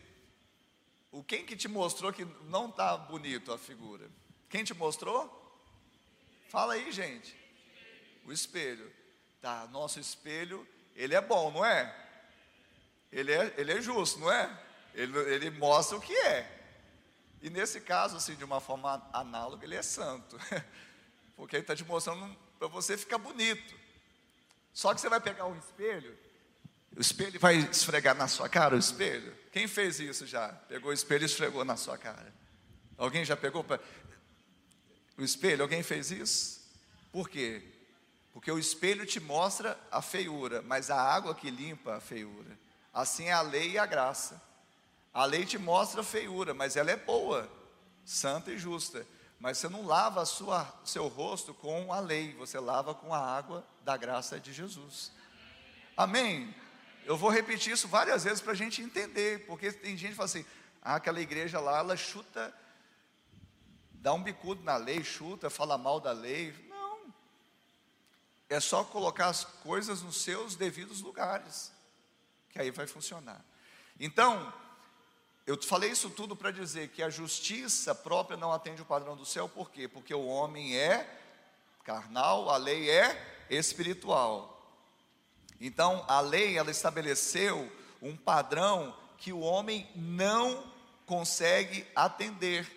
o 1.11 1.21
quem 1.21 1.45
que 1.45 1.57
te 1.57 1.67
mostrou 1.67 2.13
que 2.13 2.23
não 2.45 2.69
está 2.69 2.95
bonito 2.95 3.51
a 3.51 3.57
figura? 3.57 4.09
Quem 4.49 4.63
te 4.63 4.73
mostrou? 4.73 5.29
Fala 6.47 6.75
aí, 6.75 6.89
gente. 6.89 7.37
O 8.25 8.31
espelho. 8.31 8.89
Tá, 9.41 9.67
nosso 9.71 9.99
espelho, 9.99 10.65
ele 10.95 11.13
é 11.13 11.19
bom, 11.19 11.51
não 11.51 11.65
é? 11.65 11.93
Ele 13.11 13.33
é, 13.33 13.53
ele 13.57 13.73
é 13.73 13.81
justo, 13.81 14.19
não 14.19 14.31
é? 14.31 14.57
Ele, 14.93 15.17
ele 15.33 15.49
mostra 15.49 15.97
o 15.97 16.01
que 16.01 16.13
é. 16.13 16.49
E 17.41 17.49
nesse 17.49 17.81
caso, 17.81 18.15
assim, 18.15 18.35
de 18.35 18.45
uma 18.45 18.61
forma 18.61 19.05
análoga, 19.11 19.65
ele 19.65 19.75
é 19.75 19.81
santo. 19.81 20.39
Porque 21.35 21.57
ele 21.57 21.63
está 21.63 21.75
te 21.75 21.83
mostrando 21.83 22.46
para 22.57 22.67
você 22.67 22.97
ficar 22.97 23.17
bonito. 23.17 23.75
Só 24.73 24.93
que 24.93 25.01
você 25.01 25.09
vai 25.09 25.19
pegar 25.19 25.45
um 25.45 25.57
espelho, 25.57 26.17
o 26.95 27.01
espelho 27.01 27.39
vai 27.39 27.57
esfregar 27.57 28.15
na 28.15 28.27
sua 28.27 28.49
cara 28.49 28.75
o 28.75 28.79
espelho. 28.79 29.35
Quem 29.51 29.67
fez 29.67 29.99
isso 29.99 30.25
já? 30.25 30.49
Pegou 30.49 30.89
o 30.89 30.93
espelho 30.93 31.23
e 31.23 31.25
esfregou 31.25 31.63
na 31.63 31.77
sua 31.77 31.97
cara. 31.97 32.33
Alguém 32.97 33.23
já 33.23 33.37
pegou 33.37 33.63
pra... 33.63 33.79
o 35.15 35.23
espelho? 35.23 35.61
Alguém 35.61 35.83
fez 35.83 36.09
isso? 36.09 36.67
Por 37.11 37.29
quê? 37.29 37.61
Porque 38.33 38.51
o 38.51 38.57
espelho 38.57 39.05
te 39.05 39.19
mostra 39.19 39.79
a 39.91 40.01
feiura, 40.01 40.63
mas 40.63 40.89
a 40.89 40.99
água 40.99 41.35
que 41.35 41.51
limpa 41.51 41.97
a 41.97 41.99
feiura. 41.99 42.57
Assim 42.91 43.25
é 43.25 43.33
a 43.33 43.41
lei 43.41 43.71
e 43.71 43.77
a 43.77 43.85
graça. 43.85 44.41
A 45.13 45.25
lei 45.25 45.45
te 45.45 45.57
mostra 45.57 46.01
a 46.01 46.03
feiura, 46.03 46.53
mas 46.53 46.75
ela 46.75 46.89
é 46.89 46.95
boa, 46.95 47.47
santa 48.03 48.51
e 48.51 48.57
justa. 48.57 49.05
Mas 49.39 49.57
você 49.57 49.69
não 49.69 49.85
lava 49.85 50.25
sua, 50.25 50.67
seu 50.83 51.07
rosto 51.07 51.53
com 51.53 51.93
a 51.93 51.99
lei, 51.99 52.33
você 52.35 52.59
lava 52.59 52.95
com 52.95 53.13
a 53.13 53.19
água 53.19 53.65
da 53.83 53.95
graça 53.95 54.39
de 54.39 54.51
Jesus. 54.51 55.11
Amém? 55.95 56.53
Eu 57.05 57.15
vou 57.15 57.29
repetir 57.29 57.73
isso 57.73 57.87
várias 57.87 58.23
vezes 58.23 58.41
para 58.41 58.51
a 58.51 58.55
gente 58.55 58.81
entender, 58.81 59.45
porque 59.45 59.71
tem 59.71 59.95
gente 59.95 60.11
que 60.11 60.15
fala 60.15 60.25
assim: 60.25 60.45
ah, 60.81 60.95
aquela 60.95 61.21
igreja 61.21 61.59
lá, 61.59 61.79
ela 61.79 61.95
chuta, 61.95 62.53
dá 63.91 64.13
um 64.13 64.21
bicudo 64.21 64.63
na 64.63 64.75
lei, 64.75 65.03
chuta, 65.03 65.49
fala 65.49 65.77
mal 65.77 65.99
da 65.99 66.11
lei. 66.11 66.53
Não. 66.67 67.13
É 68.49 68.59
só 68.59 68.83
colocar 68.83 69.27
as 69.27 69.45
coisas 69.45 70.01
nos 70.01 70.21
seus 70.21 70.55
devidos 70.55 71.01
lugares, 71.01 71.71
que 72.49 72.59
aí 72.59 72.71
vai 72.71 72.87
funcionar. 72.87 73.43
Então, 73.99 74.53
eu 75.47 75.57
falei 75.63 75.89
isso 75.89 76.09
tudo 76.09 76.35
para 76.35 76.51
dizer 76.51 76.89
que 76.89 77.01
a 77.01 77.09
justiça 77.09 77.95
própria 77.95 78.35
não 78.35 78.51
atende 78.51 78.81
o 78.81 78.85
padrão 78.85 79.15
do 79.15 79.25
céu, 79.25 79.47
por 79.47 79.71
quê? 79.71 79.87
Porque 79.87 80.13
o 80.13 80.25
homem 80.25 80.75
é 80.75 81.09
carnal, 81.85 82.49
a 82.49 82.57
lei 82.57 82.89
é 82.89 83.45
espiritual. 83.49 84.53
Então, 85.61 86.03
a 86.05 86.19
lei 86.19 86.57
ela 86.57 86.69
estabeleceu 86.69 87.71
um 88.01 88.13
padrão 88.17 88.93
que 89.17 89.31
o 89.31 89.39
homem 89.39 89.89
não 89.95 90.69
consegue 91.05 91.87
atender. 91.95 92.69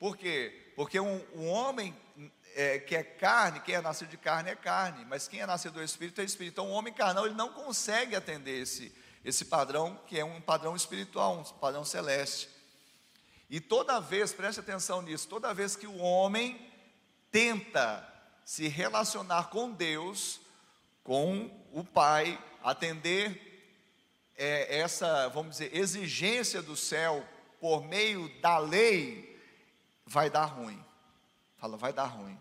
Por 0.00 0.16
quê? 0.16 0.72
Porque 0.74 0.98
um, 0.98 1.24
um 1.36 1.48
homem 1.48 1.96
é, 2.56 2.80
que 2.80 2.96
é 2.96 3.04
carne, 3.04 3.60
quem 3.60 3.76
é 3.76 3.80
nascido 3.80 4.08
de 4.08 4.16
carne 4.16 4.50
é 4.50 4.56
carne, 4.56 5.04
mas 5.04 5.28
quem 5.28 5.40
é 5.40 5.46
nascido 5.46 5.74
do 5.74 5.82
Espírito 5.84 6.20
é 6.20 6.24
Espírito. 6.24 6.54
Então, 6.54 6.68
o 6.68 6.74
homem 6.74 6.92
carnal 6.92 7.26
ele 7.26 7.36
não 7.36 7.52
consegue 7.52 8.16
atender 8.16 8.60
esse 8.60 8.92
esse 9.24 9.44
padrão 9.44 9.98
que 10.06 10.18
é 10.18 10.24
um 10.24 10.40
padrão 10.40 10.74
espiritual, 10.74 11.38
um 11.38 11.44
padrão 11.58 11.84
celeste. 11.84 12.48
E 13.48 13.60
toda 13.60 14.00
vez, 14.00 14.32
preste 14.32 14.60
atenção 14.60 15.02
nisso, 15.02 15.28
toda 15.28 15.52
vez 15.52 15.76
que 15.76 15.86
o 15.86 15.98
homem 15.98 16.70
tenta 17.30 18.08
se 18.44 18.66
relacionar 18.68 19.50
com 19.50 19.70
Deus, 19.70 20.40
com 21.04 21.50
o 21.72 21.84
Pai, 21.84 22.42
atender 22.62 23.52
é, 24.36 24.78
essa, 24.78 25.28
vamos 25.28 25.52
dizer, 25.58 25.76
exigência 25.76 26.62
do 26.62 26.76
céu 26.76 27.26
por 27.60 27.84
meio 27.84 28.28
da 28.40 28.58
lei, 28.58 29.38
vai 30.06 30.28
dar 30.28 30.46
ruim. 30.46 30.82
Fala, 31.58 31.76
vai 31.76 31.92
dar 31.92 32.06
ruim. 32.06 32.40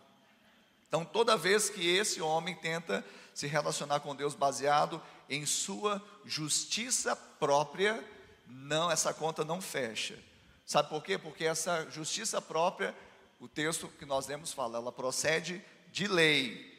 Então, 0.87 1.05
toda 1.05 1.37
vez 1.37 1.69
que 1.69 1.87
esse 1.87 2.21
homem 2.21 2.55
tenta 2.55 3.05
se 3.33 3.47
relacionar 3.47 3.99
com 3.99 4.15
Deus 4.15 4.35
baseado 4.35 5.01
em 5.29 5.45
sua 5.45 6.01
justiça 6.25 7.15
própria, 7.15 8.03
não, 8.45 8.91
essa 8.91 9.13
conta 9.13 9.43
não 9.45 9.61
fecha. 9.61 10.17
Sabe 10.65 10.89
por 10.89 11.03
quê? 11.03 11.17
Porque 11.17 11.45
essa 11.45 11.89
justiça 11.89 12.41
própria, 12.41 12.95
o 13.39 13.47
texto 13.47 13.87
que 13.99 14.05
nós 14.05 14.27
lemos 14.27 14.53
fala, 14.53 14.77
ela 14.77 14.91
procede 14.91 15.63
de 15.91 16.07
lei. 16.07 16.71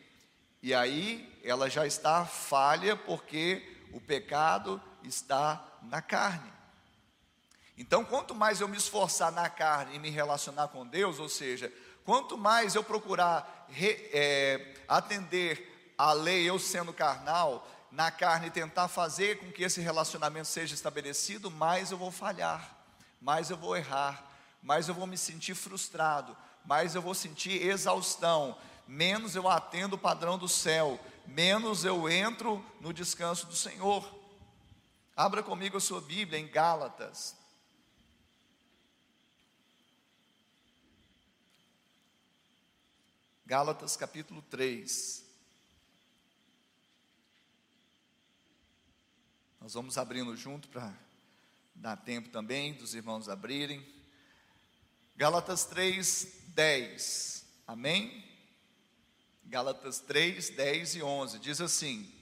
E 0.63 0.73
aí 0.73 1.41
ela 1.43 1.69
já 1.69 1.87
está 1.87 2.25
falha 2.25 2.97
porque 2.97 3.63
o 3.93 4.01
pecado 4.01 4.81
está 5.03 5.63
na 5.83 6.01
carne. 6.01 6.53
Então, 7.77 8.05
quanto 8.05 8.35
mais 8.35 8.61
eu 8.61 8.69
me 8.69 8.77
esforçar 8.77 9.33
na 9.33 9.49
carne 9.49 9.97
e 9.97 9.99
me 9.99 10.11
relacionar 10.11 10.69
com 10.69 10.87
Deus, 10.87 11.19
ou 11.19 11.29
seja, 11.29 11.73
quanto 12.05 12.37
mais 12.37 12.75
eu 12.75 12.85
procurar 12.85 13.67
re, 13.71 14.11
é, 14.13 14.75
atender 14.87 15.72
a 15.97 16.13
lei, 16.13 16.49
eu 16.49 16.59
sendo 16.59 16.93
carnal, 16.93 17.69
na 17.91 18.11
carne 18.11 18.51
tentar 18.51 18.89
fazer 18.89 19.39
com 19.39 19.53
que 19.53 19.63
esse 19.63 19.81
relacionamento 19.81 20.49
seja 20.49 20.75
estabelecido, 20.75 21.51
mais 21.51 21.91
eu 21.91 21.99
vou 21.99 22.11
falhar, 22.11 22.77
mais 23.21 23.51
eu 23.51 23.57
vou 23.57 23.77
errar, 23.77 24.31
mais 24.63 24.89
eu 24.89 24.95
vou 24.95 25.07
me 25.07 25.19
sentir 25.19 25.55
frustrado, 25.55 26.37
mais 26.65 26.95
eu 26.95 27.03
vou 27.03 27.15
sentir 27.15 27.63
exaustão, 27.63 28.57
menos 28.87 29.37
eu 29.37 29.49
atendo 29.49 29.97
o 29.97 29.99
padrão 29.99 30.39
do 30.39 30.49
céu, 30.49 30.99
menos 31.27 31.85
eu 31.85 32.09
entro 32.09 32.65
no 32.81 32.93
descanso 32.95 33.47
do 33.47 33.55
Senhor. 33.55 34.09
Abra 35.15 35.43
comigo 35.43 35.77
a 35.77 35.81
sua 35.81 36.01
Bíblia 36.01 36.39
em 36.39 36.49
Gálatas. 36.49 37.37
Gálatas 43.45 43.97
capítulo 43.97 44.41
3. 44.51 45.32
Nós 49.63 49.75
vamos 49.75 49.97
abrindo 49.97 50.37
junto 50.37 50.67
para 50.67 50.93
dar 51.73 51.97
tempo 51.97 52.29
também 52.31 52.73
dos 52.73 52.97
irmãos 52.97 53.29
abrirem. 53.29 53.87
Gálatas 55.15 55.65
3, 55.67 56.27
10. 56.49 57.47
Amém? 57.65 58.25
Gálatas 59.45 60.01
3, 60.01 60.51
10 60.51 60.97
e 60.97 61.03
11. 61.05 61.39
Diz 61.39 61.61
assim: 61.61 62.13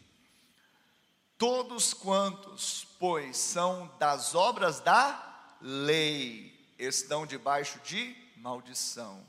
Todos 1.39 1.95
quantos, 1.95 2.87
pois, 2.99 3.39
são 3.39 3.91
das 3.99 4.35
obras 4.35 4.81
da 4.81 5.57
lei, 5.63 6.55
estão 6.79 7.25
debaixo 7.25 7.81
de 7.81 8.15
maldição. 8.37 9.27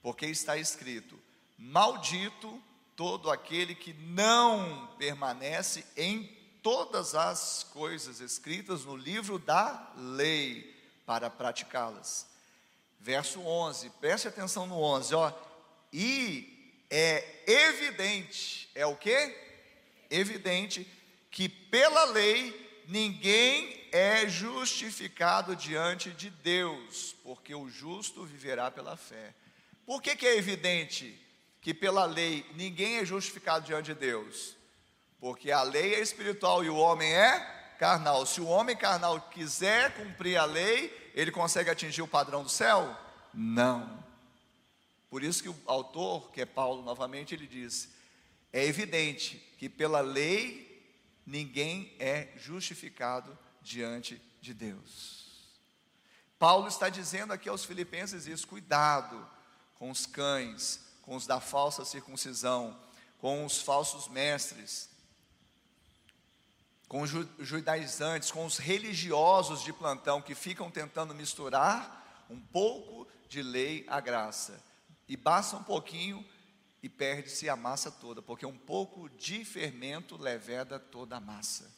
Porque 0.00 0.24
está 0.24 0.56
escrito: 0.56 1.20
Maldito 1.58 2.58
todo 2.96 3.30
aquele 3.30 3.74
que 3.74 3.92
não 3.92 4.86
permanece 4.96 5.84
em 5.94 6.42
todas 6.64 7.14
as 7.14 7.62
coisas 7.72 8.18
escritas 8.20 8.84
no 8.84 8.96
livro 8.96 9.38
da 9.38 9.92
lei 9.96 10.74
para 11.06 11.30
praticá-las. 11.30 12.26
Verso 12.98 13.40
11, 13.40 13.90
preste 14.00 14.26
atenção 14.26 14.66
no 14.66 14.80
11, 14.80 15.14
ó. 15.14 15.32
E 15.92 16.82
é 16.90 17.44
evidente, 17.46 18.68
é 18.74 18.84
o 18.84 18.96
que? 18.96 19.44
evidente 20.10 20.86
que 21.30 21.48
pela 21.48 22.04
lei 22.04 22.84
ninguém 22.88 23.88
é 23.92 24.28
justificado 24.28 25.56
diante 25.56 26.10
de 26.10 26.30
Deus, 26.30 27.14
porque 27.22 27.54
o 27.54 27.68
justo 27.68 28.24
viverá 28.24 28.70
pela 28.70 28.96
fé. 28.96 29.34
Por 29.86 30.00
que, 30.02 30.16
que 30.16 30.26
é 30.26 30.36
evidente 30.36 31.18
que 31.60 31.74
pela 31.74 32.04
lei 32.04 32.46
ninguém 32.54 32.96
é 32.96 33.04
justificado 33.04 33.66
diante 33.66 33.92
de 33.92 34.00
Deus? 34.00 34.56
Porque 35.24 35.50
a 35.50 35.62
lei 35.62 35.94
é 35.94 36.00
espiritual 36.02 36.62
e 36.62 36.68
o 36.68 36.76
homem 36.76 37.10
é 37.10 37.40
carnal. 37.78 38.26
Se 38.26 38.42
o 38.42 38.46
homem 38.46 38.76
carnal 38.76 39.18
quiser 39.30 39.94
cumprir 39.94 40.36
a 40.36 40.44
lei, 40.44 41.12
ele 41.14 41.30
consegue 41.30 41.70
atingir 41.70 42.02
o 42.02 42.06
padrão 42.06 42.42
do 42.42 42.50
céu? 42.50 42.94
Não. 43.32 44.04
Por 45.08 45.24
isso 45.24 45.42
que 45.42 45.48
o 45.48 45.56
autor, 45.64 46.30
que 46.30 46.42
é 46.42 46.44
Paulo 46.44 46.82
novamente, 46.82 47.34
ele 47.34 47.46
diz: 47.46 47.88
é 48.52 48.66
evidente 48.66 49.38
que 49.56 49.66
pela 49.66 50.02
lei 50.02 50.94
ninguém 51.24 51.96
é 51.98 52.28
justificado 52.36 53.38
diante 53.62 54.20
de 54.42 54.52
Deus. 54.52 55.56
Paulo 56.38 56.68
está 56.68 56.90
dizendo 56.90 57.32
aqui 57.32 57.48
aos 57.48 57.64
filipenses 57.64 58.26
isso: 58.26 58.46
cuidado 58.46 59.26
com 59.76 59.90
os 59.90 60.04
cães, 60.04 60.80
com 61.00 61.16
os 61.16 61.26
da 61.26 61.40
falsa 61.40 61.82
circuncisão, 61.82 62.78
com 63.16 63.46
os 63.46 63.62
falsos 63.62 64.06
mestres, 64.06 64.92
com 66.94 67.02
os 67.02 67.10
judaizantes, 67.40 68.30
com 68.30 68.46
os 68.46 68.56
religiosos 68.56 69.64
de 69.64 69.72
plantão 69.72 70.22
que 70.22 70.32
ficam 70.32 70.70
tentando 70.70 71.12
misturar 71.12 72.24
um 72.30 72.38
pouco 72.38 73.08
de 73.28 73.42
lei 73.42 73.84
à 73.88 73.98
graça. 73.98 74.62
E 75.08 75.16
basta 75.16 75.56
um 75.56 75.64
pouquinho 75.64 76.24
e 76.80 76.88
perde-se 76.88 77.48
a 77.48 77.56
massa 77.56 77.90
toda, 77.90 78.22
porque 78.22 78.46
um 78.46 78.56
pouco 78.56 79.08
de 79.08 79.44
fermento 79.44 80.16
leveda 80.16 80.78
toda 80.78 81.16
a 81.16 81.20
massa. 81.20 81.68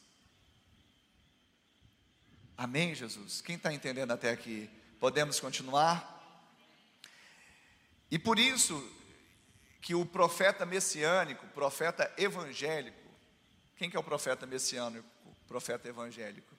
Amém, 2.55 2.93
Jesus? 2.93 3.41
Quem 3.41 3.55
está 3.55 3.73
entendendo 3.73 4.11
até 4.11 4.29
aqui? 4.29 4.69
Podemos 4.99 5.39
continuar? 5.39 6.45
E 8.11 8.19
por 8.19 8.37
isso 8.37 8.87
que 9.81 9.95
o 9.95 10.05
profeta 10.05 10.63
messiânico, 10.63 11.47
profeta 11.55 12.13
evangélico, 12.19 12.96
quem 13.77 13.89
que 13.89 13.95
é 13.95 13.99
o 13.99 14.03
profeta 14.03 14.45
messiânico, 14.45 15.07
o 15.25 15.47
profeta 15.47 15.87
evangélico? 15.87 16.55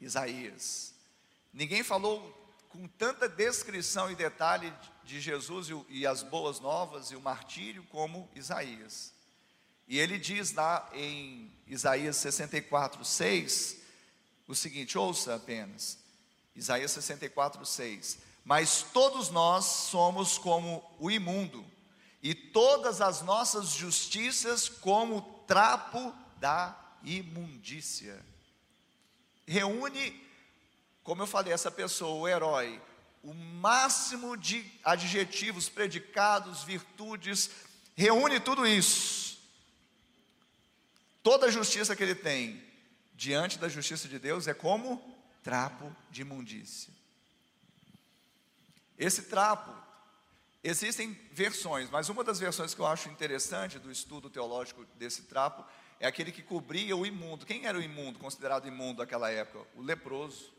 Isaías. 0.00 0.92
Ninguém 1.52 1.82
falou 1.82 2.34
com 2.68 2.86
tanta 2.86 3.28
descrição 3.28 4.10
e 4.10 4.14
detalhe 4.14 4.72
de 5.04 5.20
Jesus 5.20 5.68
e, 5.88 6.06
as 6.06 6.22
boas 6.22 6.60
novas 6.60 7.10
e 7.10 7.16
o 7.16 7.20
martírio 7.20 7.82
como 7.84 8.28
Isaías. 8.34 9.12
E 9.86 9.98
ele 9.98 10.18
diz 10.18 10.52
lá 10.52 10.88
em 10.92 11.50
Isaías 11.66 12.16
64, 12.16 13.04
6, 13.04 13.78
o 14.46 14.54
seguinte: 14.54 14.98
ouça 14.98 15.36
apenas, 15.36 15.98
Isaías 16.54 16.90
64, 16.90 17.64
6. 17.64 18.18
Mas 18.44 18.82
todos 18.82 19.30
nós 19.30 19.64
somos 19.64 20.36
como 20.36 20.84
o 20.98 21.10
imundo, 21.10 21.64
e 22.22 22.34
todas 22.34 23.00
as 23.00 23.22
nossas 23.22 23.70
justiças 23.70 24.68
como 24.68 25.22
trapo 25.46 26.14
da 26.38 26.78
imundícia. 27.04 28.18
Reúne 29.46 30.28
como 31.08 31.22
eu 31.22 31.26
falei, 31.26 31.54
essa 31.54 31.70
pessoa, 31.70 32.20
o 32.20 32.28
herói, 32.28 32.78
o 33.22 33.32
máximo 33.32 34.36
de 34.36 34.62
adjetivos, 34.84 35.66
predicados, 35.66 36.64
virtudes, 36.64 37.50
reúne 37.96 38.38
tudo 38.38 38.66
isso. 38.66 39.38
Toda 41.22 41.46
a 41.46 41.50
justiça 41.50 41.96
que 41.96 42.02
ele 42.02 42.14
tem 42.14 42.62
diante 43.14 43.58
da 43.58 43.70
justiça 43.70 44.06
de 44.06 44.18
Deus 44.18 44.46
é 44.46 44.52
como 44.52 45.02
trapo 45.42 45.90
de 46.10 46.20
imundícia. 46.20 46.92
Esse 48.98 49.22
trapo, 49.22 49.74
existem 50.62 51.18
versões, 51.32 51.88
mas 51.88 52.10
uma 52.10 52.22
das 52.22 52.38
versões 52.38 52.74
que 52.74 52.80
eu 52.82 52.86
acho 52.86 53.08
interessante 53.08 53.78
do 53.78 53.90
estudo 53.90 54.28
teológico 54.28 54.84
desse 54.96 55.22
trapo 55.22 55.64
é 56.00 56.06
aquele 56.06 56.30
que 56.30 56.42
cobria 56.42 56.96
o 56.96 57.04
imundo. 57.04 57.44
Quem 57.44 57.66
era 57.66 57.76
o 57.76 57.82
imundo, 57.82 58.18
considerado 58.18 58.68
imundo 58.68 59.00
naquela 59.00 59.30
época? 59.30 59.66
O 59.74 59.82
leproso. 59.82 60.52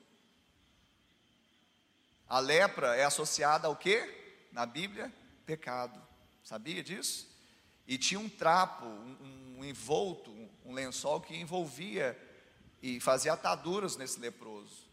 A 2.27 2.39
lepra 2.39 2.95
é 2.95 3.03
associada 3.03 3.67
ao 3.67 3.75
que? 3.75 4.47
Na 4.51 4.65
Bíblia, 4.65 5.11
pecado. 5.45 5.99
Sabia 6.43 6.83
disso? 6.83 7.27
E 7.87 7.97
tinha 7.97 8.19
um 8.19 8.29
trapo, 8.29 8.85
um, 8.85 9.57
um 9.59 9.65
envolto, 9.65 10.31
um 10.65 10.73
lençol 10.73 11.21
que 11.21 11.35
envolvia 11.35 12.17
e 12.81 12.99
fazia 12.99 13.33
ataduras 13.33 13.97
nesse 13.97 14.19
leproso. 14.19 14.87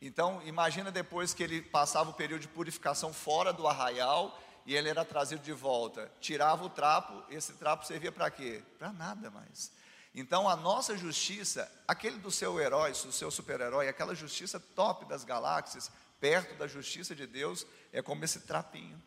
Então, 0.00 0.40
imagina 0.44 0.90
depois 0.90 1.34
que 1.34 1.42
ele 1.42 1.62
passava 1.62 2.10
o 2.10 2.14
período 2.14 2.42
de 2.42 2.48
purificação 2.48 3.12
fora 3.12 3.52
do 3.52 3.66
arraial 3.66 4.40
e 4.66 4.74
ele 4.74 4.88
era 4.88 5.04
trazido 5.04 5.42
de 5.42 5.52
volta. 5.52 6.10
Tirava 6.20 6.64
o 6.64 6.68
trapo, 6.68 7.22
esse 7.32 7.52
trapo 7.52 7.86
servia 7.86 8.10
para 8.10 8.30
quê? 8.30 8.62
Para 8.78 8.92
nada 8.92 9.30
mais. 9.30 9.70
Então, 10.12 10.48
a 10.48 10.56
nossa 10.56 10.96
justiça, 10.96 11.70
aquele 11.86 12.18
do 12.18 12.30
seu 12.30 12.58
herói, 12.58 12.90
do 12.90 13.12
seu 13.12 13.30
super-herói, 13.30 13.86
aquela 13.86 14.14
justiça 14.14 14.58
top 14.58 15.04
das 15.04 15.24
galáxias, 15.24 15.90
perto 16.18 16.56
da 16.56 16.66
justiça 16.66 17.14
de 17.14 17.26
Deus, 17.26 17.66
é 17.92 18.02
como 18.02 18.24
esse 18.24 18.40
trapinho. 18.40 19.00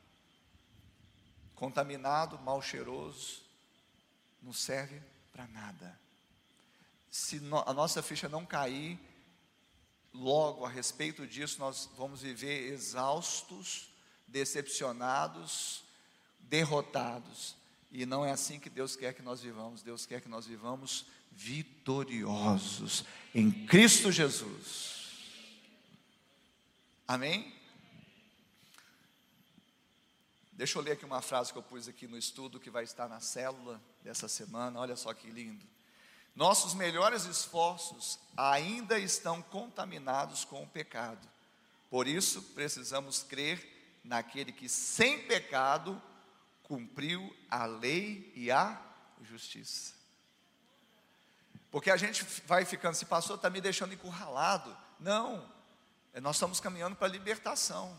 Contaminado, 1.56 2.40
mal 2.40 2.62
cheiroso, 2.62 3.42
não 4.42 4.54
serve 4.54 5.02
para 5.34 5.46
nada. 5.48 6.00
Se 7.10 7.42
a 7.66 7.74
nossa 7.74 8.02
ficha 8.02 8.30
não 8.30 8.46
cair, 8.46 8.98
logo 10.14 10.64
a 10.64 10.70
respeito 10.70 11.28
disso, 11.28 11.60
nós 11.60 11.90
vamos 11.98 12.22
viver 12.22 12.72
exaustos, 12.72 13.89
decepcionados, 14.32 15.84
derrotados. 16.40 17.56
E 17.92 18.06
não 18.06 18.24
é 18.24 18.32
assim 18.32 18.60
que 18.60 18.70
Deus 18.70 18.96
quer 18.96 19.14
que 19.14 19.22
nós 19.22 19.42
vivamos. 19.42 19.82
Deus 19.82 20.06
quer 20.06 20.22
que 20.22 20.30
nós 20.30 20.46
vivamos 20.46 21.06
vitoriosos 21.32 23.04
em 23.34 23.52
Cristo 23.66 24.12
Jesus. 24.12 25.00
Amém? 27.08 27.56
Deixa 30.52 30.78
eu 30.78 30.84
ler 30.84 30.92
aqui 30.92 31.06
uma 31.06 31.22
frase 31.22 31.52
que 31.52 31.58
eu 31.58 31.64
pus 31.64 31.88
aqui 31.88 32.06
no 32.06 32.18
estudo 32.18 32.60
que 32.60 32.70
vai 32.70 32.84
estar 32.84 33.08
na 33.08 33.22
célula 33.22 33.82
dessa 34.04 34.28
semana. 34.28 34.80
Olha 34.80 34.96
só 34.96 35.14
que 35.14 35.30
lindo. 35.30 35.66
Nossos 36.36 36.74
melhores 36.74 37.26
esforços 37.26 38.20
ainda 38.36 39.00
estão 39.00 39.42
contaminados 39.42 40.46
com 40.46 40.62
o 40.62 40.68
pecado. 40.68 41.28
Por 41.90 42.08
isso, 42.08 42.42
precisamos 42.54 43.24
crer 43.24 43.79
naquele 44.10 44.52
que, 44.52 44.68
sem 44.68 45.22
pecado, 45.28 46.02
cumpriu 46.64 47.32
a 47.48 47.68
lei 47.68 48.34
e 48.36 48.50
a 48.50 48.82
justiça. 49.22 49.94
Porque 51.70 51.92
a 51.92 51.96
gente 51.96 52.26
vai 52.48 52.66
ficando, 52.66 52.96
se 52.96 53.06
pastor 53.06 53.36
está 53.36 53.52
me 53.52 53.62
deixando 53.62 53.94
encurralado. 53.94 54.76
Não, 55.00 55.48
é, 56.12 56.20
nós 56.20 56.38
estamos 56.38 56.60
caminhando 56.60 56.96
para 56.96 57.08
a 57.08 57.12
libertação. 57.12 57.96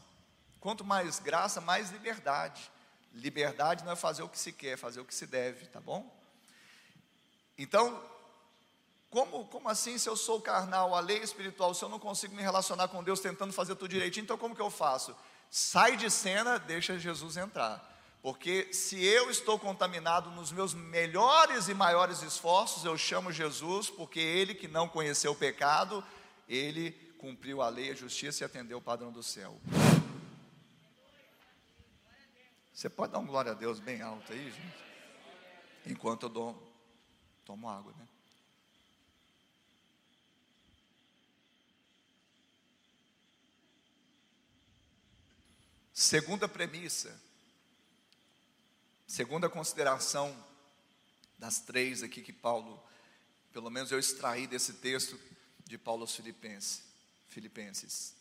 Quanto 0.58 0.84
mais 0.84 1.20
graça, 1.20 1.60
mais 1.60 1.90
liberdade. 1.90 2.68
Liberdade 3.14 3.84
não 3.84 3.92
é 3.92 3.96
fazer 3.96 4.24
o 4.24 4.28
que 4.28 4.38
se 4.38 4.52
quer, 4.52 4.72
é 4.72 4.76
fazer 4.76 5.00
o 5.00 5.04
que 5.04 5.14
se 5.14 5.28
deve, 5.28 5.66
tá 5.66 5.80
bom? 5.80 6.12
Então, 7.56 8.04
como, 9.10 9.46
como 9.46 9.68
assim 9.68 9.96
se 9.96 10.08
eu 10.08 10.16
sou 10.16 10.40
carnal, 10.40 10.92
a 10.92 10.98
lei 10.98 11.18
espiritual, 11.18 11.72
se 11.72 11.84
eu 11.84 11.88
não 11.88 12.00
consigo 12.00 12.34
me 12.34 12.42
relacionar 12.42 12.88
com 12.88 13.04
Deus 13.04 13.20
tentando 13.20 13.52
fazer 13.52 13.76
tudo 13.76 13.90
direitinho, 13.90 14.24
então 14.24 14.36
como 14.36 14.56
que 14.56 14.62
eu 14.62 14.70
faço? 14.70 15.16
Sai 15.50 15.96
de 15.96 16.08
cena, 16.08 16.58
deixa 16.58 16.96
Jesus 16.96 17.36
entrar. 17.36 17.88
Porque 18.22 18.72
se 18.72 19.02
eu 19.02 19.30
estou 19.30 19.58
contaminado 19.58 20.30
nos 20.30 20.52
meus 20.52 20.72
melhores 20.74 21.68
e 21.68 21.74
maiores 21.74 22.22
esforços, 22.22 22.84
eu 22.84 22.96
chamo 22.96 23.32
Jesus, 23.32 23.90
porque 23.90 24.20
ele 24.20 24.54
que 24.54 24.68
não 24.68 24.88
conheceu 24.88 25.32
o 25.32 25.36
pecado, 25.36 26.04
ele 26.48 26.92
cumpriu 27.18 27.62
a 27.62 27.68
lei, 27.68 27.90
a 27.90 27.94
justiça 27.94 28.44
e 28.44 28.46
atendeu 28.46 28.78
o 28.78 28.82
padrão 28.82 29.10
do 29.10 29.22
céu. 29.22 29.58
Você 32.72 32.88
pode 32.88 33.12
dar 33.12 33.18
um 33.18 33.26
glória 33.26 33.52
a 33.52 33.54
Deus 33.54 33.80
bem 33.80 34.00
alto 34.00 34.32
aí, 34.32 34.50
gente? 34.50 34.84
Enquanto 35.86 36.24
eu 36.24 36.28
dou, 36.28 36.72
tomo 37.44 37.68
água, 37.68 37.92
né? 37.98 38.06
Segunda 46.10 46.48
premissa, 46.48 47.16
segunda 49.06 49.48
consideração 49.48 50.36
das 51.38 51.60
três 51.60 52.02
aqui 52.02 52.20
que 52.20 52.32
Paulo, 52.32 52.82
pelo 53.52 53.70
menos 53.70 53.92
eu 53.92 53.98
extraí 54.00 54.48
desse 54.48 54.72
texto 54.72 55.16
de 55.64 55.78
Paulo 55.78 56.02
aos 56.02 56.16
Filipenses. 56.16 56.82
Filipenses. 57.28 58.12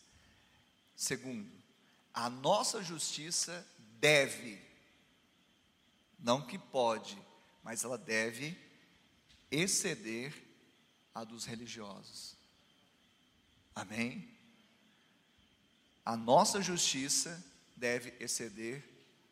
Segundo, 0.94 1.50
a 2.14 2.30
nossa 2.30 2.80
justiça 2.80 3.66
deve, 3.98 4.62
não 6.16 6.46
que 6.46 6.60
pode, 6.60 7.20
mas 7.64 7.82
ela 7.82 7.98
deve 7.98 8.56
exceder 9.50 10.32
a 11.12 11.24
dos 11.24 11.44
religiosos. 11.44 12.36
Amém? 13.74 14.32
A 16.04 16.16
nossa 16.16 16.62
justiça 16.62 17.49
deve 17.80 18.14
exceder 18.20 18.84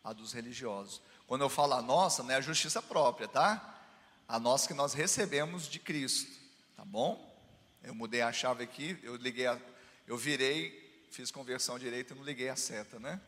a 0.02 0.12
dos 0.12 0.32
religiosos. 0.32 1.02
Quando 1.26 1.42
eu 1.42 1.50
falo 1.50 1.74
a 1.74 1.82
nossa, 1.82 2.22
não 2.22 2.30
é 2.30 2.36
a 2.36 2.40
justiça 2.40 2.80
própria, 2.80 3.28
tá? 3.28 3.78
A 4.26 4.40
nossa 4.40 4.66
que 4.66 4.74
nós 4.74 4.94
recebemos 4.94 5.68
de 5.68 5.78
Cristo, 5.78 6.32
tá 6.74 6.84
bom? 6.84 7.28
Eu 7.82 7.94
mudei 7.94 8.22
a 8.22 8.32
chave 8.32 8.64
aqui, 8.64 8.98
eu 9.02 9.16
liguei, 9.16 9.46
a, 9.46 9.60
eu 10.06 10.16
virei, 10.16 11.06
fiz 11.10 11.30
conversão 11.30 11.78
direita 11.78 12.14
e 12.14 12.16
não 12.16 12.24
liguei 12.24 12.48
a 12.48 12.56
seta, 12.56 12.98
né? 12.98 13.20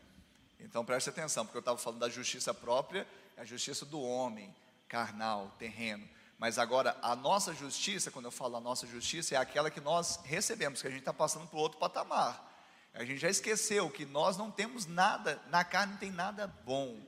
Então 0.59 0.83
preste 0.83 1.09
atenção, 1.09 1.45
porque 1.45 1.57
eu 1.57 1.61
estava 1.61 1.77
falando 1.77 1.99
da 1.99 2.09
justiça 2.09 2.53
própria, 2.53 3.07
a 3.37 3.45
justiça 3.45 3.85
do 3.85 4.01
homem, 4.01 4.53
carnal, 4.87 5.55
terreno. 5.57 6.07
Mas 6.37 6.57
agora, 6.57 6.97
a 7.03 7.15
nossa 7.15 7.53
justiça, 7.53 8.09
quando 8.09 8.25
eu 8.25 8.31
falo 8.31 8.57
a 8.57 8.59
nossa 8.59 8.87
justiça, 8.87 9.35
é 9.35 9.37
aquela 9.37 9.69
que 9.69 9.79
nós 9.79 10.19
recebemos, 10.23 10.81
que 10.81 10.87
a 10.87 10.91
gente 10.91 11.01
está 11.01 11.13
passando 11.13 11.47
para 11.47 11.57
o 11.57 11.61
outro 11.61 11.77
patamar. 11.77 12.50
A 12.93 13.05
gente 13.05 13.19
já 13.19 13.29
esqueceu 13.29 13.89
que 13.89 14.05
nós 14.05 14.37
não 14.37 14.51
temos 14.51 14.85
nada, 14.85 15.41
na 15.49 15.63
carne 15.63 15.93
não 15.93 15.99
tem 15.99 16.11
nada 16.11 16.47
bom. 16.47 16.99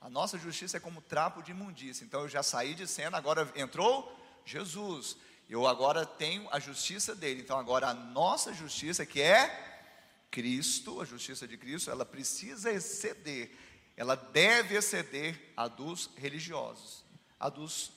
A 0.00 0.08
nossa 0.08 0.38
justiça 0.38 0.76
é 0.76 0.80
como 0.80 1.00
trapo 1.00 1.42
de 1.42 1.50
imundícia. 1.50 2.04
Então 2.04 2.22
eu 2.22 2.28
já 2.28 2.42
saí 2.42 2.74
de 2.74 2.86
cena, 2.86 3.16
agora 3.16 3.50
entrou 3.54 4.16
Jesus. 4.44 5.16
Eu 5.48 5.66
agora 5.66 6.06
tenho 6.06 6.48
a 6.52 6.60
justiça 6.60 7.14
dele. 7.14 7.40
Então 7.40 7.58
agora 7.58 7.88
a 7.88 7.94
nossa 7.94 8.52
justiça, 8.52 9.04
que 9.04 9.20
é 9.20 9.70
Cristo, 10.30 11.00
a 11.00 11.04
justiça 11.04 11.46
de 11.46 11.56
Cristo, 11.56 11.90
ela 11.90 12.06
precisa 12.06 12.70
exceder, 12.70 13.50
ela 13.96 14.14
deve 14.14 14.76
exceder 14.76 15.52
a 15.56 15.66
dos 15.66 16.10
religiosos, 16.16 17.04
a 17.38 17.48
dos 17.48 17.90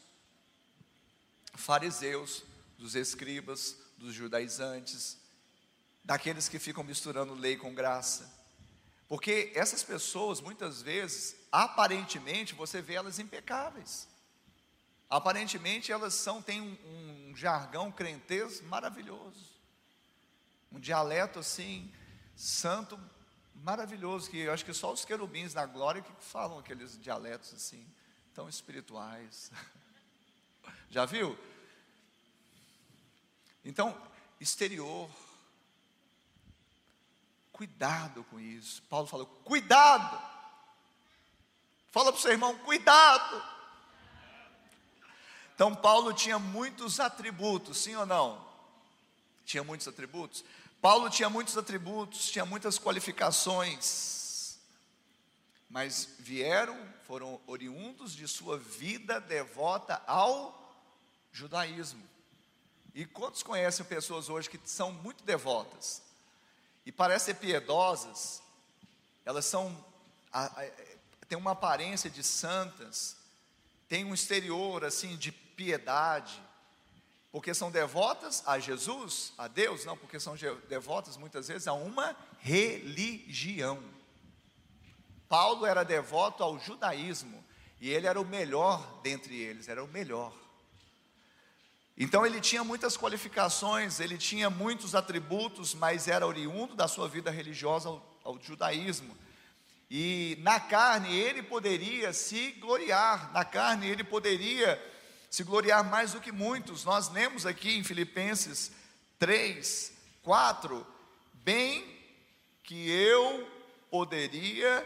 fariseus, 1.53 2.43
dos 2.77 2.95
escribas, 2.95 3.77
dos 3.97 4.13
judaizantes, 4.13 5.17
daqueles 6.03 6.49
que 6.49 6.59
ficam 6.59 6.83
misturando 6.83 7.33
lei 7.33 7.55
com 7.55 7.73
graça. 7.73 8.31
Porque 9.07 9.51
essas 9.55 9.83
pessoas, 9.83 10.41
muitas 10.41 10.81
vezes, 10.81 11.35
aparentemente, 11.51 12.55
você 12.55 12.81
vê 12.81 12.95
elas 12.95 13.19
impecáveis. 13.19 14.07
Aparentemente, 15.09 15.91
elas 15.91 16.15
são, 16.15 16.41
têm 16.41 16.61
um, 16.61 17.29
um 17.29 17.35
jargão 17.35 17.91
crentez 17.91 18.61
maravilhoso. 18.61 19.53
Um 20.71 20.79
dialeto 20.79 21.39
assim, 21.39 21.93
santo, 22.35 22.99
maravilhoso, 23.55 24.29
que 24.29 24.39
eu 24.39 24.53
acho 24.53 24.65
que 24.65 24.73
só 24.73 24.91
os 24.91 25.05
querubins 25.05 25.53
na 25.53 25.65
glória 25.65 26.01
que 26.01 26.11
falam 26.19 26.57
aqueles 26.57 26.99
dialetos 26.99 27.53
assim, 27.53 27.85
tão 28.33 28.49
espirituais. 28.49 29.51
Já 30.89 31.05
viu? 31.05 31.37
Então, 33.63 33.95
exterior. 34.39 35.09
Cuidado 37.53 38.23
com 38.25 38.39
isso. 38.39 38.81
Paulo 38.89 39.07
falou: 39.07 39.27
cuidado. 39.45 40.19
Fala 41.91 42.11
para 42.11 42.17
o 42.17 42.21
seu 42.21 42.31
irmão: 42.31 42.57
cuidado. 42.59 43.53
Então, 45.53 45.75
Paulo 45.75 46.11
tinha 46.13 46.39
muitos 46.39 46.99
atributos, 46.99 47.77
sim 47.77 47.95
ou 47.95 48.07
não? 48.07 48.43
Tinha 49.45 49.63
muitos 49.63 49.87
atributos? 49.87 50.43
Paulo 50.81 51.11
tinha 51.11 51.29
muitos 51.29 51.55
atributos, 51.55 52.31
tinha 52.31 52.43
muitas 52.43 52.79
qualificações, 52.79 54.57
mas 55.69 56.09
vieram, 56.19 56.77
foram 57.05 57.39
oriundos 57.45 58.15
de 58.15 58.27
sua 58.27 58.57
vida 58.57 59.21
devota 59.21 60.01
ao 60.07 60.59
judaísmo. 61.31 62.03
E 62.95 63.05
quantos 63.05 63.43
conhecem 63.43 63.85
pessoas 63.85 64.27
hoje 64.27 64.49
que 64.49 64.59
são 64.65 64.91
muito 64.91 65.23
devotas 65.23 66.01
e 66.85 66.91
parecem 66.91 67.35
piedosas? 67.35 68.41
Elas 69.25 69.45
são 69.45 69.83
têm 71.27 71.37
uma 71.37 71.51
aparência 71.51 72.09
de 72.09 72.23
santas, 72.23 73.15
têm 73.87 74.05
um 74.05 74.13
exterior 74.13 74.83
assim 74.83 75.15
de 75.15 75.31
piedade, 75.31 76.41
porque 77.31 77.53
são 77.53 77.71
devotas 77.71 78.43
a 78.45 78.59
Jesus, 78.59 79.33
a 79.37 79.47
Deus, 79.47 79.85
não, 79.85 79.97
porque 79.97 80.19
são 80.19 80.35
devotas 80.67 81.17
muitas 81.17 81.47
vezes 81.47 81.67
a 81.67 81.73
uma 81.73 82.15
religião. 82.39 83.83
Paulo 85.27 85.65
era 85.65 85.83
devoto 85.83 86.43
ao 86.43 86.59
judaísmo 86.59 87.43
e 87.81 87.89
ele 87.89 88.05
era 88.05 88.21
o 88.21 88.25
melhor 88.25 89.01
dentre 89.01 89.35
eles, 89.35 89.67
era 89.67 89.83
o 89.83 89.87
melhor. 89.87 90.31
Então 91.97 92.25
ele 92.25 92.41
tinha 92.41 92.63
muitas 92.63 92.97
qualificações, 92.97 93.99
ele 93.99 94.17
tinha 94.17 94.49
muitos 94.49 94.95
atributos, 94.95 95.75
mas 95.75 96.07
era 96.07 96.25
oriundo 96.25 96.75
da 96.75 96.87
sua 96.87 97.07
vida 97.07 97.29
religiosa 97.29 97.89
ao, 97.89 98.19
ao 98.23 98.41
judaísmo. 98.41 99.15
E 99.89 100.37
na 100.41 100.59
carne 100.59 101.15
ele 101.15 101.43
poderia 101.43 102.11
se 102.13 102.51
gloriar, 102.53 103.31
na 103.31 103.45
carne 103.45 103.87
ele 103.87 104.03
poderia 104.03 104.81
se 105.29 105.43
gloriar 105.43 105.83
mais 105.83 106.13
do 106.13 106.21
que 106.21 106.31
muitos. 106.31 106.83
Nós 106.83 107.09
lemos 107.09 107.45
aqui 107.45 107.77
em 107.77 107.83
Filipenses 107.83 108.71
3, 109.19 109.93
4, 110.23 110.85
bem 111.33 111.85
que 112.63 112.89
eu 112.89 113.47
poderia 113.91 114.83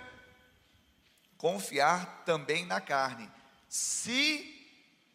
confiar 1.38 2.24
também 2.26 2.66
na 2.66 2.82
carne. 2.82 3.30
Se 3.70 4.57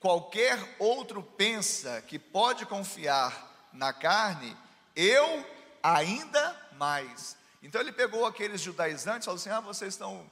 qualquer 0.03 0.59
outro 0.81 1.23
pensa 1.23 2.03
que 2.03 2.19
pode 2.19 2.67
confiar 2.67 3.71
na 3.73 3.93
carne, 3.93 4.55
eu 4.97 5.47
ainda 5.81 6.61
mais. 6.73 7.37
Então 7.63 7.81
ele 7.81 7.93
pegou 7.93 8.27
aqueles 8.27 8.61
judaizantes 8.61 9.23
e 9.23 9.27
falou 9.27 9.39
assim: 9.39 9.51
Ah, 9.51 9.61
vocês 9.61 9.95
estão 9.95 10.29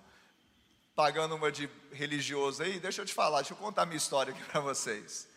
pagando 0.96 1.36
uma 1.36 1.52
de 1.52 1.70
religioso 1.92 2.64
aí? 2.64 2.80
Deixa 2.80 3.00
eu 3.00 3.06
te 3.06 3.14
falar, 3.14 3.38
deixa 3.38 3.54
eu 3.54 3.56
contar 3.56 3.86
minha 3.86 3.96
história 3.96 4.34
aqui 4.34 4.42
para 4.42 4.60
vocês. 4.60 5.28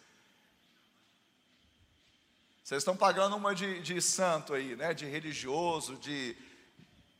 Vocês 2.64 2.80
estão 2.80 2.98
pagando 2.98 3.36
uma 3.36 3.54
de, 3.54 3.82
de 3.82 4.02
santo 4.02 4.56
aí, 4.56 4.76
né? 4.76 4.96
De 4.96 5.06
religioso, 5.06 5.96
de 5.98 6.36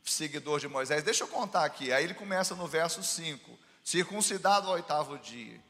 seguidor 0.04 0.58
de 0.58 0.66
Moisés. 0.66 1.04
Deixa 1.04 1.22
eu 1.22 1.28
contar 1.28 1.64
aqui. 1.64 1.92
Aí 1.92 2.02
ele 2.02 2.14
começa 2.14 2.56
no 2.56 2.66
verso 2.66 3.04
5: 3.04 3.56
circuncidado 3.84 4.66
ao 4.66 4.74
oitavo 4.74 5.16
dia 5.16 5.62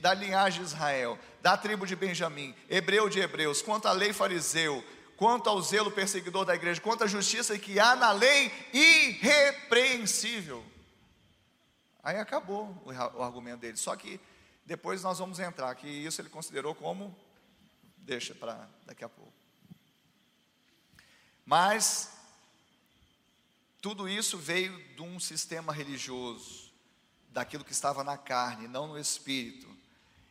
da 0.00 0.14
linhagem 0.14 0.60
de 0.60 0.66
Israel, 0.66 1.18
da 1.40 1.56
tribo 1.56 1.86
de 1.86 1.94
Benjamim, 1.94 2.54
hebreu 2.68 3.08
de 3.08 3.20
hebreus, 3.20 3.62
quanto 3.62 3.86
à 3.86 3.92
lei 3.92 4.12
fariseu, 4.12 4.84
quanto 5.16 5.48
ao 5.48 5.60
zelo 5.62 5.90
perseguidor 5.90 6.44
da 6.44 6.54
igreja, 6.54 6.80
quanto 6.80 7.04
à 7.04 7.06
justiça 7.06 7.58
que 7.58 7.80
há 7.80 7.96
na 7.96 8.12
lei 8.12 8.52
irrepreensível. 8.72 10.64
Aí 12.02 12.18
acabou 12.18 12.80
o, 12.84 13.22
argumento 13.22 13.60
dele. 13.60 13.76
Só 13.76 13.96
que 13.96 14.20
depois 14.64 15.02
nós 15.02 15.18
vamos 15.18 15.40
entrar, 15.40 15.74
que 15.74 15.88
isso 15.88 16.20
ele 16.20 16.28
considerou 16.28 16.74
como, 16.74 17.16
deixa 17.96 18.34
para 18.34 18.68
daqui 18.84 19.04
a 19.04 19.08
pouco. 19.08 19.32
Mas 21.44 22.12
tudo 23.80 24.08
isso 24.08 24.36
veio 24.36 24.76
de 24.94 25.02
um 25.02 25.18
sistema 25.18 25.72
religioso, 25.72 26.72
daquilo 27.28 27.64
que 27.64 27.72
estava 27.72 28.02
na 28.02 28.16
carne, 28.16 28.66
não 28.66 28.88
no 28.88 28.98
espírito. 28.98 29.75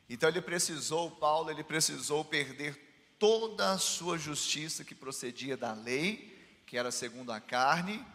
Então 0.09 0.29
ele 0.29 0.41
precisou, 0.41 1.11
Paulo, 1.11 1.49
ele 1.49 1.63
precisou 1.63 2.23
perder 2.23 2.75
toda 3.17 3.71
a 3.71 3.77
sua 3.77 4.17
justiça 4.17 4.83
que 4.83 4.93
procedia 4.93 5.57
da 5.57 5.73
lei, 5.73 6.35
que 6.67 6.77
era 6.77 6.91
segundo 6.91 7.31
a 7.31 7.39
carne, 7.39 8.05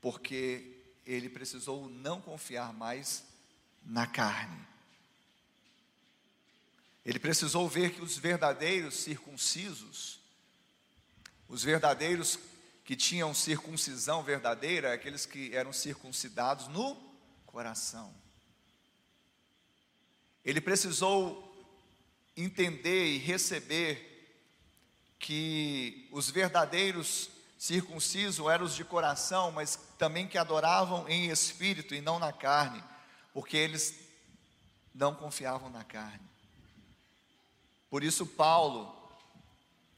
porque 0.00 0.76
ele 1.06 1.28
precisou 1.28 1.88
não 1.88 2.20
confiar 2.20 2.72
mais 2.72 3.24
na 3.84 4.06
carne. 4.06 4.66
Ele 7.04 7.18
precisou 7.18 7.68
ver 7.68 7.94
que 7.94 8.02
os 8.02 8.18
verdadeiros 8.18 8.94
circuncisos, 8.94 10.20
os 11.48 11.62
verdadeiros 11.62 12.38
que 12.84 12.94
tinham 12.96 13.32
circuncisão 13.32 14.22
verdadeira, 14.22 14.92
aqueles 14.92 15.24
que 15.24 15.54
eram 15.54 15.72
circuncidados 15.72 16.68
no 16.68 17.07
coração. 17.58 18.14
Ele 20.44 20.60
precisou 20.60 21.44
entender 22.36 23.06
e 23.06 23.18
receber 23.18 24.38
que 25.18 26.08
os 26.12 26.30
verdadeiros 26.30 27.28
circuncisos 27.58 28.46
eram 28.46 28.64
os 28.64 28.76
de 28.76 28.84
coração, 28.84 29.50
mas 29.50 29.74
também 29.98 30.28
que 30.28 30.38
adoravam 30.38 31.08
em 31.08 31.30
espírito 31.30 31.96
e 31.96 32.00
não 32.00 32.20
na 32.20 32.32
carne, 32.32 32.80
porque 33.34 33.56
eles 33.56 33.92
não 34.94 35.12
confiavam 35.12 35.68
na 35.68 35.82
carne. 35.82 36.30
Por 37.90 38.04
isso 38.04 38.24
Paulo 38.24 38.96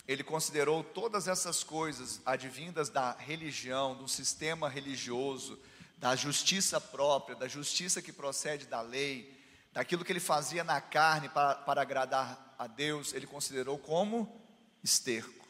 ele 0.08 0.24
considerou 0.24 0.82
todas 0.82 1.28
essas 1.28 1.62
coisas 1.62 2.22
advindas 2.24 2.88
da 2.88 3.12
religião, 3.12 3.94
do 3.94 4.08
sistema 4.08 4.66
religioso, 4.66 5.58
da 6.00 6.16
justiça 6.16 6.80
própria, 6.80 7.36
da 7.36 7.46
justiça 7.46 8.00
que 8.00 8.10
procede 8.10 8.66
da 8.66 8.80
lei, 8.80 9.38
daquilo 9.70 10.02
que 10.02 10.10
ele 10.10 10.18
fazia 10.18 10.64
na 10.64 10.80
carne 10.80 11.28
para, 11.28 11.56
para 11.56 11.82
agradar 11.82 12.54
a 12.58 12.66
Deus, 12.66 13.12
ele 13.12 13.26
considerou 13.26 13.78
como 13.78 14.42
esterco. 14.82 15.46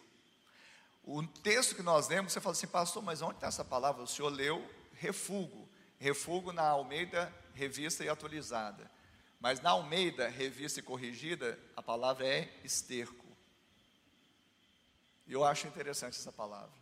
O 1.05 1.24
texto 1.24 1.76
que 1.76 1.82
nós 1.82 2.09
lemos, 2.09 2.32
você 2.32 2.40
fala 2.40 2.53
assim, 2.53 2.66
pastor, 2.66 3.01
mas 3.01 3.22
onde 3.22 3.36
está 3.36 3.46
essa 3.46 3.64
palavra? 3.64 4.03
O 4.03 4.09
senhor 4.09 4.28
leu 4.28 4.68
refúgio, 4.94 5.68
refúgio 6.01 6.53
na 6.53 6.64
Almeida, 6.64 7.32
revista 7.55 8.05
e 8.05 8.09
atualizada. 8.09 8.90
Mas 9.38 9.61
na 9.61 9.70
Almeida, 9.70 10.28
revista 10.28 10.80
e 10.80 10.82
corrigida, 10.82 11.57
a 11.76 11.82
palavra 11.82 12.26
é 12.26 12.53
esterco. 12.64 13.24
E 15.28 15.32
eu 15.32 15.44
acho 15.44 15.68
interessante 15.68 16.18
essa 16.18 16.32
palavra. 16.32 16.74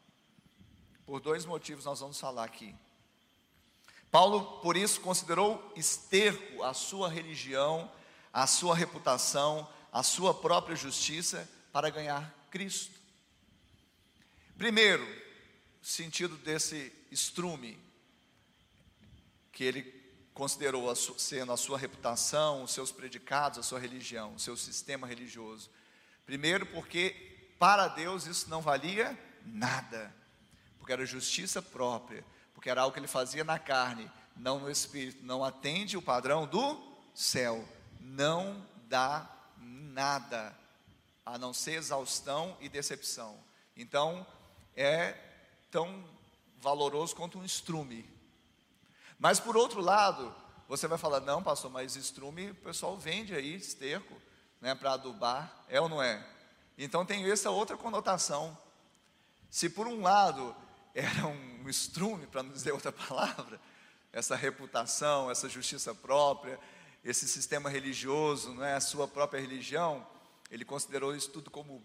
Por 1.04 1.20
dois 1.20 1.44
motivos 1.44 1.84
nós 1.84 2.00
vamos 2.00 2.18
falar 2.18 2.44
aqui. 2.44 2.74
Paulo, 4.10 4.60
por 4.62 4.76
isso, 4.76 5.00
considerou 5.00 5.72
esterco 5.76 6.62
a 6.62 6.72
sua 6.72 7.08
religião, 7.08 7.90
a 8.32 8.46
sua 8.46 8.74
reputação, 8.74 9.68
a 9.92 10.02
sua 10.02 10.32
própria 10.32 10.76
justiça 10.76 11.48
para 11.72 11.90
ganhar 11.90 12.34
Cristo. 12.50 12.98
Primeiro, 14.56 15.06
sentido 15.82 16.36
desse 16.36 16.92
estrume, 17.10 17.78
que 19.52 19.64
ele 19.64 19.82
considerou 20.32 20.94
sendo 20.94 21.52
a 21.52 21.56
sua 21.56 21.76
reputação, 21.76 22.62
os 22.62 22.72
seus 22.72 22.92
predicados, 22.92 23.58
a 23.58 23.62
sua 23.62 23.78
religião, 23.78 24.34
o 24.34 24.38
seu 24.38 24.56
sistema 24.56 25.06
religioso. 25.06 25.68
Primeiro, 26.24 26.64
porque 26.66 27.50
para 27.58 27.88
Deus 27.88 28.26
isso 28.26 28.48
não 28.48 28.62
valia 28.62 29.18
nada, 29.44 30.14
porque 30.78 30.92
era 30.92 31.04
justiça 31.04 31.60
própria 31.60 32.24
porque 32.58 32.68
era 32.68 32.82
algo 32.82 32.92
que 32.92 32.98
ele 32.98 33.06
fazia 33.06 33.44
na 33.44 33.56
carne, 33.56 34.10
não 34.36 34.58
no 34.58 34.68
espírito, 34.68 35.24
não 35.24 35.44
atende 35.44 35.96
o 35.96 36.02
padrão 36.02 36.44
do 36.44 36.76
céu, 37.14 37.64
não 38.00 38.66
dá 38.88 39.30
nada, 39.58 40.52
a 41.24 41.38
não 41.38 41.54
ser 41.54 41.74
exaustão 41.74 42.56
e 42.60 42.68
decepção. 42.68 43.38
Então, 43.76 44.26
é 44.74 45.16
tão 45.70 46.04
valoroso 46.60 47.14
quanto 47.14 47.38
um 47.38 47.44
estrume. 47.44 48.04
Mas 49.20 49.38
por 49.38 49.56
outro 49.56 49.80
lado, 49.80 50.34
você 50.66 50.88
vai 50.88 50.98
falar: 50.98 51.20
não, 51.20 51.40
pastor, 51.40 51.70
mas 51.70 51.94
estrume 51.94 52.50
o 52.50 52.56
pessoal 52.56 52.98
vende 52.98 53.36
aí, 53.36 53.54
esterco, 53.54 54.20
né, 54.60 54.74
para 54.74 54.94
adubar, 54.94 55.64
é 55.68 55.80
ou 55.80 55.88
não 55.88 56.02
é? 56.02 56.26
Então 56.76 57.06
tem 57.06 57.30
essa 57.30 57.50
outra 57.52 57.76
conotação. 57.76 58.58
Se 59.48 59.70
por 59.70 59.86
um 59.86 60.02
lado 60.02 60.56
era 60.94 61.26
um 61.26 61.68
estrume, 61.68 62.26
para 62.26 62.42
não 62.42 62.52
dizer 62.52 62.72
outra 62.72 62.92
palavra, 62.92 63.60
essa 64.12 64.34
reputação, 64.34 65.30
essa 65.30 65.48
justiça 65.48 65.94
própria, 65.94 66.58
esse 67.04 67.28
sistema 67.28 67.70
religioso, 67.70 68.54
não 68.54 68.64
é 68.64 68.74
a 68.74 68.80
sua 68.80 69.06
própria 69.06 69.40
religião, 69.40 70.06
ele 70.50 70.64
considerou 70.64 71.14
isso 71.14 71.30
tudo 71.30 71.50
como 71.50 71.82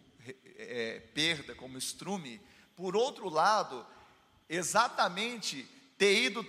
é, 0.57 1.01
perda, 1.13 1.53
como 1.53 1.77
estrume. 1.77 2.41
Por 2.75 2.95
outro 2.95 3.29
lado, 3.29 3.85
exatamente 4.49 5.67
ter 5.97 6.23
ido, 6.23 6.45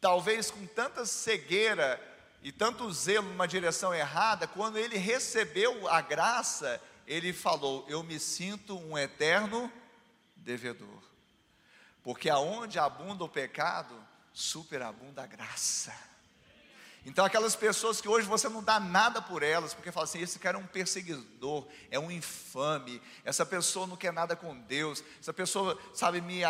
talvez 0.00 0.50
com 0.50 0.64
tanta 0.66 1.04
cegueira 1.04 2.00
e 2.42 2.52
tanto 2.52 2.90
zelo 2.92 3.28
numa 3.28 3.48
direção 3.48 3.94
errada, 3.94 4.46
quando 4.46 4.78
ele 4.78 4.96
recebeu 4.96 5.88
a 5.88 6.00
graça, 6.00 6.80
ele 7.06 7.32
falou: 7.32 7.84
Eu 7.88 8.02
me 8.02 8.20
sinto 8.20 8.78
um 8.78 8.96
eterno 8.96 9.72
devedor. 10.36 11.13
Porque 12.04 12.28
aonde 12.28 12.78
abunda 12.78 13.24
o 13.24 13.28
pecado, 13.28 13.96
superabunda 14.32 15.22
a 15.22 15.26
graça. 15.26 15.92
Então, 17.06 17.24
aquelas 17.24 17.56
pessoas 17.56 18.00
que 18.00 18.08
hoje 18.08 18.26
você 18.26 18.48
não 18.48 18.62
dá 18.62 18.78
nada 18.78 19.20
por 19.20 19.42
elas, 19.42 19.74
porque 19.74 19.90
fala 19.90 20.04
assim: 20.04 20.20
esse 20.20 20.38
cara 20.38 20.58
é 20.58 20.60
um 20.60 20.66
perseguidor, 20.66 21.66
é 21.90 21.98
um 21.98 22.10
infame, 22.10 23.00
essa 23.24 23.44
pessoa 23.44 23.86
não 23.86 23.96
quer 23.96 24.12
nada 24.12 24.36
com 24.36 24.58
Deus, 24.60 25.02
essa 25.20 25.32
pessoa, 25.32 25.78
sabe, 25.94 26.20
me, 26.20 26.40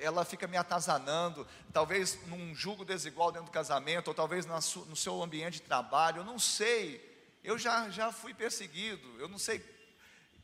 ela 0.00 0.24
fica 0.24 0.46
me 0.46 0.56
atazanando, 0.56 1.46
talvez 1.72 2.18
num 2.26 2.54
julgo 2.54 2.84
desigual 2.84 3.32
dentro 3.32 3.46
do 3.46 3.52
casamento, 3.52 4.08
ou 4.08 4.14
talvez 4.14 4.46
no 4.46 4.96
seu 4.96 5.22
ambiente 5.22 5.54
de 5.54 5.62
trabalho, 5.62 6.18
eu 6.18 6.24
não 6.24 6.38
sei, 6.38 7.04
eu 7.42 7.58
já, 7.58 7.90
já 7.90 8.12
fui 8.12 8.32
perseguido, 8.32 9.08
eu 9.18 9.28
não 9.28 9.38
sei, 9.38 9.58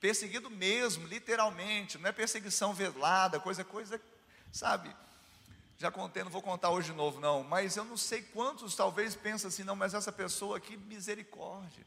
perseguido 0.01 0.51
mesmo, 0.51 1.07
literalmente, 1.07 1.99
não 1.99 2.09
é 2.09 2.13
perseguição 2.13 2.75
velada, 2.75 3.39
coisa, 3.39 3.63
coisa 3.63 4.01
Sabe? 4.53 4.95
Já 5.79 5.91
contei, 5.91 6.23
não 6.23 6.31
vou 6.31 6.43
contar 6.43 6.71
hoje 6.71 6.93
de 6.93 6.97
novo, 6.97 7.19
não, 7.19 7.43
mas 7.43 7.77
eu 7.77 7.85
não 7.85 7.97
sei 7.97 8.23
quantos 8.23 8.77
talvez 8.77 9.17
pensam 9.17 9.49
assim, 9.49 9.65
não, 9.65 9.75
mas 9.75 9.95
essa 9.95 10.13
pessoa 10.13 10.59
aqui, 10.59 10.77
misericórdia. 10.77 11.85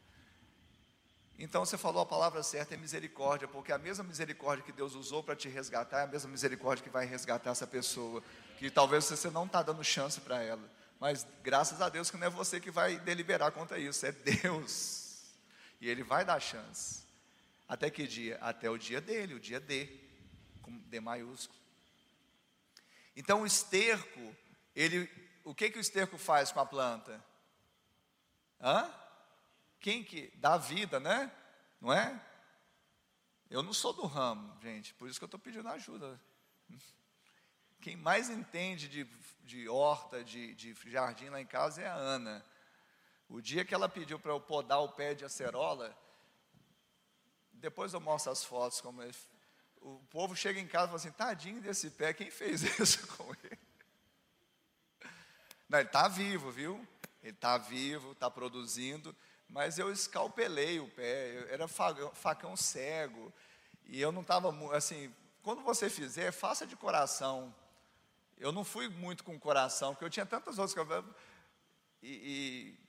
Então 1.38 1.64
você 1.66 1.78
falou 1.78 2.02
a 2.02 2.06
palavra 2.06 2.42
certa, 2.44 2.74
é 2.74 2.78
misericórdia, 2.78 3.48
porque 3.48 3.72
a 3.72 3.78
mesma 3.78 4.04
misericórdia 4.04 4.66
que 4.66 4.72
Deus 4.72 4.96
usou 4.96 5.22
para 5.22 5.36
te 5.36 5.48
resgatar 5.48 6.00
é 6.00 6.04
a 6.04 6.08
mesma 6.08 6.30
misericórdia 6.30 6.84
que 6.84 6.90
vai 6.90 7.06
resgatar 7.06 7.52
essa 7.52 7.68
pessoa, 7.68 8.24
que 8.58 8.70
talvez 8.70 9.06
você 9.06 9.30
não 9.30 9.46
está 9.46 9.62
dando 9.62 9.84
chance 9.84 10.20
para 10.20 10.42
ela, 10.42 10.70
mas 11.00 11.26
graças 11.44 11.82
a 11.82 11.88
Deus 11.88 12.10
que 12.10 12.18
não 12.18 12.28
é 12.28 12.30
você 12.30 12.60
que 12.60 12.72
vai 12.72 12.98
deliberar 13.00 13.52
contra 13.52 13.78
isso, 13.78 14.06
é 14.06 14.12
Deus, 14.12 15.24
e 15.80 15.90
Ele 15.90 16.04
vai 16.04 16.26
dar 16.26 16.40
chance. 16.40 17.04
Até 17.68 17.90
que 17.90 18.08
dia? 18.08 18.38
Até 18.42 18.70
o 18.70 18.78
dia 18.78 19.02
dele, 19.02 19.36
o 19.36 19.40
dia 19.40 19.60
D, 19.60 19.90
com 20.62 20.78
D 20.78 21.00
maiúsculo. 21.00 21.65
Então 23.16 23.42
o 23.42 23.46
esterco, 23.46 24.36
ele, 24.76 25.10
o 25.44 25.56
que 25.56 25.70
que 25.70 25.78
o 25.78 25.82
esterco 25.82 26.18
faz 26.18 26.52
com 26.52 26.60
a 26.60 26.66
planta? 26.66 27.24
Hã? 28.60 28.92
Quem 29.80 30.04
que 30.04 30.32
dá 30.36 30.58
vida, 30.58 31.00
né? 31.00 31.32
Não 31.80 31.94
é? 31.94 32.20
Eu 33.50 33.62
não 33.62 33.74
sou 33.74 33.94
do 33.94 34.06
ramo, 34.06 34.60
gente, 34.62 34.94
por 34.96 35.08
isso 35.08 35.20
que 35.20 35.24
eu 35.24 35.28
estou 35.28 35.40
pedindo 35.40 35.70
ajuda. 35.70 36.20
Quem 37.80 37.96
mais 37.96 38.30
entende 38.30 38.90
de, 38.90 39.04
de 39.44 39.70
horta, 39.70 40.24
de, 40.24 40.56
de 40.56 40.74
jardim 40.90 41.30
lá 41.30 41.40
em 41.40 41.46
casa 41.46 41.82
é 41.82 41.88
a 41.88 41.94
Ana. 41.94 42.44
O 43.30 43.40
dia 43.40 43.64
que 43.64 43.74
ela 43.74 43.88
pediu 43.88 44.20
para 44.20 44.32
eu 44.32 44.42
podar 44.42 44.80
o 44.80 44.90
pé 44.90 45.14
de 45.14 45.24
acerola, 45.24 45.96
depois 47.54 47.94
eu 47.94 48.00
mostro 48.00 48.32
as 48.32 48.44
fotos 48.44 48.82
como 48.82 49.02
ele 49.04 49.14
o 49.86 50.00
povo 50.10 50.36
chega 50.36 50.60
em 50.60 50.68
casa 50.68 50.86
e 50.86 50.88
fala 50.88 50.96
assim: 50.98 51.12
tadinho 51.12 51.62
desse 51.62 51.92
pé, 51.92 52.12
quem 52.12 52.32
fez 52.32 52.64
isso 52.80 53.06
com 53.16 53.32
ele? 53.44 53.60
Não, 55.70 55.80
ele 55.80 55.88
está 55.88 56.08
vivo, 56.08 56.52
viu? 56.52 56.88
Ele 57.22 57.34
está 57.34 57.58
vivo, 57.58 58.12
está 58.12 58.30
produzindo, 58.30 59.16
mas 59.48 59.78
eu 59.78 59.92
escalpelei 59.92 60.80
o 60.80 60.90
pé, 60.90 61.52
era 61.52 61.68
facão, 61.68 62.14
facão 62.16 62.58
cego, 62.58 63.32
e 63.86 64.02
eu 64.02 64.12
não 64.12 64.22
estava, 64.22 64.52
assim, 64.76 65.14
quando 65.44 65.62
você 65.62 65.90
fizer, 65.90 66.32
faça 66.32 66.66
de 66.66 66.76
coração. 66.76 67.54
Eu 68.38 68.52
não 68.52 68.64
fui 68.64 68.90
muito 68.90 69.24
com 69.24 69.40
coração, 69.40 69.94
porque 69.94 70.06
eu 70.06 70.10
tinha 70.10 70.26
tantas 70.26 70.58
outras 70.58 70.74
coisas. 70.74 71.06
E, 72.02 72.10
e 72.10 72.85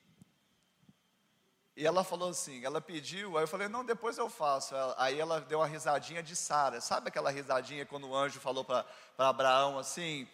ela 1.84 2.02
falou 2.02 2.30
assim, 2.30 2.64
ela 2.64 2.80
pediu, 2.80 3.36
aí 3.36 3.44
eu 3.44 3.48
falei, 3.48 3.68
não, 3.68 3.84
depois 3.84 4.16
eu 4.16 4.30
faço. 4.30 4.74
Aí 4.96 5.20
ela 5.20 5.40
deu 5.42 5.58
uma 5.58 5.66
risadinha 5.66 6.22
de 6.22 6.34
Sara. 6.34 6.80
Sabe 6.80 7.08
aquela 7.08 7.30
risadinha 7.30 7.84
quando 7.84 8.08
o 8.08 8.16
anjo 8.16 8.40
falou 8.40 8.64
para 8.64 8.86
Abraão 9.18 9.78
assim, 9.78 10.26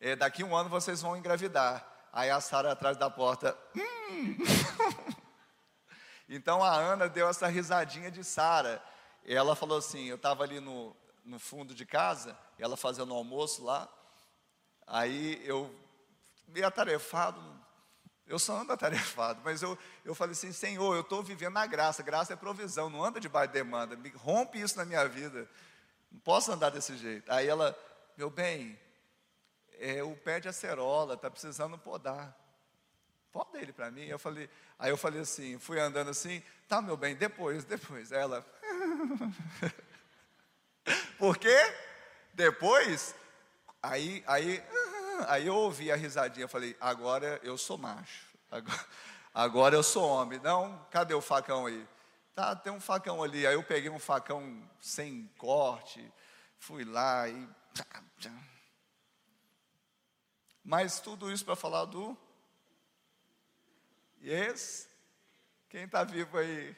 é, 0.00 0.14
daqui 0.14 0.44
um 0.44 0.54
ano 0.54 0.68
vocês 0.68 1.02
vão 1.02 1.16
engravidar. 1.16 1.84
Aí 2.12 2.30
a 2.30 2.40
Sara 2.40 2.70
atrás 2.70 2.96
da 2.96 3.10
porta, 3.10 3.58
hum. 3.74 4.36
então 6.28 6.62
a 6.62 6.74
Ana 6.76 7.08
deu 7.08 7.28
essa 7.28 7.48
risadinha 7.48 8.10
de 8.10 8.22
Sara. 8.22 8.80
Ela 9.24 9.56
falou 9.56 9.78
assim, 9.78 10.04
eu 10.04 10.16
estava 10.16 10.44
ali 10.44 10.60
no, 10.60 10.94
no 11.24 11.40
fundo 11.40 11.74
de 11.74 11.84
casa, 11.84 12.38
ela 12.58 12.76
fazendo 12.76 13.12
o 13.12 13.16
almoço 13.16 13.64
lá, 13.64 13.88
aí 14.86 15.42
eu, 15.44 15.74
meio 16.46 16.66
atarefado, 16.66 17.40
eu 18.26 18.38
só 18.38 18.58
ando 18.58 18.72
atarefado, 18.72 19.40
mas 19.44 19.62
eu, 19.62 19.78
eu 20.04 20.14
falei 20.14 20.32
assim, 20.32 20.52
Senhor, 20.52 20.94
eu 20.94 21.02
estou 21.02 21.22
vivendo 21.22 21.54
na 21.54 21.66
graça, 21.66 22.02
graça 22.02 22.32
é 22.32 22.36
provisão, 22.36 22.90
não 22.90 23.04
anda 23.04 23.20
debaixo 23.20 23.48
de 23.48 23.54
demanda, 23.54 23.96
me 23.96 24.08
rompe 24.10 24.60
isso 24.60 24.76
na 24.76 24.84
minha 24.84 25.06
vida, 25.06 25.48
não 26.10 26.18
posso 26.20 26.50
andar 26.50 26.70
desse 26.70 26.96
jeito. 26.96 27.30
Aí 27.30 27.46
ela, 27.46 27.78
meu 28.16 28.28
bem, 28.28 28.78
é, 29.78 30.02
o 30.02 30.16
pé 30.16 30.40
de 30.40 30.48
acerola, 30.48 31.14
está 31.14 31.30
precisando 31.30 31.78
podar. 31.78 32.36
Poda 33.30 33.60
ele 33.60 33.72
para 33.72 33.90
mim. 33.90 34.06
Eu 34.06 34.18
falei, 34.18 34.48
aí 34.78 34.90
eu 34.90 34.96
falei 34.96 35.20
assim, 35.20 35.58
fui 35.58 35.78
andando 35.78 36.10
assim, 36.10 36.42
tá 36.68 36.80
meu 36.82 36.96
bem, 36.96 37.14
depois, 37.14 37.64
depois. 37.64 38.12
Aí 38.12 38.18
ela, 38.18 38.44
por 41.18 41.36
quê? 41.36 41.56
Depois, 42.32 43.14
aí, 43.82 44.24
aí 44.26 44.64
Aí 45.28 45.46
eu 45.46 45.54
ouvi 45.54 45.90
a 45.90 45.96
risadinha, 45.96 46.48
falei, 46.48 46.76
agora 46.80 47.40
eu 47.42 47.56
sou 47.56 47.78
macho, 47.78 48.26
agora, 48.50 48.86
agora 49.34 49.74
eu 49.74 49.82
sou 49.82 50.08
homem. 50.08 50.38
Não, 50.40 50.78
cadê 50.90 51.14
o 51.14 51.20
facão 51.20 51.66
aí? 51.66 51.86
Tá, 52.34 52.54
tem 52.54 52.72
um 52.72 52.80
facão 52.80 53.22
ali. 53.22 53.46
Aí 53.46 53.54
eu 53.54 53.62
peguei 53.62 53.88
um 53.90 53.98
facão 53.98 54.62
sem 54.80 55.26
corte, 55.38 56.12
fui 56.58 56.84
lá 56.84 57.28
e. 57.28 57.48
Mas 60.62 61.00
tudo 61.00 61.30
isso 61.32 61.44
para 61.44 61.56
falar 61.56 61.84
do 61.84 62.16
Quem 65.68 65.84
está 65.84 66.04
vivo 66.04 66.36
aí? 66.38 66.76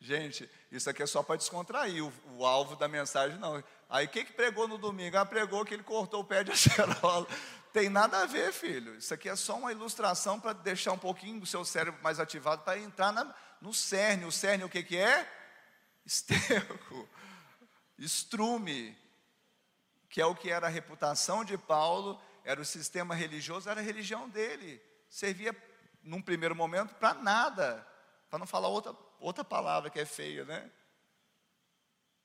Gente, 0.00 0.48
isso 0.72 0.88
aqui 0.88 1.02
é 1.02 1.06
só 1.06 1.22
para 1.22 1.36
descontrair 1.36 2.04
o, 2.04 2.12
o, 2.36 2.46
alvo 2.46 2.76
da 2.76 2.88
mensagem, 2.88 3.38
não. 3.38 3.62
Aí 3.90 4.06
quem 4.06 4.24
que 4.24 4.32
pregou 4.32 4.68
no 4.68 4.78
domingo? 4.78 5.18
Ah, 5.18 5.26
pregou 5.26 5.64
que 5.64 5.74
ele 5.74 5.82
cortou 5.82 6.20
o 6.20 6.24
pé 6.24 6.44
de 6.44 6.52
acerola. 6.52 7.26
Tem 7.72 7.88
nada 7.88 8.22
a 8.22 8.26
ver, 8.26 8.52
filho. 8.52 8.94
Isso 8.94 9.12
aqui 9.12 9.28
é 9.28 9.34
só 9.34 9.56
uma 9.56 9.72
ilustração 9.72 10.38
para 10.38 10.52
deixar 10.52 10.92
um 10.92 10.98
pouquinho 10.98 11.42
o 11.42 11.46
seu 11.46 11.64
cérebro 11.64 12.00
mais 12.00 12.20
ativado 12.20 12.62
para 12.62 12.78
entrar 12.78 13.12
na, 13.12 13.34
no 13.60 13.74
cerne. 13.74 14.24
O 14.24 14.32
cerne 14.32 14.62
o 14.62 14.68
que, 14.68 14.84
que 14.84 14.96
é? 14.96 15.28
Esterco, 16.06 17.08
estrume, 17.98 18.96
que 20.08 20.20
é 20.20 20.26
o 20.26 20.34
que 20.34 20.50
era 20.50 20.66
a 20.66 20.70
reputação 20.70 21.44
de 21.44 21.58
Paulo, 21.58 22.20
era 22.44 22.60
o 22.60 22.64
sistema 22.64 23.14
religioso, 23.14 23.68
era 23.68 23.80
a 23.80 23.84
religião 23.84 24.28
dele. 24.28 24.80
Servia, 25.08 25.54
num 26.02 26.22
primeiro 26.22 26.54
momento, 26.54 26.94
para 26.94 27.14
nada, 27.14 27.86
para 28.28 28.38
não 28.38 28.46
falar 28.46 28.68
outra, 28.68 28.96
outra 29.18 29.44
palavra 29.44 29.90
que 29.90 30.00
é 30.00 30.06
feia, 30.06 30.44
né? 30.44 30.70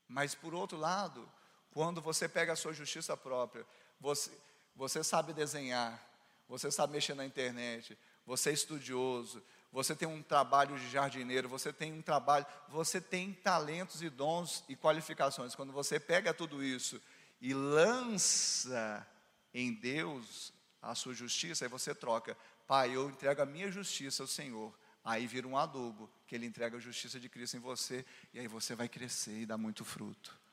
Mas, 0.07 0.33
por 0.33 0.53
outro 0.53 0.77
lado, 0.77 1.29
quando 1.75 1.99
você 1.99 2.29
pega 2.29 2.53
a 2.53 2.55
sua 2.55 2.71
justiça 2.71 3.17
própria, 3.17 3.65
você, 3.99 4.31
você 4.73 5.03
sabe 5.03 5.33
desenhar, 5.33 6.01
você 6.47 6.71
sabe 6.71 6.93
mexer 6.93 7.13
na 7.15 7.25
internet, 7.25 7.97
você 8.25 8.51
é 8.51 8.53
estudioso, 8.53 9.43
você 9.73 9.93
tem 9.93 10.07
um 10.07 10.23
trabalho 10.23 10.79
de 10.79 10.89
jardineiro, 10.89 11.49
você 11.49 11.73
tem 11.73 11.91
um 11.91 12.01
trabalho, 12.01 12.45
você 12.69 13.01
tem 13.01 13.33
talentos 13.33 14.01
e 14.01 14.09
dons 14.09 14.63
e 14.69 14.75
qualificações. 14.77 15.53
Quando 15.53 15.73
você 15.73 15.99
pega 15.99 16.33
tudo 16.33 16.63
isso 16.63 17.01
e 17.41 17.53
lança 17.53 19.05
em 19.53 19.73
Deus 19.73 20.53
a 20.81 20.95
sua 20.95 21.13
justiça, 21.13 21.65
aí 21.65 21.69
você 21.69 21.93
troca. 21.93 22.37
Pai, 22.65 22.95
eu 22.95 23.09
entrego 23.09 23.41
a 23.41 23.45
minha 23.45 23.69
justiça 23.69 24.23
ao 24.23 24.27
Senhor. 24.27 24.73
Aí 25.03 25.27
vira 25.27 25.45
um 25.45 25.57
adubo, 25.57 26.09
que 26.25 26.35
ele 26.35 26.45
entrega 26.45 26.77
a 26.77 26.79
justiça 26.79 27.19
de 27.19 27.27
Cristo 27.27 27.57
em 27.57 27.59
você, 27.59 28.05
e 28.33 28.39
aí 28.39 28.47
você 28.47 28.75
vai 28.75 28.87
crescer 28.87 29.41
e 29.41 29.45
dar 29.45 29.57
muito 29.57 29.83
fruto. 29.83 30.44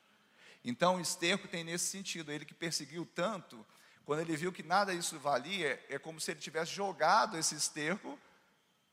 Então, 0.63 0.95
o 0.95 1.01
esterco 1.01 1.47
tem 1.47 1.63
nesse 1.63 1.85
sentido, 1.87 2.31
ele 2.31 2.45
que 2.45 2.53
perseguiu 2.53 3.05
tanto, 3.05 3.65
quando 4.05 4.19
ele 4.19 4.35
viu 4.35 4.51
que 4.51 4.63
nada 4.63 4.93
isso 4.93 5.19
valia, 5.19 5.83
é 5.89 5.99
como 5.99 6.19
se 6.19 6.31
ele 6.31 6.39
tivesse 6.39 6.71
jogado 6.71 7.37
esse 7.37 7.55
esterco 7.55 8.17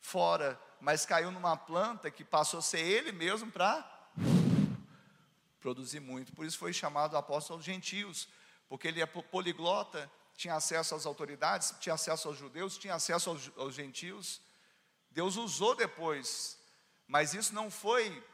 fora, 0.01 0.61
mas 0.81 1.05
caiu 1.05 1.31
numa 1.31 1.57
planta 1.57 2.11
que 2.11 2.25
passou 2.25 2.59
a 2.59 2.63
ser 2.63 2.81
ele 2.81 3.13
mesmo 3.13 3.51
para 3.53 3.89
produzir 5.61 6.01
muito. 6.01 6.33
Por 6.33 6.45
isso 6.45 6.59
foi 6.59 6.73
chamado 6.73 7.17
apóstolo 7.17 7.59
aos 7.59 7.65
gentios, 7.65 8.29
porque 8.69 8.89
ele 8.89 9.01
é 9.01 9.07
poliglota, 9.07 10.11
tinha 10.35 10.55
acesso 10.55 10.95
às 10.95 11.05
autoridades, 11.07 11.75
tinha 11.81 11.95
acesso 11.95 12.29
aos 12.29 12.39
judeus, 12.39 12.79
tinha 12.79 12.95
acesso 12.95 13.31
aos 13.57 13.75
gentios. 13.75 14.41
Deus 15.11 15.37
usou 15.37 15.75
depois, 15.75 16.59
mas 17.07 17.35
isso 17.35 17.55
não 17.55 17.71
foi 17.71 18.25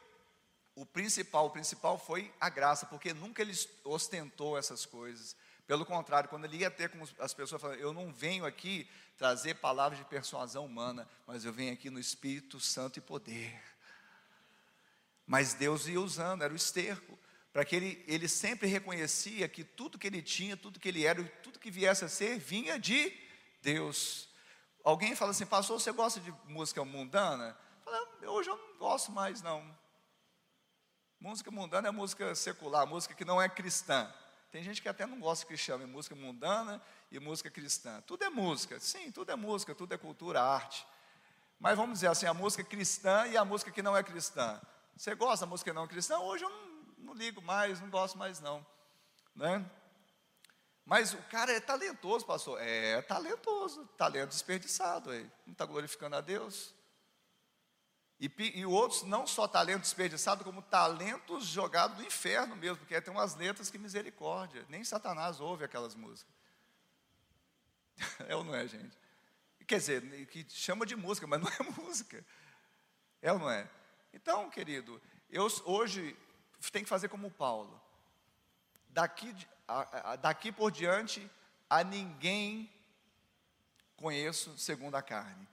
o 0.77 0.85
principal, 0.85 1.47
o 1.47 1.49
principal 1.49 1.97
foi 1.97 2.31
a 2.39 2.49
graça, 2.49 2.85
porque 2.85 3.11
nunca 3.11 3.41
ele 3.41 3.53
ostentou 3.83 4.55
essas 4.55 4.85
coisas. 4.85 5.35
Pelo 5.65 5.83
contrário, 5.83 6.29
quando 6.29 6.45
ele 6.45 6.57
ia 6.57 6.69
ter 6.69 6.87
com 6.89 7.03
as 7.17 7.33
pessoas 7.33 7.59
falando, 7.59 7.79
eu 7.79 7.91
não 7.91 8.13
venho 8.13 8.45
aqui 8.45 8.87
trazer 9.17 9.55
palavras 9.55 9.97
de 9.97 10.05
persuasão 10.05 10.63
humana, 10.67 11.09
mas 11.25 11.43
eu 11.43 11.51
venho 11.51 11.73
aqui 11.73 11.89
no 11.89 11.99
Espírito 11.99 12.59
Santo 12.59 12.99
e 12.99 13.01
poder. 13.01 13.59
Mas 15.25 15.55
Deus 15.55 15.87
ia 15.87 15.99
usando, 15.99 16.43
era 16.43 16.53
o 16.53 16.55
esterco, 16.55 17.17
para 17.51 17.65
que 17.65 17.75
ele, 17.75 18.05
ele 18.07 18.27
sempre 18.27 18.67
reconhecia 18.67 19.49
que 19.49 19.63
tudo 19.63 19.97
que 19.97 20.05
ele 20.05 20.21
tinha, 20.21 20.55
tudo 20.55 20.79
que 20.79 20.89
ele 20.89 21.03
era, 21.03 21.23
tudo 21.41 21.57
que 21.57 21.71
viesse 21.71 22.05
a 22.05 22.07
ser, 22.07 22.37
vinha 22.37 22.77
de 22.77 23.11
Deus. 23.63 24.29
Alguém 24.83 25.15
fala 25.15 25.31
assim, 25.31 25.47
pastor, 25.47 25.81
você 25.81 25.91
gosta 25.91 26.19
de 26.19 26.31
música 26.45 26.85
mundana? 26.85 27.57
Fala, 27.83 28.07
hoje 28.27 28.47
eu 28.47 28.55
não 28.55 28.77
gosto 28.77 29.11
mais, 29.11 29.41
não. 29.41 29.75
Música 31.19 31.49
mundana 31.49 31.87
é 31.87 31.91
música 31.91 32.35
secular, 32.35 32.85
música 32.85 33.13
que 33.15 33.25
não 33.25 33.41
é 33.41 33.49
cristã. 33.49 34.13
Tem 34.51 34.63
gente 34.63 34.81
que 34.81 34.87
até 34.87 35.05
não 35.05 35.19
gosta 35.19 35.45
que 35.45 35.57
chame 35.57 35.85
música 35.85 36.15
mundana 36.15 36.81
e 37.11 37.19
música 37.19 37.49
cristã. 37.49 38.01
Tudo 38.05 38.23
é 38.23 38.29
música, 38.29 38.79
sim, 38.79 39.11
tudo 39.11 39.31
é 39.31 39.35
música, 39.35 39.73
tudo 39.73 39.93
é 39.93 39.97
cultura, 39.97 40.41
arte. 40.41 40.85
Mas 41.59 41.75
vamos 41.75 41.95
dizer 41.95 42.07
assim, 42.07 42.27
a 42.27 42.33
música 42.33 42.63
cristã 42.63 43.25
e 43.27 43.35
a 43.35 43.43
música 43.43 43.71
que 43.71 43.81
não 43.81 43.97
é 43.97 44.03
cristã. 44.03 44.61
Você 44.95 45.15
gosta 45.15 45.45
da 45.45 45.49
música 45.49 45.73
não 45.73 45.87
cristã? 45.87 46.19
Hoje 46.19 46.43
eu 46.43 46.49
não, 46.49 46.67
não 46.99 47.13
ligo 47.13 47.41
mais, 47.41 47.81
não 47.81 47.89
gosto 47.89 48.17
mais 48.17 48.39
não. 48.39 48.65
Né? 49.35 49.65
Mas 50.85 51.13
o 51.13 51.17
cara 51.23 51.51
é 51.51 51.59
talentoso, 51.59 52.25
pastor. 52.25 52.61
É 52.61 53.01
talentoso, 53.01 53.85
talento 53.97 54.29
desperdiçado. 54.29 55.09
Aí. 55.09 55.29
Não 55.45 55.51
está 55.51 55.65
glorificando 55.65 56.15
a 56.15 56.21
Deus? 56.21 56.73
E, 58.19 58.31
e 58.55 58.65
outros, 58.65 59.03
não 59.03 59.27
só 59.27 59.47
talento 59.47 59.81
desperdiçado, 59.81 60.43
como 60.43 60.61
talentos 60.61 61.45
jogados 61.45 61.97
no 61.99 62.05
inferno 62.05 62.55
mesmo, 62.55 62.77
porque 62.77 62.99
tem 62.99 63.13
umas 63.13 63.35
letras 63.35 63.69
que 63.69 63.77
misericórdia. 63.77 64.65
Nem 64.69 64.83
Satanás 64.83 65.39
ouve 65.39 65.63
aquelas 65.63 65.95
músicas. 65.95 66.35
É 68.27 68.35
ou 68.35 68.43
não 68.43 68.55
é, 68.55 68.67
gente? 68.67 68.97
Quer 69.67 69.79
dizer, 69.79 70.27
que 70.27 70.45
chama 70.49 70.85
de 70.85 70.95
música, 70.95 71.27
mas 71.27 71.41
não 71.41 71.47
é 71.47 71.63
música. 71.81 72.25
É 73.21 73.31
ou 73.31 73.39
não 73.39 73.49
é? 73.49 73.69
Então, 74.13 74.49
querido, 74.49 75.01
eu 75.29 75.47
hoje 75.65 76.17
tenho 76.71 76.85
que 76.85 76.89
fazer 76.89 77.09
como 77.09 77.29
Paulo. 77.29 77.79
Daqui, 78.89 79.35
daqui 80.21 80.51
por 80.51 80.71
diante, 80.71 81.29
a 81.69 81.83
ninguém 81.83 82.71
conheço 83.95 84.57
segundo 84.57 84.95
a 84.95 85.01
carne. 85.01 85.47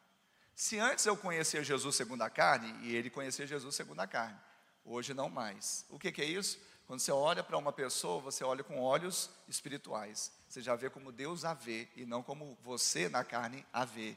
Se 0.54 0.78
antes 0.78 1.04
eu 1.04 1.16
conhecia 1.16 1.64
Jesus 1.64 1.96
segundo 1.96 2.22
a 2.22 2.30
carne, 2.30 2.72
e 2.86 2.94
ele 2.94 3.10
conhecia 3.10 3.46
Jesus 3.46 3.74
segundo 3.74 4.00
a 4.00 4.06
carne, 4.06 4.38
hoje 4.84 5.12
não 5.12 5.28
mais. 5.28 5.84
O 5.88 5.98
que, 5.98 6.12
que 6.12 6.22
é 6.22 6.24
isso? 6.24 6.58
Quando 6.86 7.00
você 7.00 7.10
olha 7.10 7.42
para 7.42 7.56
uma 7.56 7.72
pessoa, 7.72 8.20
você 8.20 8.44
olha 8.44 8.62
com 8.62 8.78
olhos 8.78 9.30
espirituais. 9.48 10.30
Você 10.48 10.60
já 10.60 10.76
vê 10.76 10.90
como 10.90 11.10
Deus 11.10 11.44
a 11.44 11.54
vê 11.54 11.88
e 11.96 12.04
não 12.04 12.22
como 12.22 12.56
você 12.62 13.08
na 13.08 13.24
carne 13.24 13.66
a 13.72 13.84
vê. 13.84 14.16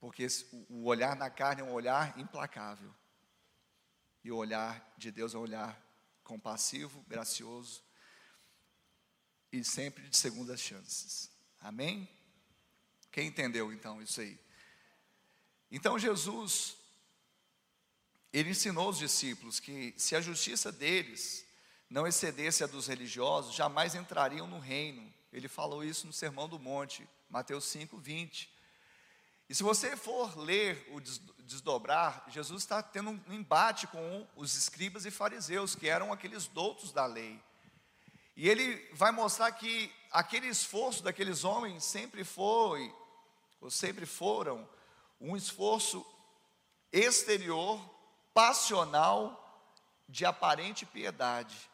Porque 0.00 0.26
o 0.68 0.86
olhar 0.86 1.14
na 1.14 1.30
carne 1.30 1.60
é 1.60 1.64
um 1.64 1.72
olhar 1.72 2.18
implacável. 2.18 2.92
E 4.22 4.32
o 4.32 4.36
olhar 4.36 4.94
de 4.96 5.10
Deus 5.10 5.34
é 5.34 5.38
um 5.38 5.42
olhar 5.42 5.80
compassivo, 6.24 7.04
gracioso 7.06 7.84
e 9.52 9.62
sempre 9.62 10.08
de 10.08 10.16
segundas 10.16 10.60
chances. 10.60 11.30
Amém? 11.60 12.08
Quem 13.14 13.28
entendeu 13.28 13.72
então 13.72 14.02
isso 14.02 14.20
aí? 14.20 14.36
Então 15.70 15.96
Jesus, 15.96 16.76
ele 18.32 18.50
ensinou 18.50 18.88
os 18.88 18.98
discípulos 18.98 19.60
que 19.60 19.94
se 19.96 20.16
a 20.16 20.20
justiça 20.20 20.72
deles 20.72 21.46
não 21.88 22.08
excedesse 22.08 22.64
a 22.64 22.66
dos 22.66 22.88
religiosos, 22.88 23.54
jamais 23.54 23.94
entrariam 23.94 24.48
no 24.48 24.58
reino. 24.58 25.14
Ele 25.32 25.46
falou 25.46 25.84
isso 25.84 26.08
no 26.08 26.12
Sermão 26.12 26.48
do 26.48 26.58
Monte, 26.58 27.08
Mateus 27.30 27.66
5, 27.66 27.96
20. 27.98 28.52
E 29.48 29.54
se 29.54 29.62
você 29.62 29.96
for 29.96 30.36
ler 30.36 30.84
o 30.90 31.00
desdobrar, 31.44 32.24
Jesus 32.30 32.64
está 32.64 32.82
tendo 32.82 33.10
um 33.10 33.32
embate 33.32 33.86
com 33.86 34.26
os 34.34 34.56
escribas 34.56 35.06
e 35.06 35.12
fariseus, 35.12 35.76
que 35.76 35.88
eram 35.88 36.12
aqueles 36.12 36.48
doutos 36.48 36.90
da 36.90 37.06
lei. 37.06 37.40
E 38.36 38.48
ele 38.48 38.74
vai 38.92 39.12
mostrar 39.12 39.52
que 39.52 39.94
aquele 40.10 40.48
esforço 40.48 41.00
daqueles 41.04 41.44
homens 41.44 41.84
sempre 41.84 42.24
foi 42.24 42.92
sempre 43.70 44.06
foram, 44.06 44.68
um 45.20 45.36
esforço 45.36 46.04
exterior, 46.92 47.80
passional, 48.32 49.40
de 50.08 50.24
aparente 50.24 50.84
piedade, 50.84 51.70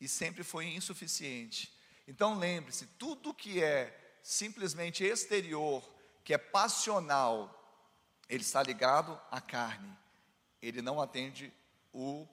e 0.00 0.08
sempre 0.08 0.44
foi 0.44 0.66
insuficiente. 0.66 1.72
Então 2.06 2.38
lembre-se: 2.38 2.86
tudo 2.86 3.34
que 3.34 3.62
é 3.62 4.18
simplesmente 4.22 5.04
exterior, 5.04 5.82
que 6.24 6.32
é 6.32 6.38
passional, 6.38 7.54
ele 8.28 8.42
está 8.42 8.62
ligado 8.62 9.20
à 9.30 9.40
carne, 9.40 9.96
ele 10.60 10.82
não 10.82 11.00
atende 11.00 11.52
o 11.92 12.26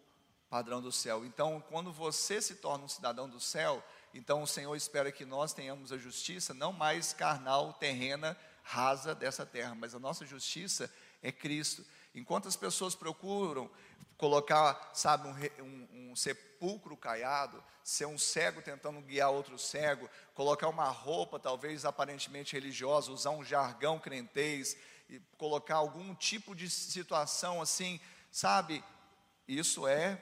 padrão 0.49 0.81
do 0.81 0.91
céu. 0.91 1.25
Então, 1.25 1.63
quando 1.69 1.91
você 1.91 2.41
se 2.41 2.55
torna 2.55 2.85
um 2.85 2.89
cidadão 2.89 3.27
do 3.27 3.39
céu, 3.39 3.83
então 4.13 4.43
o 4.43 4.47
Senhor 4.47 4.75
espera 4.75 5.11
que 5.11 5.25
nós 5.25 5.53
tenhamos 5.53 5.91
a 5.91 5.97
justiça 5.97 6.53
não 6.53 6.71
mais 6.71 7.13
carnal, 7.13 7.73
terrena, 7.73 8.37
rasa 8.65 9.13
dessa 9.13 9.45
terra, 9.45 9.75
mas 9.75 9.93
a 9.93 9.99
nossa 9.99 10.25
justiça 10.25 10.91
é 11.21 11.31
Cristo. 11.31 11.85
Enquanto 12.15 12.47
as 12.47 12.55
pessoas 12.55 12.95
procuram 12.95 13.69
colocar, 14.17 14.89
sabe, 14.91 15.27
um, 15.27 15.63
um, 15.63 16.11
um, 16.11 16.15
sepulcro 16.15 16.97
caiado, 16.97 17.63
ser 17.83 18.07
um 18.07 18.17
cego 18.17 18.63
tentando 18.63 18.99
guiar 19.01 19.29
outro 19.29 19.59
cego, 19.59 20.09
colocar 20.33 20.67
uma 20.67 20.89
roupa 20.89 21.39
talvez 21.39 21.85
aparentemente 21.85 22.53
religiosa, 22.53 23.11
usar 23.11 23.29
um 23.29 23.43
jargão 23.43 23.99
crentez, 23.99 24.75
e 25.07 25.19
colocar 25.37 25.75
algum 25.75 26.15
tipo 26.15 26.55
de 26.55 26.67
situação 26.67 27.61
assim, 27.61 27.99
sabe, 28.31 28.83
isso 29.47 29.87
é, 29.87 30.19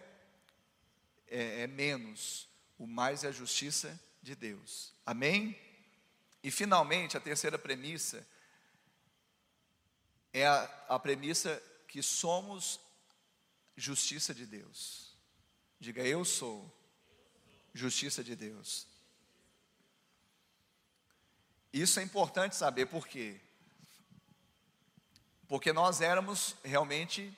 é, 1.27 1.61
é 1.61 1.67
menos. 1.67 2.49
O 2.77 2.85
mais 2.85 3.23
é 3.23 3.29
a 3.29 3.31
justiça 3.31 3.97
de 4.21 4.35
Deus. 4.35 4.93
Amém? 5.05 5.57
E 6.43 6.51
finalmente, 6.51 7.15
a 7.15 7.21
terceira 7.21 7.57
premissa 7.57 8.27
é 10.33 10.47
a, 10.47 10.63
a 10.89 10.99
premissa 10.99 11.61
que 11.87 12.01
somos 12.01 12.79
justiça 13.77 14.33
de 14.33 14.45
Deus. 14.45 15.15
Diga, 15.79 16.01
eu 16.01 16.25
sou 16.25 16.69
justiça 17.73 18.23
de 18.23 18.35
Deus. 18.35 18.87
Isso 21.71 21.99
é 21.99 22.03
importante 22.03 22.55
saber 22.55 22.87
por 22.87 23.07
quê? 23.07 23.39
Porque 25.47 25.71
nós 25.71 26.01
éramos 26.01 26.55
realmente 26.63 27.35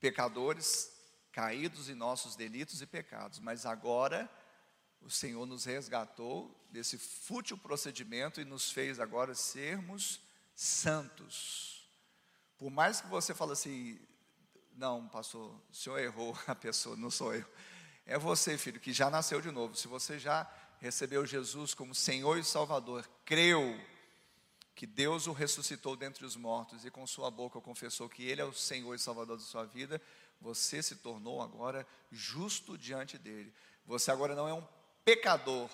pecadores, 0.00 0.92
caídos 1.32 1.88
em 1.88 1.94
nossos 1.94 2.36
delitos 2.36 2.82
e 2.82 2.86
pecados, 2.86 3.38
mas 3.38 3.64
agora 3.64 4.30
o 5.00 5.10
Senhor 5.10 5.44
nos 5.46 5.64
resgatou 5.64 6.54
desse 6.70 6.96
fútil 6.96 7.58
procedimento 7.58 8.40
e 8.40 8.44
nos 8.44 8.70
fez 8.70 8.98
agora 8.98 9.34
sermos 9.34 10.20
santos. 10.54 11.86
Por 12.58 12.70
mais 12.70 13.00
que 13.00 13.08
você 13.08 13.34
fale 13.34 13.52
assim, 13.52 14.00
não, 14.76 15.08
pastor, 15.08 15.54
o 15.70 15.74
senhor 15.74 15.98
errou 15.98 16.36
a 16.46 16.54
pessoa, 16.54 16.96
não 16.96 17.10
sou 17.10 17.34
eu. 17.34 17.44
É 18.06 18.18
você, 18.18 18.58
filho, 18.58 18.80
que 18.80 18.92
já 18.92 19.08
nasceu 19.08 19.40
de 19.40 19.50
novo. 19.50 19.74
Se 19.74 19.88
você 19.88 20.18
já 20.18 20.50
recebeu 20.78 21.24
Jesus 21.24 21.72
como 21.72 21.94
Senhor 21.94 22.38
e 22.38 22.44
Salvador, 22.44 23.08
creu 23.24 23.80
que 24.74 24.86
Deus 24.86 25.26
o 25.26 25.32
ressuscitou 25.32 25.96
dentre 25.96 26.26
os 26.26 26.36
mortos 26.36 26.84
e 26.84 26.90
com 26.90 27.06
sua 27.06 27.30
boca 27.30 27.60
confessou 27.60 28.08
que 28.08 28.24
Ele 28.24 28.40
é 28.40 28.44
o 28.44 28.52
Senhor 28.52 28.94
e 28.94 28.98
Salvador 28.98 29.38
da 29.38 29.42
sua 29.42 29.64
vida, 29.64 30.02
você 30.40 30.82
se 30.82 30.96
tornou 30.96 31.40
agora 31.40 31.86
justo 32.10 32.76
diante 32.76 33.16
dele. 33.16 33.54
Você 33.86 34.10
agora 34.10 34.34
não 34.34 34.48
é 34.48 34.52
um 34.52 34.66
pecador 35.04 35.70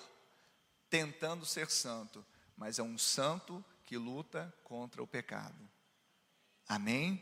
tentando 0.89 1.45
ser 1.45 1.69
santo, 1.69 2.25
mas 2.55 2.79
é 2.79 2.83
um 2.83 2.97
santo 2.97 3.63
que 3.91 3.97
luta 3.97 4.55
contra 4.63 5.03
o 5.03 5.07
pecado. 5.07 5.69
Amém? 6.65 7.21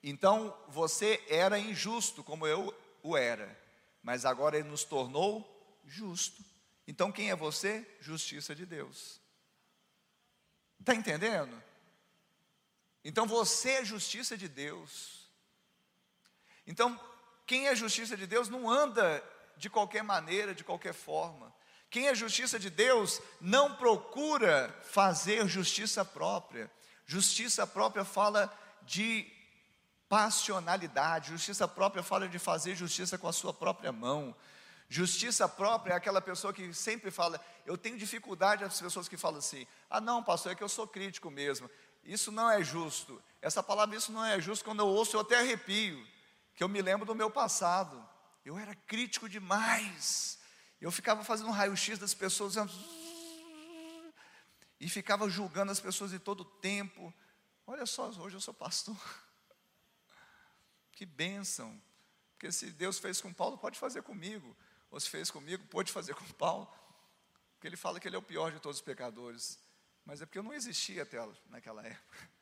Então 0.00 0.56
você 0.68 1.20
era 1.28 1.58
injusto, 1.58 2.22
como 2.22 2.46
eu 2.46 2.72
o 3.02 3.16
era, 3.16 3.60
mas 4.00 4.24
agora 4.24 4.56
ele 4.56 4.68
nos 4.68 4.84
tornou 4.84 5.82
justo. 5.84 6.40
Então 6.86 7.10
quem 7.10 7.30
é 7.30 7.34
você? 7.34 7.84
Justiça 8.00 8.54
de 8.54 8.64
Deus. 8.64 9.20
Está 10.78 10.94
entendendo? 10.94 11.60
Então 13.02 13.26
você 13.26 13.70
é 13.70 13.84
justiça 13.84 14.38
de 14.38 14.46
Deus. 14.46 15.28
Então, 16.64 16.96
quem 17.44 17.66
é 17.66 17.74
justiça 17.74 18.16
de 18.16 18.24
Deus 18.24 18.48
não 18.48 18.70
anda 18.70 19.20
de 19.56 19.68
qualquer 19.68 20.04
maneira, 20.04 20.54
de 20.54 20.62
qualquer 20.62 20.94
forma. 20.94 21.47
Quem 21.90 22.08
é 22.08 22.14
justiça 22.14 22.58
de 22.58 22.68
Deus 22.68 23.20
não 23.40 23.74
procura 23.74 24.74
fazer 24.82 25.46
justiça 25.48 26.04
própria. 26.04 26.70
Justiça 27.06 27.66
própria 27.66 28.04
fala 28.04 28.52
de 28.82 29.26
passionalidade, 30.08 31.30
justiça 31.30 31.66
própria 31.66 32.02
fala 32.02 32.28
de 32.28 32.38
fazer 32.38 32.74
justiça 32.74 33.16
com 33.16 33.28
a 33.28 33.32
sua 33.32 33.52
própria 33.52 33.92
mão. 33.92 34.34
Justiça 34.88 35.46
própria 35.48 35.92
é 35.92 35.96
aquela 35.96 36.20
pessoa 36.20 36.52
que 36.52 36.72
sempre 36.72 37.10
fala, 37.10 37.38
eu 37.66 37.76
tenho 37.76 37.98
dificuldade 37.98 38.64
as 38.64 38.80
pessoas 38.80 39.06
que 39.06 39.18
falam 39.18 39.38
assim: 39.38 39.66
"Ah, 39.90 40.00
não, 40.00 40.22
pastor, 40.22 40.52
é 40.52 40.54
que 40.54 40.64
eu 40.64 40.68
sou 40.68 40.86
crítico 40.86 41.30
mesmo". 41.30 41.70
Isso 42.04 42.32
não 42.32 42.50
é 42.50 42.64
justo. 42.64 43.22
Essa 43.42 43.62
palavra 43.62 43.96
isso 43.96 44.10
não 44.10 44.24
é 44.24 44.40
justo 44.40 44.64
quando 44.64 44.80
eu 44.80 44.86
ouço 44.86 45.14
eu 45.14 45.20
até 45.20 45.38
arrepio, 45.38 46.06
que 46.54 46.64
eu 46.64 46.68
me 46.68 46.80
lembro 46.80 47.04
do 47.04 47.14
meu 47.14 47.30
passado. 47.30 48.02
Eu 48.44 48.58
era 48.58 48.74
crítico 48.74 49.28
demais. 49.28 50.37
Eu 50.80 50.90
ficava 50.90 51.24
fazendo 51.24 51.48
um 51.48 51.52
raio-x 51.52 51.98
das 51.98 52.14
pessoas 52.14 52.54
e 54.80 54.88
ficava 54.88 55.28
julgando 55.28 55.72
as 55.72 55.80
pessoas 55.80 56.10
de 56.10 56.18
todo 56.18 56.44
tempo. 56.44 57.12
Olha 57.66 57.84
só, 57.84 58.08
hoje 58.10 58.36
eu 58.36 58.40
sou 58.40 58.54
pastor. 58.54 58.96
Que 60.92 61.06
bênção. 61.06 61.80
Porque 62.32 62.50
se 62.50 62.72
Deus 62.72 62.98
fez 62.98 63.20
com 63.20 63.32
Paulo, 63.32 63.56
pode 63.56 63.78
fazer 63.78 64.02
comigo 64.02 64.56
ou 64.90 64.98
se 64.98 65.08
fez 65.08 65.30
comigo, 65.30 65.66
pôde 65.66 65.92
fazer 65.92 66.14
com 66.14 66.24
Paulo, 66.32 66.66
porque 67.52 67.66
ele 67.66 67.76
fala 67.76 68.00
que 68.00 68.08
ele 68.08 68.16
é 68.16 68.18
o 68.18 68.22
pior 68.22 68.52
de 68.52 68.60
todos 68.60 68.78
os 68.78 68.82
pecadores, 68.82 69.58
mas 70.04 70.22
é 70.22 70.26
porque 70.26 70.38
eu 70.38 70.42
não 70.42 70.54
existia 70.54 71.02
até 71.02 71.18
naquela 71.46 71.86
época. 71.86 72.28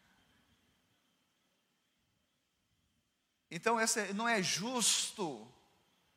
Então, 3.49 3.79
essa 3.79 4.13
não 4.13 4.29
é 4.29 4.43
justo. 4.43 5.49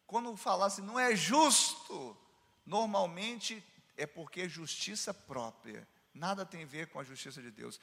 Quando 0.10 0.36
falasse 0.36 0.82
não 0.82 1.00
é 1.00 1.16
justo, 1.16 2.18
normalmente 2.66 3.64
é 3.96 4.08
porque 4.08 4.42
é 4.42 4.50
justiça 4.50 5.14
própria. 5.14 5.88
Nada 6.12 6.44
tem 6.44 6.64
a 6.64 6.66
ver 6.66 6.88
com 6.88 7.00
a 7.00 7.04
justiça 7.04 7.44
de 7.44 7.52
Deus. 7.52 7.80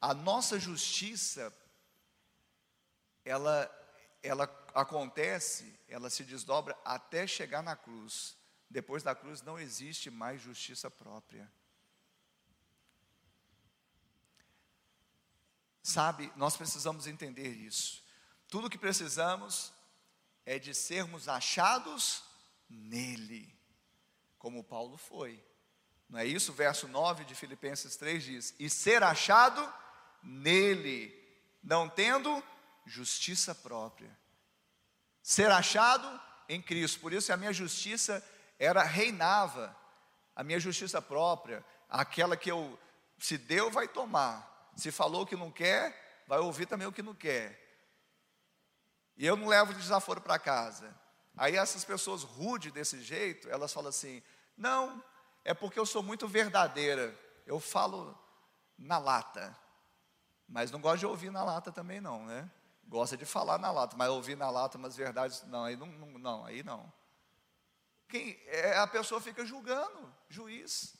A 0.00 0.14
nossa 0.14 0.56
justiça, 0.56 1.52
ela 3.24 3.68
ela 4.22 4.44
acontece, 4.72 5.76
ela 5.88 6.08
se 6.08 6.22
desdobra 6.22 6.78
até 6.84 7.26
chegar 7.26 7.60
na 7.60 7.74
cruz. 7.74 8.36
Depois 8.70 9.02
da 9.02 9.12
cruz 9.12 9.42
não 9.42 9.58
existe 9.58 10.10
mais 10.10 10.40
justiça 10.40 10.88
própria. 10.88 11.52
Sabe, 15.82 16.32
nós 16.36 16.56
precisamos 16.56 17.08
entender 17.08 17.48
isso. 17.48 18.00
Tudo 18.46 18.70
que 18.70 18.78
precisamos 18.78 19.72
é 20.46 20.58
de 20.58 20.74
sermos 20.74 21.28
achados 21.28 22.22
nele, 22.68 23.54
como 24.38 24.64
Paulo 24.64 24.96
foi. 24.96 25.42
Não 26.08 26.18
é 26.18 26.26
isso? 26.26 26.52
Verso 26.52 26.86
9 26.86 27.24
de 27.24 27.34
Filipenses 27.34 27.96
3 27.96 28.22
diz: 28.22 28.54
E 28.58 28.68
ser 28.68 29.02
achado 29.02 29.72
nele, 30.22 31.12
não 31.62 31.88
tendo 31.88 32.42
justiça 32.86 33.54
própria. 33.54 34.16
Ser 35.22 35.50
achado 35.50 36.20
em 36.48 36.60
Cristo. 36.60 37.00
Por 37.00 37.12
isso 37.12 37.32
a 37.32 37.36
minha 37.36 37.52
justiça 37.52 38.22
era 38.58 38.82
reinava. 38.82 39.74
A 40.36 40.42
minha 40.42 40.58
justiça 40.58 41.00
própria, 41.00 41.64
aquela 41.88 42.36
que 42.36 42.50
eu 42.50 42.78
se 43.18 43.38
deu 43.38 43.70
vai 43.70 43.86
tomar. 43.86 44.72
Se 44.76 44.90
falou 44.90 45.22
o 45.22 45.26
que 45.26 45.36
não 45.36 45.50
quer, 45.50 46.24
vai 46.26 46.40
ouvir 46.40 46.66
também 46.66 46.86
o 46.86 46.92
que 46.92 47.02
não 47.02 47.14
quer. 47.14 47.63
E 49.16 49.26
eu 49.26 49.36
não 49.36 49.46
levo 49.46 49.74
desaforo 49.74 50.20
para 50.20 50.38
casa. 50.38 50.94
Aí 51.36 51.56
essas 51.56 51.84
pessoas 51.84 52.22
rudes 52.22 52.72
desse 52.72 53.02
jeito, 53.02 53.48
elas 53.48 53.72
falam 53.72 53.88
assim: 53.88 54.22
"Não, 54.56 55.02
é 55.44 55.52
porque 55.52 55.78
eu 55.78 55.86
sou 55.86 56.02
muito 56.02 56.26
verdadeira. 56.26 57.16
Eu 57.46 57.60
falo 57.60 58.18
na 58.78 58.98
lata. 58.98 59.56
Mas 60.48 60.70
não 60.70 60.80
gosto 60.80 61.00
de 61.00 61.06
ouvir 61.06 61.30
na 61.30 61.42
lata 61.44 61.72
também 61.72 62.00
não, 62.00 62.24
né? 62.26 62.50
Gosta 62.86 63.16
de 63.16 63.24
falar 63.24 63.58
na 63.58 63.70
lata, 63.70 63.96
mas 63.96 64.10
ouvir 64.10 64.36
na 64.36 64.50
lata 64.50 64.76
umas 64.76 64.96
verdades, 64.96 65.42
não, 65.44 65.64
aí 65.64 65.76
não, 65.76 65.86
não, 65.86 66.18
não 66.18 66.44
aí 66.44 66.62
não. 66.62 66.92
Quem, 68.08 68.38
é, 68.46 68.76
a 68.76 68.86
pessoa 68.86 69.20
fica 69.20 69.44
julgando, 69.44 70.14
juiz. 70.28 70.94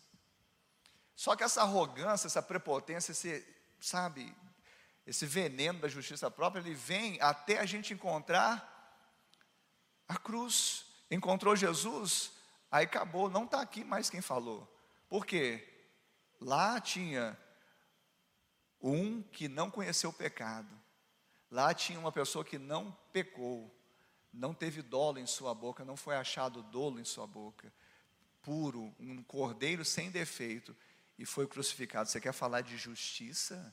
Só 1.14 1.36
que 1.36 1.44
essa 1.44 1.62
arrogância, 1.62 2.26
essa 2.26 2.42
prepotência, 2.42 3.12
esse, 3.12 3.46
sabe, 3.78 4.34
esse 5.06 5.26
veneno 5.26 5.80
da 5.80 5.88
justiça 5.88 6.30
própria, 6.30 6.60
ele 6.60 6.74
vem 6.74 7.20
até 7.20 7.58
a 7.58 7.66
gente 7.66 7.92
encontrar 7.92 8.70
a 10.08 10.16
cruz. 10.16 10.86
Encontrou 11.10 11.54
Jesus, 11.54 12.32
aí 12.70 12.84
acabou, 12.84 13.28
não 13.28 13.44
está 13.44 13.60
aqui 13.60 13.84
mais 13.84 14.08
quem 14.08 14.20
falou. 14.20 14.66
Por 15.08 15.26
quê? 15.26 15.68
Lá 16.40 16.80
tinha 16.80 17.38
um 18.80 19.22
que 19.22 19.48
não 19.48 19.70
conheceu 19.70 20.10
o 20.10 20.14
pecado, 20.14 20.84
Lá 21.54 21.72
tinha 21.72 22.00
uma 22.00 22.10
pessoa 22.10 22.44
que 22.44 22.58
não 22.58 22.90
pecou, 23.12 23.72
não 24.32 24.52
teve 24.52 24.82
dolo 24.82 25.20
em 25.20 25.26
sua 25.26 25.54
boca, 25.54 25.84
não 25.84 25.96
foi 25.96 26.16
achado 26.16 26.64
dolo 26.64 26.98
em 26.98 27.04
sua 27.04 27.28
boca, 27.28 27.72
puro, 28.42 28.92
um 28.98 29.22
cordeiro 29.22 29.84
sem 29.84 30.10
defeito, 30.10 30.76
e 31.16 31.24
foi 31.24 31.46
crucificado. 31.46 32.08
Você 32.08 32.20
quer 32.20 32.32
falar 32.32 32.62
de 32.62 32.76
justiça? 32.76 33.72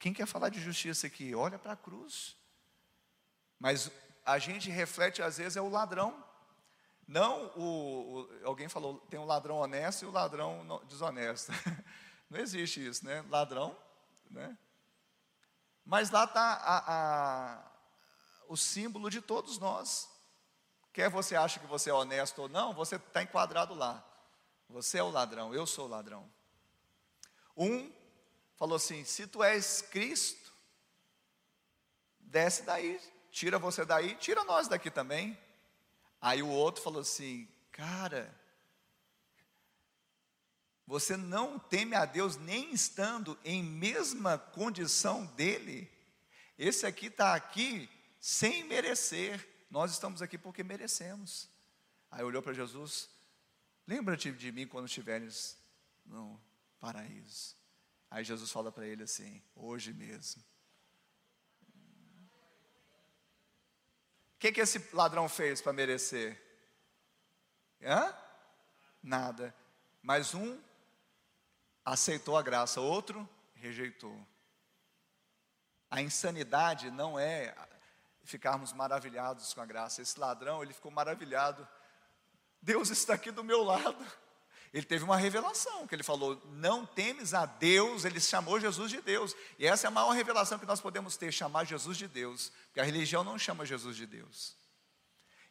Quem 0.00 0.14
quer 0.14 0.26
falar 0.26 0.48
de 0.48 0.58
justiça 0.58 1.06
aqui? 1.06 1.34
Olha 1.34 1.58
para 1.58 1.74
a 1.74 1.76
cruz. 1.76 2.34
Mas 3.58 3.90
a 4.24 4.38
gente 4.38 4.70
reflete, 4.70 5.22
às 5.22 5.36
vezes, 5.36 5.56
é 5.56 5.60
o 5.60 5.68
ladrão. 5.68 6.24
Não 7.06 7.52
o, 7.54 8.22
o, 8.22 8.46
Alguém 8.46 8.66
falou, 8.66 8.98
tem 9.10 9.20
um 9.20 9.26
ladrão 9.26 9.58
honesto 9.58 10.02
e 10.02 10.06
o 10.06 10.08
um 10.08 10.12
ladrão 10.12 10.82
desonesto. 10.88 11.52
Não 12.30 12.40
existe 12.40 12.84
isso, 12.84 13.04
né? 13.04 13.22
Ladrão, 13.28 13.76
né? 14.30 14.56
Mas 15.84 16.10
lá 16.10 16.24
está 16.24 17.70
o 18.48 18.56
símbolo 18.56 19.10
de 19.10 19.20
todos 19.20 19.58
nós. 19.58 20.08
Quer 20.92 21.10
você 21.10 21.36
acha 21.36 21.60
que 21.60 21.66
você 21.66 21.90
é 21.90 21.94
honesto 21.94 22.42
ou 22.42 22.48
não, 22.48 22.72
você 22.72 22.96
está 22.96 23.22
enquadrado 23.22 23.74
lá. 23.74 24.04
Você 24.68 24.98
é 24.98 25.02
o 25.02 25.10
ladrão, 25.10 25.52
eu 25.52 25.66
sou 25.66 25.86
o 25.86 25.88
ladrão. 25.88 26.30
Um 27.56 27.92
falou 28.60 28.76
assim: 28.76 29.04
se 29.06 29.26
tu 29.26 29.42
és 29.42 29.80
Cristo, 29.80 30.52
desce 32.20 32.62
daí, 32.62 33.00
tira 33.32 33.58
você 33.58 33.86
daí, 33.86 34.14
tira 34.16 34.44
nós 34.44 34.68
daqui 34.68 34.90
também. 34.90 35.36
Aí 36.20 36.42
o 36.42 36.48
outro 36.48 36.82
falou 36.82 37.00
assim: 37.00 37.48
cara, 37.72 38.38
Você 40.86 41.16
não 41.16 41.56
teme 41.58 41.94
a 41.94 42.04
Deus 42.04 42.36
nem 42.36 42.72
estando 42.74 43.38
em 43.44 43.62
mesma 43.62 44.36
condição 44.36 45.24
dele. 45.24 45.88
Esse 46.58 46.84
aqui 46.84 47.06
está 47.06 47.34
aqui 47.34 47.88
sem 48.20 48.64
merecer. 48.64 49.48
Nós 49.70 49.92
estamos 49.92 50.20
aqui 50.20 50.36
porque 50.36 50.64
merecemos. 50.64 51.48
Aí 52.10 52.24
olhou 52.24 52.42
para 52.42 52.52
Jesus, 52.52 53.08
lembra-te 53.86 54.32
de 54.32 54.50
mim 54.50 54.66
quando 54.66 54.86
estiveres 54.86 55.56
no 56.04 56.38
paraíso. 56.80 57.59
Aí 58.10 58.24
Jesus 58.24 58.50
fala 58.50 58.72
para 58.72 58.86
ele 58.86 59.04
assim: 59.04 59.42
hoje 59.54 59.92
mesmo. 59.92 60.42
O 64.34 64.40
que, 64.40 64.52
que 64.52 64.60
esse 64.60 64.94
ladrão 64.94 65.28
fez 65.28 65.60
para 65.60 65.72
merecer? 65.72 66.40
Hã? 67.82 68.14
Nada. 69.02 69.54
Mas 70.02 70.34
um 70.34 70.58
aceitou 71.84 72.36
a 72.36 72.42
graça, 72.42 72.80
outro 72.80 73.28
rejeitou. 73.54 74.26
A 75.90 76.00
insanidade 76.00 76.90
não 76.90 77.18
é 77.18 77.54
ficarmos 78.24 78.72
maravilhados 78.72 79.52
com 79.52 79.60
a 79.60 79.66
graça. 79.66 80.00
Esse 80.00 80.18
ladrão, 80.18 80.62
ele 80.62 80.72
ficou 80.72 80.90
maravilhado. 80.90 81.66
Deus 82.62 82.90
está 82.90 83.14
aqui 83.14 83.30
do 83.30 83.44
meu 83.44 83.62
lado. 83.62 84.06
Ele 84.72 84.86
teve 84.86 85.02
uma 85.02 85.16
revelação, 85.16 85.86
que 85.86 85.94
ele 85.94 86.02
falou: 86.02 86.40
Não 86.52 86.86
temes 86.86 87.34
a 87.34 87.44
Deus, 87.44 88.04
ele 88.04 88.20
chamou 88.20 88.60
Jesus 88.60 88.90
de 88.90 89.00
Deus. 89.00 89.34
E 89.58 89.66
essa 89.66 89.86
é 89.86 89.88
a 89.88 89.90
maior 89.90 90.10
revelação 90.10 90.58
que 90.58 90.66
nós 90.66 90.80
podemos 90.80 91.16
ter: 91.16 91.32
chamar 91.32 91.64
Jesus 91.64 91.98
de 91.98 92.06
Deus. 92.06 92.52
Porque 92.66 92.80
a 92.80 92.84
religião 92.84 93.24
não 93.24 93.38
chama 93.38 93.66
Jesus 93.66 93.96
de 93.96 94.06
Deus. 94.06 94.56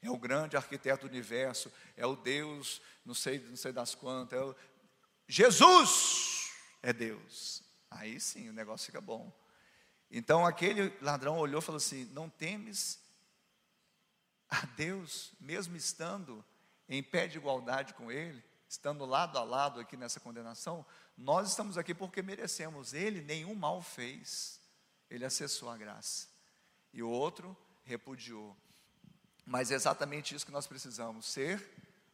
É 0.01 0.09
o 0.09 0.17
grande 0.17 0.55
arquiteto 0.55 1.05
do 1.05 1.09
universo, 1.09 1.69
é 1.97 2.05
o 2.05 2.15
Deus, 2.15 2.81
não 3.05 3.13
sei, 3.13 3.39
não 3.39 3.57
sei 3.57 3.73
das 3.73 3.93
quantas, 3.93 4.39
é 4.39 4.41
o... 4.41 4.55
Jesus 5.27 6.53
é 6.81 6.93
Deus. 6.93 7.61
Aí 7.91 8.19
sim 8.21 8.49
o 8.49 8.53
negócio 8.53 8.85
fica 8.85 9.01
bom. 9.01 9.29
Então 10.09 10.45
aquele 10.45 10.95
ladrão 11.01 11.37
olhou 11.37 11.59
e 11.59 11.63
falou 11.63 11.77
assim: 11.77 12.05
Não 12.13 12.29
temes 12.29 12.99
a 14.49 14.65
Deus, 14.65 15.33
mesmo 15.39 15.75
estando 15.75 16.43
em 16.87 17.03
pé 17.03 17.27
de 17.27 17.37
igualdade 17.37 17.93
com 17.93 18.09
Ele, 18.09 18.41
estando 18.69 19.03
lado 19.03 19.37
a 19.39 19.43
lado 19.43 19.79
aqui 19.79 19.97
nessa 19.97 20.19
condenação, 20.19 20.85
nós 21.17 21.49
estamos 21.49 21.77
aqui 21.77 21.93
porque 21.93 22.21
merecemos. 22.21 22.93
Ele 22.93 23.21
nenhum 23.21 23.55
mal 23.55 23.81
fez, 23.81 24.61
ele 25.09 25.25
acessou 25.25 25.69
a 25.69 25.75
graça. 25.75 26.27
E 26.93 27.01
o 27.01 27.09
outro 27.09 27.57
repudiou. 27.83 28.55
Mas 29.45 29.71
é 29.71 29.75
exatamente 29.75 30.35
isso 30.35 30.45
que 30.45 30.51
nós 30.51 30.67
precisamos: 30.67 31.25
ser 31.25 31.59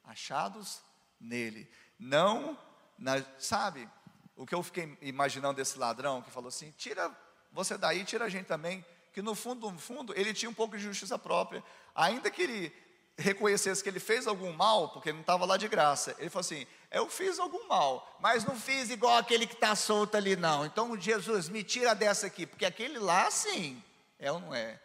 achados 0.05 0.81
nele. 1.19 1.69
Não, 1.99 2.57
na, 2.97 3.23
sabe, 3.37 3.89
o 4.35 4.45
que 4.45 4.55
eu 4.55 4.63
fiquei 4.63 4.97
imaginando 5.01 5.57
desse 5.57 5.77
ladrão 5.77 6.21
que 6.21 6.31
falou 6.31 6.47
assim: 6.47 6.71
tira 6.71 7.13
você 7.51 7.77
daí, 7.77 8.05
tira 8.05 8.25
a 8.25 8.29
gente 8.29 8.45
também. 8.45 8.83
Que 9.13 9.21
no 9.21 9.33
fundo, 9.33 9.71
no 9.71 9.79
fundo, 9.79 10.13
ele 10.17 10.33
tinha 10.33 10.49
um 10.49 10.53
pouco 10.53 10.77
de 10.77 10.83
justiça 10.83 11.17
própria. 11.17 11.63
Ainda 11.93 12.29
que 12.29 12.41
ele 12.41 12.84
reconhecesse 13.17 13.81
que 13.81 13.89
ele 13.89 13.99
fez 13.99 14.27
algum 14.27 14.51
mal, 14.51 14.89
porque 14.89 15.09
ele 15.09 15.17
não 15.17 15.21
estava 15.21 15.45
lá 15.45 15.57
de 15.57 15.67
graça. 15.67 16.15
Ele 16.19 16.29
falou 16.29 16.41
assim: 16.41 16.67
Eu 16.91 17.09
fiz 17.09 17.39
algum 17.39 17.67
mal, 17.67 18.17
mas 18.19 18.43
não 18.43 18.59
fiz 18.59 18.89
igual 18.89 19.17
aquele 19.17 19.47
que 19.47 19.53
está 19.53 19.75
solto 19.75 20.15
ali, 20.15 20.35
não. 20.35 20.65
Então, 20.65 20.99
Jesus, 20.99 21.49
me 21.49 21.63
tira 21.63 21.93
dessa 21.95 22.27
aqui, 22.27 22.45
porque 22.45 22.65
aquele 22.65 22.99
lá, 22.99 23.29
sim, 23.31 23.81
é 24.19 24.31
ou 24.31 24.39
não 24.39 24.53
é? 24.53 24.79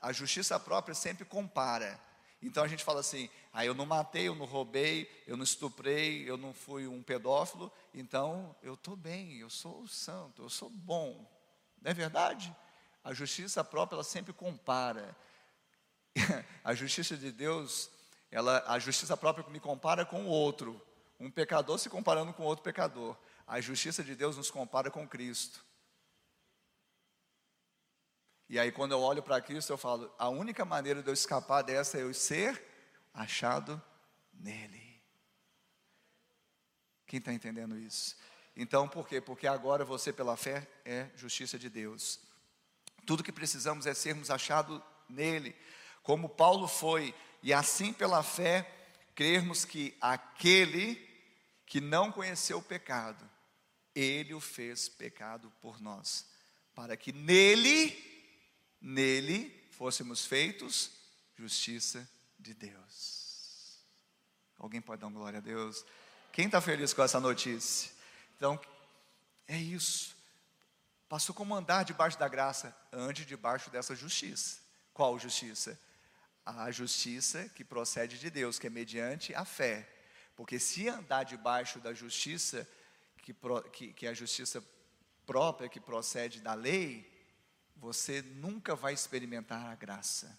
A 0.00 0.12
justiça 0.12 0.58
própria 0.58 0.94
sempre 0.94 1.24
compara. 1.24 1.98
Então 2.42 2.64
a 2.64 2.68
gente 2.68 2.84
fala 2.84 3.00
assim: 3.00 3.28
ah, 3.52 3.64
eu 3.64 3.74
não 3.74 3.86
matei, 3.86 4.28
eu 4.28 4.34
não 4.34 4.46
roubei, 4.46 5.10
eu 5.26 5.36
não 5.36 5.44
estuprei, 5.44 6.28
eu 6.28 6.36
não 6.36 6.54
fui 6.54 6.86
um 6.86 7.02
pedófilo, 7.02 7.70
então 7.94 8.54
eu 8.62 8.74
estou 8.74 8.96
bem, 8.96 9.38
eu 9.38 9.50
sou 9.50 9.86
santo, 9.86 10.42
eu 10.42 10.48
sou 10.48 10.70
bom. 10.70 11.28
Não 11.82 11.90
é 11.90 11.94
verdade? 11.94 12.54
A 13.02 13.12
justiça 13.12 13.64
própria, 13.64 13.96
ela 13.96 14.04
sempre 14.04 14.32
compara. 14.32 15.16
a 16.64 16.74
justiça 16.74 17.16
de 17.16 17.30
Deus, 17.32 17.90
ela, 18.30 18.64
a 18.66 18.78
justiça 18.78 19.16
própria 19.16 19.48
me 19.48 19.60
compara 19.60 20.04
com 20.04 20.24
o 20.24 20.28
outro. 20.28 20.80
Um 21.18 21.30
pecador 21.30 21.78
se 21.78 21.90
comparando 21.90 22.32
com 22.32 22.42
outro 22.42 22.64
pecador. 22.64 23.16
A 23.46 23.60
justiça 23.60 24.02
de 24.02 24.14
Deus 24.14 24.36
nos 24.36 24.50
compara 24.50 24.90
com 24.90 25.06
Cristo. 25.06 25.64
E 28.48 28.58
aí, 28.58 28.72
quando 28.72 28.92
eu 28.92 29.00
olho 29.00 29.22
para 29.22 29.40
Cristo, 29.40 29.72
eu 29.72 29.78
falo: 29.78 30.12
a 30.18 30.28
única 30.28 30.64
maneira 30.64 31.02
de 31.02 31.08
eu 31.08 31.14
escapar 31.14 31.62
dessa 31.62 31.98
é 31.98 32.02
eu 32.02 32.12
ser 32.12 32.60
achado 33.14 33.80
nele. 34.32 35.00
Quem 37.06 37.18
está 37.18 37.32
entendendo 37.32 37.76
isso? 37.76 38.16
Então, 38.56 38.88
por 38.88 39.06
quê? 39.08 39.20
Porque 39.20 39.46
agora 39.46 39.84
você, 39.84 40.12
pela 40.12 40.36
fé, 40.36 40.68
é 40.84 41.10
justiça 41.16 41.58
de 41.58 41.68
Deus. 41.68 42.20
Tudo 43.06 43.22
que 43.22 43.32
precisamos 43.32 43.86
é 43.86 43.94
sermos 43.94 44.30
achados 44.30 44.80
nele, 45.08 45.56
como 46.02 46.28
Paulo 46.28 46.66
foi, 46.66 47.14
e 47.42 47.52
assim 47.52 47.92
pela 47.92 48.22
fé, 48.22 48.70
crermos 49.14 49.64
que 49.64 49.96
aquele 50.00 51.08
que 51.66 51.80
não 51.80 52.10
conheceu 52.10 52.58
o 52.58 52.62
pecado, 52.62 53.28
ele 53.94 54.34
o 54.34 54.40
fez 54.40 54.88
pecado 54.88 55.52
por 55.60 55.80
nós, 55.80 56.26
para 56.74 56.96
que 56.96 57.12
nele, 57.12 57.96
nele, 58.80 59.68
fôssemos 59.70 60.24
feitos 60.24 60.90
justiça 61.36 62.08
de 62.38 62.54
Deus. 62.54 63.78
Alguém 64.58 64.80
pode 64.80 65.00
dar 65.00 65.06
uma 65.06 65.18
glória 65.18 65.38
a 65.38 65.42
Deus? 65.42 65.84
Quem 66.32 66.46
está 66.46 66.60
feliz 66.60 66.92
com 66.92 67.02
essa 67.02 67.18
notícia? 67.18 67.90
Então, 68.36 68.60
é 69.48 69.56
isso. 69.56 70.14
Passou 71.08 71.34
como 71.34 71.54
andar 71.54 71.84
debaixo 71.84 72.18
da 72.18 72.28
graça, 72.28 72.76
ande 72.92 73.24
debaixo 73.24 73.70
dessa 73.70 73.96
justiça. 73.96 74.60
Qual 74.92 75.18
justiça? 75.18 75.78
A 76.58 76.70
justiça 76.70 77.48
que 77.50 77.64
procede 77.64 78.18
de 78.18 78.30
Deus, 78.30 78.58
que 78.58 78.66
é 78.66 78.70
mediante 78.70 79.34
a 79.34 79.44
fé. 79.44 79.88
Porque 80.34 80.58
se 80.58 80.88
andar 80.88 81.24
debaixo 81.24 81.78
da 81.80 81.92
justiça, 81.92 82.66
que, 83.18 83.34
que, 83.72 83.92
que 83.92 84.06
é 84.06 84.10
a 84.10 84.14
justiça 84.14 84.64
própria, 85.26 85.68
que 85.68 85.78
procede 85.78 86.40
da 86.40 86.54
lei, 86.54 87.08
você 87.76 88.22
nunca 88.22 88.74
vai 88.74 88.92
experimentar 88.92 89.66
a 89.66 89.74
graça. 89.74 90.36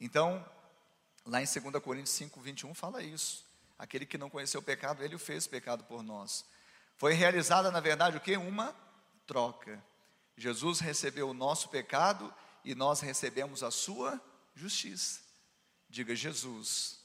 Então, 0.00 0.44
lá 1.24 1.40
em 1.40 1.46
2 1.46 1.82
Coríntios 1.82 2.10
5, 2.10 2.40
21 2.40 2.74
fala 2.74 3.02
isso. 3.02 3.44
Aquele 3.78 4.06
que 4.06 4.18
não 4.18 4.30
conheceu 4.30 4.60
o 4.60 4.64
pecado, 4.64 5.02
ele 5.02 5.14
o 5.14 5.18
fez 5.18 5.46
pecado 5.46 5.84
por 5.84 6.02
nós. 6.02 6.44
Foi 6.96 7.12
realizada, 7.12 7.70
na 7.70 7.80
verdade, 7.80 8.16
o 8.16 8.20
que? 8.20 8.36
Uma 8.36 8.74
troca. 9.26 9.82
Jesus 10.36 10.80
recebeu 10.80 11.30
o 11.30 11.34
nosso 11.34 11.68
pecado 11.68 12.32
e 12.66 12.74
nós 12.74 12.98
recebemos 12.98 13.62
a 13.62 13.70
sua 13.70 14.20
justiça. 14.52 15.20
Diga, 15.88 16.16
Jesus 16.16 16.98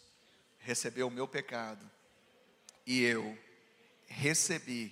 recebeu 0.57 1.07
o 1.07 1.11
meu 1.11 1.27
pecado 1.27 1.87
e 2.83 3.01
eu 3.01 3.37
recebi 4.07 4.91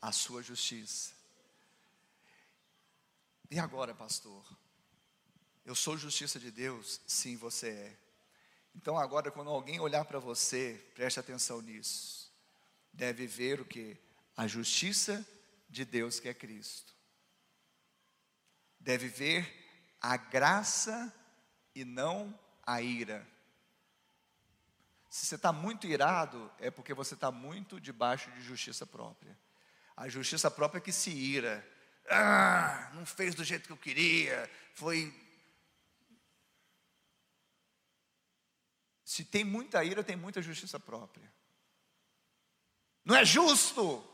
a 0.00 0.10
sua 0.10 0.42
justiça. 0.42 1.12
E 3.50 3.58
agora, 3.58 3.94
pastor? 3.94 4.42
Eu 5.66 5.74
sou 5.74 5.98
justiça 5.98 6.40
de 6.40 6.50
Deus? 6.50 7.02
Sim, 7.06 7.36
você 7.36 7.68
é. 7.68 7.96
Então 8.74 8.96
agora 8.96 9.30
quando 9.30 9.50
alguém 9.50 9.80
olhar 9.80 10.06
para 10.06 10.18
você, 10.18 10.82
preste 10.94 11.20
atenção 11.20 11.60
nisso. 11.60 12.32
Deve 12.90 13.26
ver 13.26 13.60
o 13.60 13.66
que? 13.66 13.98
A 14.34 14.46
justiça 14.46 15.22
de 15.68 15.84
Deus 15.84 16.18
que 16.18 16.28
é 16.30 16.32
Cristo. 16.32 16.94
Deve 18.80 19.08
ver 19.08 19.63
a 20.04 20.18
graça 20.18 21.10
e 21.74 21.82
não 21.82 22.38
a 22.62 22.82
ira. 22.82 23.26
Se 25.08 25.24
você 25.24 25.36
está 25.36 25.50
muito 25.50 25.86
irado, 25.86 26.52
é 26.58 26.70
porque 26.70 26.92
você 26.92 27.14
está 27.14 27.30
muito 27.30 27.80
debaixo 27.80 28.30
de 28.32 28.42
justiça 28.42 28.84
própria. 28.86 29.34
A 29.96 30.06
justiça 30.06 30.50
própria 30.50 30.78
que 30.78 30.92
se 30.92 31.08
ira. 31.10 31.66
Ah, 32.10 32.90
não 32.92 33.06
fez 33.06 33.34
do 33.34 33.42
jeito 33.42 33.66
que 33.66 33.72
eu 33.72 33.78
queria, 33.78 34.50
foi 34.74 35.10
Se 39.02 39.24
tem 39.24 39.44
muita 39.44 39.82
ira, 39.84 40.04
tem 40.04 40.16
muita 40.16 40.42
justiça 40.42 40.78
própria. 40.78 41.32
Não 43.04 43.14
é 43.14 43.24
justo. 43.24 44.04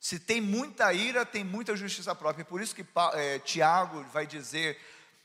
Se 0.00 0.18
tem 0.18 0.40
muita 0.40 0.92
ira, 0.92 1.26
tem 1.26 1.44
muita 1.44 1.76
justiça 1.76 2.14
própria. 2.14 2.44
Por 2.44 2.60
isso 2.60 2.74
que 2.74 2.86
é, 3.14 3.38
Tiago 3.40 4.02
vai 4.04 4.26
dizer 4.26 4.80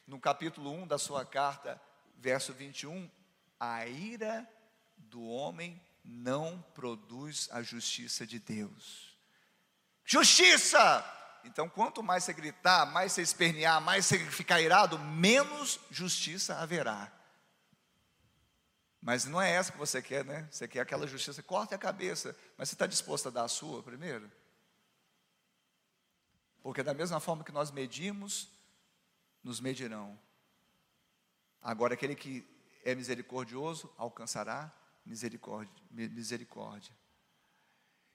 no 0.06 0.20
capítulo 0.20 0.72
1 0.72 0.88
da 0.88 0.98
sua 0.98 1.26
carta, 1.26 1.82
verso 2.18 2.54
21, 2.54 3.10
a 3.60 3.86
ira 3.86 4.48
do 4.98 5.24
homem 5.24 5.82
não 6.04 6.62
produz 6.74 7.48
a 7.52 7.62
justiça 7.62 8.26
de 8.26 8.40
Deus. 8.40 9.18
Justiça! 10.06 11.06
Então, 11.44 11.68
quanto 11.68 12.04
mais 12.04 12.24
você 12.24 12.34
gritar, 12.34 12.86
mais 12.86 13.14
você 13.14 13.22
espernear, 13.22 13.82
mais 13.82 14.06
você 14.06 14.20
ficar 14.30 14.62
irado, 14.62 15.00
menos 15.00 15.80
justiça 15.90 16.58
haverá. 16.58 17.12
Mas 19.02 19.26
não 19.26 19.42
é 19.42 19.52
essa 19.52 19.72
que 19.72 19.78
você 19.78 20.02
quer, 20.02 20.24
né? 20.24 20.48
Você 20.52 20.68
quer 20.68 20.82
aquela 20.82 21.08
justiça, 21.08 21.42
corta 21.42 21.74
a 21.74 21.80
cabeça, 21.80 22.36
mas 22.56 22.70
você 22.70 22.76
está 22.76 22.86
disposto 22.86 23.28
a 23.28 23.32
dar 23.32 23.44
a 23.44 23.48
sua 23.48 23.82
primeiro? 23.82 24.32
Porque 26.62 26.84
da 26.84 26.94
mesma 26.94 27.20
forma 27.20 27.44
que 27.44 27.52
nós 27.52 27.72
medimos, 27.72 28.48
nos 29.44 29.60
medirão. 29.60 30.18
Agora, 31.62 31.94
aquele 31.94 32.16
que 32.16 32.48
é 32.84 32.96
misericordioso 32.96 33.92
alcançará 33.98 34.72
misericórdia. 35.06 35.84
misericórdia. 35.92 36.94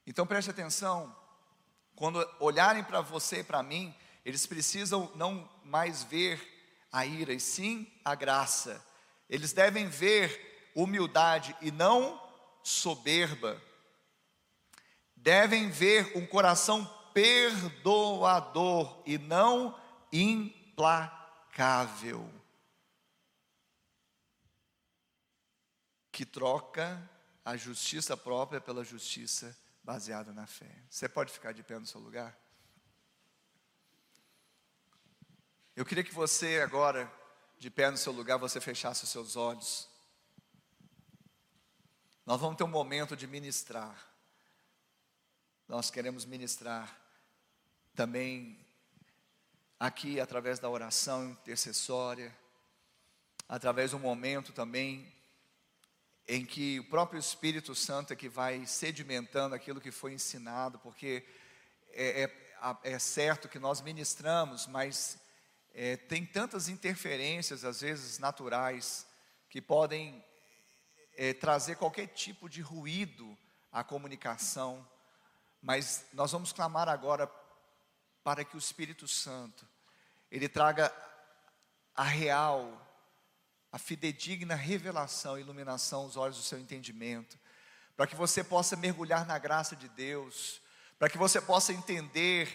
Então 0.05 0.25
preste 0.25 0.49
atenção, 0.49 1.15
quando 1.95 2.25
olharem 2.39 2.83
para 2.83 3.01
você 3.01 3.39
e 3.39 3.43
para 3.43 3.61
mim, 3.61 3.93
eles 4.23 4.45
precisam 4.45 5.11
não 5.15 5.49
mais 5.63 6.03
ver 6.03 6.41
a 6.91 7.05
ira, 7.05 7.33
e 7.33 7.39
sim 7.39 7.91
a 8.03 8.15
graça. 8.15 8.85
Eles 9.29 9.51
devem 9.51 9.87
ver 9.87 10.71
humildade 10.75 11.55
e 11.61 11.71
não 11.71 12.21
soberba. 12.63 13.61
Devem 15.15 15.69
ver 15.69 16.11
um 16.15 16.25
coração 16.25 16.85
perdoador 17.13 19.01
e 19.05 19.17
não 19.17 19.77
implacável. 20.11 21.16
Que 26.11 26.25
troca 26.25 27.01
a 27.43 27.57
justiça 27.57 28.15
própria 28.15 28.61
pela 28.61 28.83
justiça 28.83 29.57
baseada 29.83 30.31
na 30.33 30.45
fé. 30.45 30.69
Você 30.89 31.09
pode 31.09 31.33
ficar 31.33 31.53
de 31.53 31.63
pé 31.63 31.79
no 31.79 31.85
seu 31.87 31.99
lugar? 31.99 32.37
Eu 35.75 35.85
queria 35.85 36.03
que 36.03 36.13
você 36.13 36.59
agora, 36.59 37.11
de 37.57 37.71
pé 37.71 37.89
no 37.89 37.97
seu 37.97 38.11
lugar, 38.11 38.37
você 38.37 38.61
fechasse 38.61 39.05
os 39.05 39.09
seus 39.09 39.35
olhos. 39.35 39.89
Nós 42.25 42.39
vamos 42.39 42.57
ter 42.57 42.65
um 42.65 42.67
momento 42.67 43.15
de 43.15 43.25
ministrar. 43.25 44.07
Nós 45.67 45.89
queremos 45.89 46.25
ministrar 46.25 46.99
também 47.95 48.66
aqui 49.79 50.19
através 50.19 50.57
da 50.59 50.69
oração 50.69 51.29
intercessória, 51.29 52.35
através 53.47 53.91
do 53.91 53.99
momento 53.99 54.51
também 54.51 55.13
em 56.27 56.45
que 56.45 56.79
o 56.79 56.83
próprio 56.89 57.19
Espírito 57.19 57.73
Santo 57.73 58.11
é 58.11 58.15
que 58.15 58.27
vai 58.27 58.65
sedimentando 58.65 59.55
aquilo 59.55 59.79
que 59.79 59.91
foi 59.91 60.13
ensinado, 60.13 60.77
porque 60.79 61.25
é, 61.91 62.23
é, 62.23 62.77
é 62.83 62.99
certo 62.99 63.47
que 63.47 63.59
nós 63.59 63.79
ministramos, 63.81 64.67
mas 64.67 65.17
é, 65.73 65.95
tem 65.95 66.25
tantas 66.25 66.67
interferências, 66.67 67.63
às 67.63 67.81
vezes 67.81 68.19
naturais, 68.19 69.07
que 69.49 69.61
podem 69.61 70.23
é, 71.15 71.33
trazer 71.33 71.75
qualquer 71.75 72.07
tipo 72.07 72.49
de 72.49 72.61
ruído 72.61 73.37
à 73.71 73.83
comunicação, 73.83 74.85
mas 75.61 76.05
nós 76.11 76.31
vamos 76.31 76.51
clamar 76.51 76.89
agora 76.89 77.31
para 78.27 78.43
que 78.43 78.57
o 78.57 78.59
Espírito 78.59 79.07
Santo, 79.07 79.65
ele 80.29 80.49
traga 80.49 80.93
a 81.95 82.03
real, 82.03 82.85
a 83.71 83.77
fidedigna 83.79 84.53
revelação, 84.53 85.39
iluminação 85.39 86.01
aos 86.01 86.17
olhos 86.17 86.35
do 86.35 86.43
seu 86.43 86.59
entendimento, 86.59 87.39
para 87.95 88.05
que 88.05 88.17
você 88.17 88.43
possa 88.43 88.75
mergulhar 88.75 89.25
na 89.25 89.37
graça 89.37 89.77
de 89.77 89.87
Deus, 89.87 90.61
para 90.99 91.07
que 91.07 91.17
você 91.17 91.39
possa 91.39 91.71
entender 91.71 92.49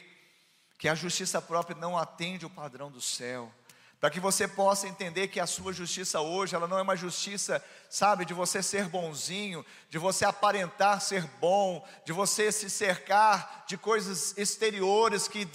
que 0.76 0.90
a 0.90 0.94
justiça 0.94 1.40
própria 1.40 1.74
não 1.74 1.96
atende 1.96 2.44
o 2.44 2.50
padrão 2.50 2.90
do 2.90 3.00
céu, 3.00 3.50
para 3.98 4.10
que 4.10 4.20
você 4.20 4.48
possa 4.48 4.88
entender 4.88 5.28
que 5.28 5.38
a 5.38 5.46
sua 5.46 5.72
justiça 5.72 6.20
hoje, 6.20 6.56
ela 6.56 6.66
não 6.68 6.76
é 6.76 6.82
uma 6.82 6.96
justiça, 6.96 7.64
sabe, 7.88 8.24
de 8.24 8.34
você 8.34 8.60
ser 8.60 8.88
bonzinho, 8.88 9.64
de 9.88 9.96
você 9.96 10.24
aparentar 10.24 11.00
ser 11.00 11.24
bom, 11.40 11.88
de 12.04 12.12
você 12.12 12.50
se 12.52 12.68
cercar 12.68 13.64
de 13.66 13.78
coisas 13.78 14.36
exteriores 14.36 15.28
que 15.28 15.48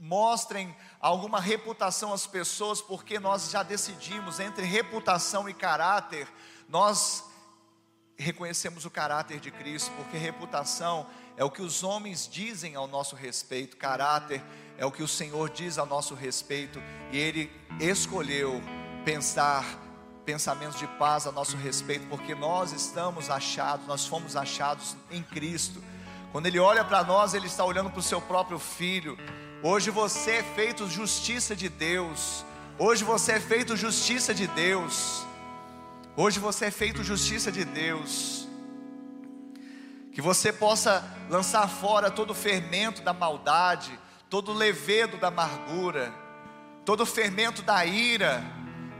mostrem 0.00 0.74
alguma 0.98 1.38
reputação 1.38 2.12
às 2.12 2.26
pessoas, 2.26 2.80
porque 2.80 3.20
nós 3.20 3.50
já 3.50 3.62
decidimos 3.62 4.40
entre 4.40 4.64
reputação 4.64 5.48
e 5.48 5.52
caráter, 5.52 6.26
nós 6.68 7.24
reconhecemos 8.16 8.84
o 8.84 8.90
caráter 8.90 9.38
de 9.40 9.50
Cristo, 9.50 9.90
porque 9.96 10.16
reputação 10.16 11.06
é 11.36 11.44
o 11.44 11.50
que 11.50 11.62
os 11.62 11.82
homens 11.82 12.26
dizem 12.26 12.74
ao 12.74 12.86
nosso 12.86 13.14
respeito, 13.14 13.76
caráter 13.76 14.42
é 14.78 14.86
o 14.86 14.90
que 14.90 15.02
o 15.02 15.08
Senhor 15.08 15.50
diz 15.50 15.76
ao 15.76 15.86
nosso 15.86 16.14
respeito, 16.14 16.82
e 17.12 17.18
Ele 17.18 17.52
escolheu 17.78 18.62
pensar 19.04 19.64
pensamentos 20.24 20.78
de 20.78 20.86
paz 20.86 21.26
a 21.26 21.32
nosso 21.32 21.56
respeito, 21.56 22.06
porque 22.08 22.34
nós 22.34 22.72
estamos 22.72 23.28
achados, 23.28 23.86
nós 23.86 24.06
fomos 24.06 24.36
achados 24.36 24.96
em 25.10 25.22
Cristo. 25.22 25.82
Quando 26.32 26.46
Ele 26.46 26.58
olha 26.58 26.84
para 26.84 27.02
nós, 27.02 27.34
Ele 27.34 27.46
está 27.46 27.64
olhando 27.64 27.90
para 27.90 27.98
o 27.98 28.02
seu 28.02 28.20
próprio 28.20 28.58
Filho. 28.58 29.18
Hoje 29.62 29.90
você 29.90 30.36
é 30.36 30.42
feito 30.42 30.88
justiça 30.88 31.54
de 31.54 31.68
Deus. 31.68 32.46
Hoje 32.78 33.04
você 33.04 33.32
é 33.32 33.40
feito 33.40 33.76
justiça 33.76 34.32
de 34.32 34.46
Deus. 34.46 35.26
Hoje 36.16 36.40
você 36.40 36.66
é 36.66 36.70
feito 36.70 37.04
justiça 37.04 37.52
de 37.52 37.62
Deus. 37.62 38.48
Que 40.14 40.22
você 40.22 40.50
possa 40.50 41.04
lançar 41.28 41.68
fora 41.68 42.10
todo 42.10 42.30
o 42.30 42.34
fermento 42.34 43.02
da 43.02 43.12
maldade, 43.12 43.92
todo 44.30 44.52
o 44.52 44.54
levedo 44.54 45.18
da 45.18 45.28
amargura, 45.28 46.10
todo 46.86 47.02
o 47.02 47.06
fermento 47.06 47.60
da 47.60 47.84
ira, 47.84 48.42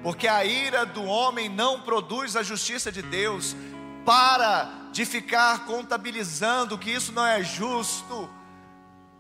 porque 0.03 0.29
a 0.29 0.45
ira 0.45 0.85
do 0.85 1.05
homem 1.05 1.49
não 1.49 1.81
produz 1.81 2.37
a 2.37 2.43
justiça 2.43 2.93
de 2.93 3.01
Deus. 3.01 3.57
Para 4.05 4.69
de 4.93 5.07
ficar 5.07 5.65
contabilizando 5.65 6.77
que 6.77 6.91
isso 6.91 7.13
não 7.13 7.25
é 7.25 7.43
justo. 7.43 8.29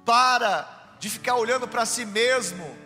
Para 0.04 0.79
de 1.00 1.08
ficar 1.08 1.34
olhando 1.36 1.66
para 1.66 1.86
si 1.86 2.04
mesmo. 2.04 2.78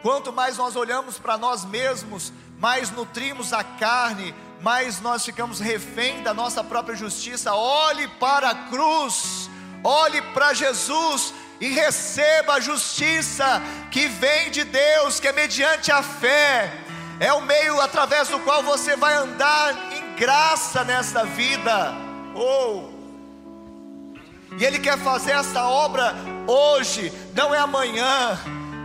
Quanto 0.00 0.32
mais 0.32 0.56
nós 0.56 0.76
olhamos 0.76 1.18
para 1.18 1.36
nós 1.36 1.64
mesmos, 1.64 2.32
mais 2.58 2.90
nutrimos 2.90 3.52
a 3.52 3.64
carne, 3.64 4.32
mais 4.62 5.00
nós 5.00 5.24
ficamos 5.24 5.58
refém 5.58 6.22
da 6.22 6.32
nossa 6.32 6.62
própria 6.62 6.94
justiça. 6.94 7.52
Olhe 7.52 8.06
para 8.06 8.50
a 8.50 8.54
cruz, 8.54 9.50
olhe 9.82 10.22
para 10.32 10.54
Jesus 10.54 11.34
e 11.60 11.66
receba 11.68 12.54
a 12.54 12.60
justiça 12.60 13.60
que 13.90 14.06
vem 14.06 14.50
de 14.50 14.62
Deus, 14.62 15.18
que 15.18 15.26
é 15.26 15.32
mediante 15.32 15.90
a 15.90 16.02
fé. 16.02 16.72
É 17.18 17.32
o 17.32 17.42
meio 17.42 17.80
através 17.80 18.28
do 18.28 18.38
qual 18.40 18.62
você 18.62 18.94
vai 18.94 19.14
andar 19.14 19.74
em 19.92 20.14
graça 20.14 20.84
nesta 20.84 21.24
vida. 21.24 21.92
Oh! 22.34 22.94
E 24.58 24.64
Ele 24.64 24.78
quer 24.78 24.98
fazer 24.98 25.32
essa 25.32 25.64
obra 25.64 26.14
hoje, 26.46 27.12
não 27.34 27.54
é 27.54 27.58
amanhã, 27.58 28.38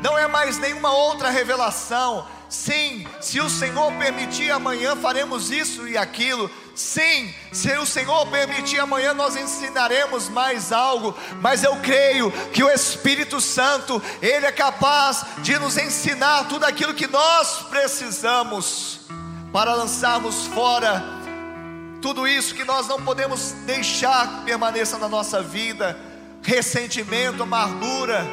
não 0.03 0.17
é 0.17 0.27
mais 0.27 0.57
nenhuma 0.57 0.91
outra 0.91 1.29
revelação. 1.29 2.27
Sim, 2.49 3.07
se 3.21 3.39
o 3.39 3.49
Senhor 3.49 3.93
permitir, 3.93 4.51
amanhã 4.51 4.95
faremos 4.95 5.51
isso 5.51 5.87
e 5.87 5.97
aquilo. 5.97 6.51
Sim, 6.75 7.33
se 7.51 7.71
o 7.77 7.85
Senhor 7.85 8.27
permitir, 8.27 8.79
amanhã 8.79 9.13
nós 9.13 9.35
ensinaremos 9.35 10.27
mais 10.27 10.71
algo, 10.71 11.15
mas 11.39 11.63
eu 11.63 11.77
creio 11.77 12.31
que 12.51 12.63
o 12.63 12.69
Espírito 12.69 13.39
Santo, 13.39 14.01
Ele 14.21 14.45
é 14.45 14.51
capaz 14.51 15.25
de 15.37 15.57
nos 15.59 15.77
ensinar 15.77 16.49
tudo 16.49 16.65
aquilo 16.65 16.93
que 16.93 17.07
nós 17.07 17.59
precisamos 17.69 18.99
para 19.53 19.73
lançarmos 19.73 20.47
fora 20.47 21.21
tudo 22.01 22.27
isso 22.27 22.55
que 22.55 22.63
nós 22.63 22.87
não 22.87 22.99
podemos 23.01 23.51
deixar 23.65 24.27
que 24.27 24.45
permaneça 24.45 24.97
na 24.97 25.07
nossa 25.07 25.41
vida 25.41 25.97
ressentimento, 26.41 27.43
amargura, 27.43 28.25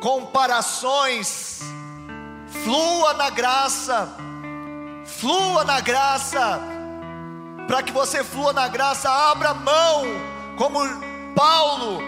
comparações. 0.00 1.60
Flua 2.62 3.14
na 3.14 3.30
graça, 3.30 4.08
flua 5.04 5.64
na 5.64 5.80
graça, 5.80 6.60
para 7.66 7.82
que 7.82 7.92
você 7.92 8.22
flua 8.22 8.52
na 8.52 8.68
graça, 8.68 9.10
abra 9.10 9.52
mão, 9.52 10.04
como 10.56 10.78
Paulo, 11.34 12.00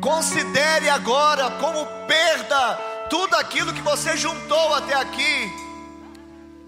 considere 0.00 0.88
agora 0.90 1.50
como 1.52 1.86
perda 2.06 2.74
tudo 3.08 3.36
aquilo 3.36 3.72
que 3.72 3.80
você 3.80 4.16
juntou 4.16 4.74
até 4.74 4.94
aqui, 4.94 5.52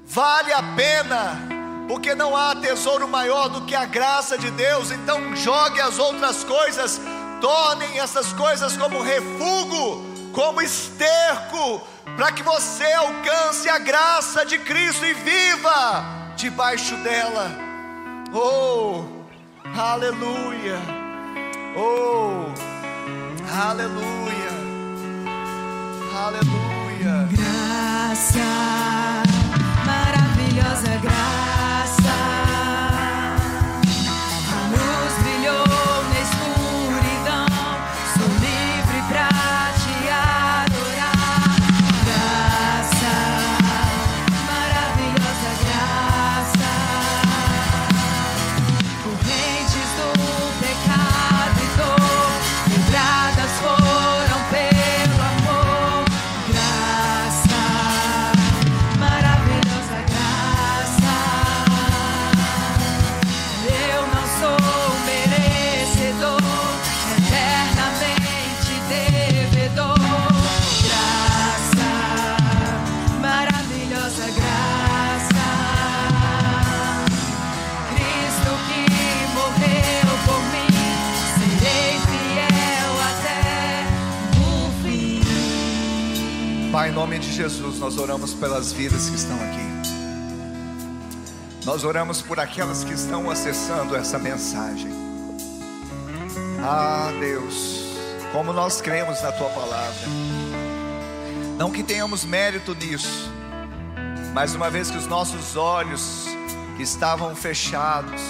vale 0.07 0.53
a 0.53 0.62
pena 0.74 1.60
porque 1.91 2.14
não 2.14 2.36
há 2.36 2.55
tesouro 2.55 3.09
maior 3.09 3.49
do 3.49 3.62
que 3.62 3.74
a 3.74 3.84
graça 3.84 4.38
de 4.38 4.49
Deus. 4.53 4.93
Então, 4.93 5.34
jogue 5.34 5.80
as 5.80 5.99
outras 5.99 6.45
coisas, 6.45 7.01
tornem 7.41 7.99
essas 7.99 8.32
coisas 8.32 8.76
como 8.76 9.03
refúgio, 9.03 10.01
como 10.32 10.62
esterco, 10.62 11.82
para 12.16 12.30
que 12.30 12.45
você 12.45 12.93
alcance 12.93 13.68
a 13.68 13.80
graça 13.80 14.47
de 14.47 14.57
Cristo 14.59 15.05
e 15.05 15.14
viva 15.14 16.32
debaixo 16.36 16.95
dela. 16.99 17.51
Oh, 18.32 19.03
aleluia! 19.76 20.78
Oh, 21.76 22.53
aleluia! 23.53 24.61
Aleluia! 26.14 27.28
Graça. 27.32 28.99
Jesus, 87.41 87.78
nós 87.78 87.97
oramos 87.97 88.34
pelas 88.34 88.70
vidas 88.70 89.09
que 89.09 89.16
estão 89.16 89.34
aqui. 89.36 89.64
Nós 91.64 91.84
oramos 91.84 92.20
por 92.20 92.38
aquelas 92.38 92.84
que 92.84 92.93
estão 92.93 93.30
acessando 93.30 93.97
essa 93.97 94.18
mensagem. 94.18 94.93
Ah, 96.62 97.11
Deus, 97.18 97.80
como 98.30 98.53
nós 98.53 98.82
cremos 98.82 99.22
na 99.22 99.32
tua 99.32 99.49
palavra. 99.49 100.07
Não 101.57 101.70
que 101.70 101.82
tenhamos 101.82 102.26
mérito 102.26 102.74
nisso, 102.74 103.32
mas 104.34 104.55
uma 104.55 104.68
vez 104.68 104.91
que 104.91 104.99
os 104.99 105.07
nossos 105.07 105.57
olhos 105.57 106.26
que 106.76 106.82
estavam 106.82 107.34
fechados, 107.34 108.20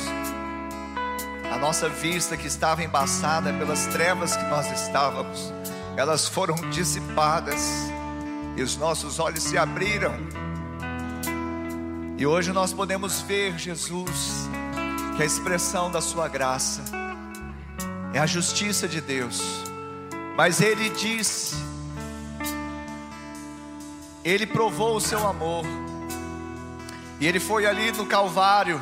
a 1.52 1.58
nossa 1.58 1.88
vista 1.88 2.36
que 2.36 2.46
estava 2.46 2.84
embaçada 2.84 3.52
pelas 3.54 3.86
trevas 3.86 4.36
que 4.36 4.44
nós 4.44 4.70
estávamos, 4.70 5.52
elas 5.96 6.28
foram 6.28 6.54
dissipadas 6.70 7.90
e 8.56 8.62
os 8.62 8.76
nossos 8.76 9.18
olhos 9.18 9.42
se 9.42 9.56
abriram. 9.56 10.14
E 12.18 12.26
hoje 12.26 12.52
nós 12.52 12.72
podemos 12.72 13.22
ver 13.22 13.58
Jesus, 13.58 14.48
que 15.16 15.22
a 15.22 15.26
expressão 15.26 15.90
da 15.90 16.00
Sua 16.00 16.28
graça. 16.28 16.82
É 18.12 18.18
a 18.18 18.26
justiça 18.26 18.88
de 18.88 19.00
Deus, 19.00 19.40
mas 20.36 20.60
Ele 20.60 20.90
disse, 20.90 21.54
Ele 24.24 24.44
provou 24.44 24.96
o 24.96 25.00
seu 25.00 25.26
amor, 25.26 25.64
e 27.20 27.26
Ele 27.26 27.38
foi 27.38 27.66
ali 27.66 27.92
no 27.92 28.04
Calvário, 28.04 28.80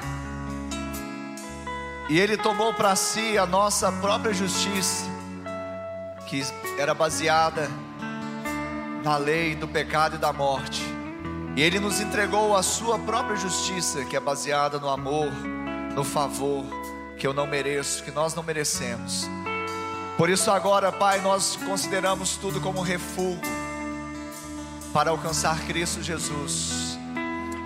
e 2.09 2.19
Ele 2.19 2.39
tomou 2.39 2.73
para 2.73 2.97
si 2.97 3.37
a 3.37 3.45
nossa 3.45 3.93
própria 3.93 4.33
justiça, 4.33 5.05
que 6.27 6.43
era 6.79 6.95
baseada 6.95 7.71
na 9.09 9.17
lei 9.17 9.55
do 9.55 9.67
pecado 9.67 10.17
e 10.17 10.19
da 10.19 10.35
morte. 10.35 10.83
E 11.57 11.63
Ele 11.63 11.81
nos 11.81 11.99
entregou 11.99 12.55
a 12.55 12.63
Sua 12.63 12.99
própria 12.99 13.37
justiça, 13.37 14.05
que 14.05 14.15
é 14.15 14.21
baseada 14.21 14.79
no 14.79 14.87
amor, 14.87 15.33
no 15.95 16.05
favor, 16.05 16.63
que 17.17 17.27
eu 17.27 17.33
não 17.33 17.47
mereço, 17.47 18.05
que 18.05 18.11
nós 18.11 18.35
não 18.35 18.43
merecemos. 18.43 19.27
Por 20.19 20.29
isso, 20.29 20.51
agora, 20.51 20.93
Pai, 20.93 21.23
nós 21.23 21.57
consideramos 21.57 22.37
tudo 22.37 22.61
como 22.61 22.83
refúgio 22.83 23.41
para 24.93 25.09
alcançar 25.09 25.59
Cristo 25.61 26.03
Jesus. 26.03 26.99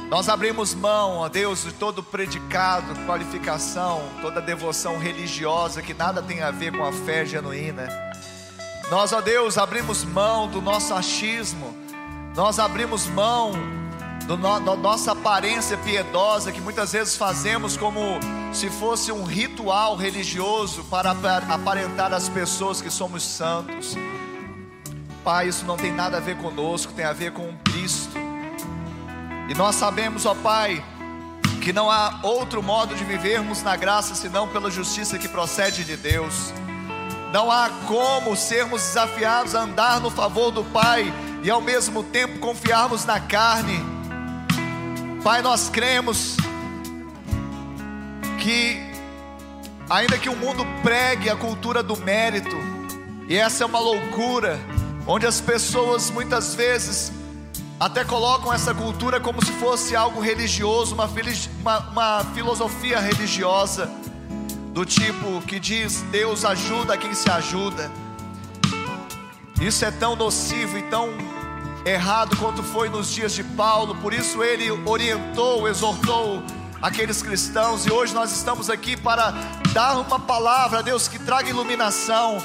Nós 0.09 0.28
abrimos 0.28 0.74
mão, 0.74 1.16
ó 1.16 1.28
Deus, 1.28 1.64
de 1.64 1.72
todo 1.72 2.05
predicado, 2.05 2.95
qualificação, 3.05 4.01
toda 4.20 4.40
devoção 4.40 4.97
religiosa 4.97 5.82
que 5.82 5.93
nada 5.93 6.22
tem 6.22 6.40
a 6.40 6.53
ver 6.53 6.70
com 6.70 6.84
a 6.84 6.93
fé 6.93 7.26
genuína. 7.26 8.11
Nós, 8.93 9.11
ó 9.14 9.22
Deus, 9.22 9.57
abrimos 9.57 10.05
mão 10.05 10.47
do 10.47 10.61
nosso 10.61 10.93
achismo, 10.93 11.74
nós 12.36 12.59
abrimos 12.59 13.07
mão 13.07 13.53
do 14.26 14.36
no, 14.36 14.61
da 14.61 14.76
nossa 14.76 15.12
aparência 15.12 15.78
piedosa 15.78 16.53
que 16.53 16.61
muitas 16.61 16.93
vezes 16.93 17.16
fazemos 17.16 17.74
como 17.74 18.20
se 18.53 18.68
fosse 18.68 19.11
um 19.11 19.24
ritual 19.24 19.97
religioso 19.97 20.84
para 20.90 21.12
aparentar 21.12 22.12
às 22.12 22.28
pessoas 22.28 22.82
que 22.82 22.90
somos 22.90 23.22
santos. 23.22 23.97
Pai, 25.24 25.49
isso 25.49 25.64
não 25.64 25.78
tem 25.78 25.90
nada 25.90 26.18
a 26.18 26.20
ver 26.20 26.36
conosco, 26.36 26.93
tem 26.93 27.07
a 27.07 27.14
ver 27.14 27.32
com 27.32 27.51
Cristo. 27.64 28.18
E 29.49 29.55
nós 29.55 29.74
sabemos, 29.76 30.26
ó 30.26 30.34
Pai, 30.34 30.84
que 31.62 31.72
não 31.72 31.90
há 31.90 32.20
outro 32.22 32.62
modo 32.62 32.95
de 32.95 33.05
vivermos 33.05 33.62
na 33.62 33.74
graça 33.74 34.14
senão 34.14 34.49
pela 34.49 34.70
justiça 34.70 35.18
que 35.18 35.28
procede 35.28 35.82
de 35.82 35.97
Deus. 35.97 36.53
Não 37.33 37.51
há 37.51 37.70
como 37.89 38.37
sermos 38.37 38.83
desafiados 38.83 39.55
a 39.55 39.62
andar 39.62 39.99
no 40.01 40.11
favor 40.11 40.51
do 40.51 40.62
Pai 40.62 41.11
e 41.43 41.51
ao 41.51 41.62
mesmo 41.62 42.03
tempo 42.03 42.39
confiarmos 42.39 43.07
na 43.07 43.18
carne. 43.18 43.83
Pai, 45.24 45.41
nós 45.41 45.70
cremos 45.70 46.37
que, 48.39 48.78
ainda 49.89 50.18
que 50.18 50.28
o 50.28 50.37
mundo 50.37 50.62
pregue 50.83 51.30
a 51.30 51.37
cultura 51.37 51.83
do 51.83 51.97
mérito, 51.97 52.57
e 53.26 53.39
essa 53.39 53.64
é 53.64 53.66
uma 53.66 53.78
loucura, 53.78 54.61
onde 55.07 55.26
as 55.26 55.41
pessoas 55.41 56.11
muitas 56.11 56.55
vezes 56.55 57.11
até 57.80 58.05
colocam 58.05 58.53
essa 58.53 58.74
cultura 58.74 59.18
como 59.18 59.43
se 59.43 59.53
fosse 59.53 59.97
algo 59.97 60.20
religioso, 60.20 60.95
uma, 60.95 61.07
uma, 61.07 61.78
uma 61.78 62.24
filosofia 62.35 63.01
religiosa 63.01 63.91
do 64.72 64.84
tipo 64.86 65.40
que 65.42 65.60
diz 65.60 66.02
Deus 66.10 66.44
ajuda 66.44 66.96
quem 66.96 67.14
se 67.14 67.30
ajuda. 67.30 67.90
Isso 69.60 69.84
é 69.84 69.90
tão 69.90 70.16
nocivo 70.16 70.78
e 70.78 70.82
tão 70.82 71.10
errado 71.84 72.36
quanto 72.36 72.62
foi 72.62 72.88
nos 72.88 73.12
dias 73.12 73.32
de 73.34 73.44
Paulo, 73.44 73.94
por 73.96 74.12
isso 74.12 74.42
ele 74.42 74.70
orientou, 74.70 75.68
exortou 75.68 76.42
aqueles 76.80 77.22
cristãos, 77.22 77.86
e 77.86 77.92
hoje 77.92 78.12
nós 78.12 78.32
estamos 78.32 78.68
aqui 78.68 78.96
para 78.96 79.32
dar 79.72 79.98
uma 79.98 80.18
palavra 80.18 80.80
a 80.80 80.82
Deus 80.82 81.06
que 81.06 81.18
traga 81.18 81.48
iluminação. 81.48 82.42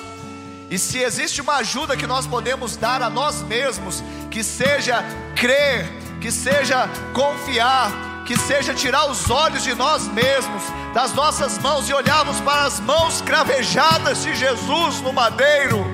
E 0.70 0.78
se 0.78 1.00
existe 1.00 1.42
uma 1.42 1.56
ajuda 1.56 1.96
que 1.96 2.06
nós 2.06 2.28
podemos 2.28 2.76
dar 2.76 3.02
a 3.02 3.10
nós 3.10 3.42
mesmos, 3.42 4.04
que 4.30 4.44
seja 4.44 5.04
crer, 5.36 5.88
que 6.20 6.32
seja 6.32 6.88
confiar, 7.14 7.92
que 8.28 8.38
seja 8.38 8.74
tirar 8.74 9.10
os 9.10 9.30
olhos 9.30 9.64
de 9.64 9.74
nós 9.74 10.06
mesmos, 10.10 10.62
das 10.94 11.14
nossas 11.14 11.58
mãos 11.60 11.88
e 11.88 11.94
olharmos 11.94 12.42
para 12.42 12.66
as 12.66 12.78
mãos 12.82 13.22
cravejadas 13.22 14.22
de 14.22 14.36
Jesus 14.36 15.00
no 15.00 15.14
madeiro, 15.14 15.86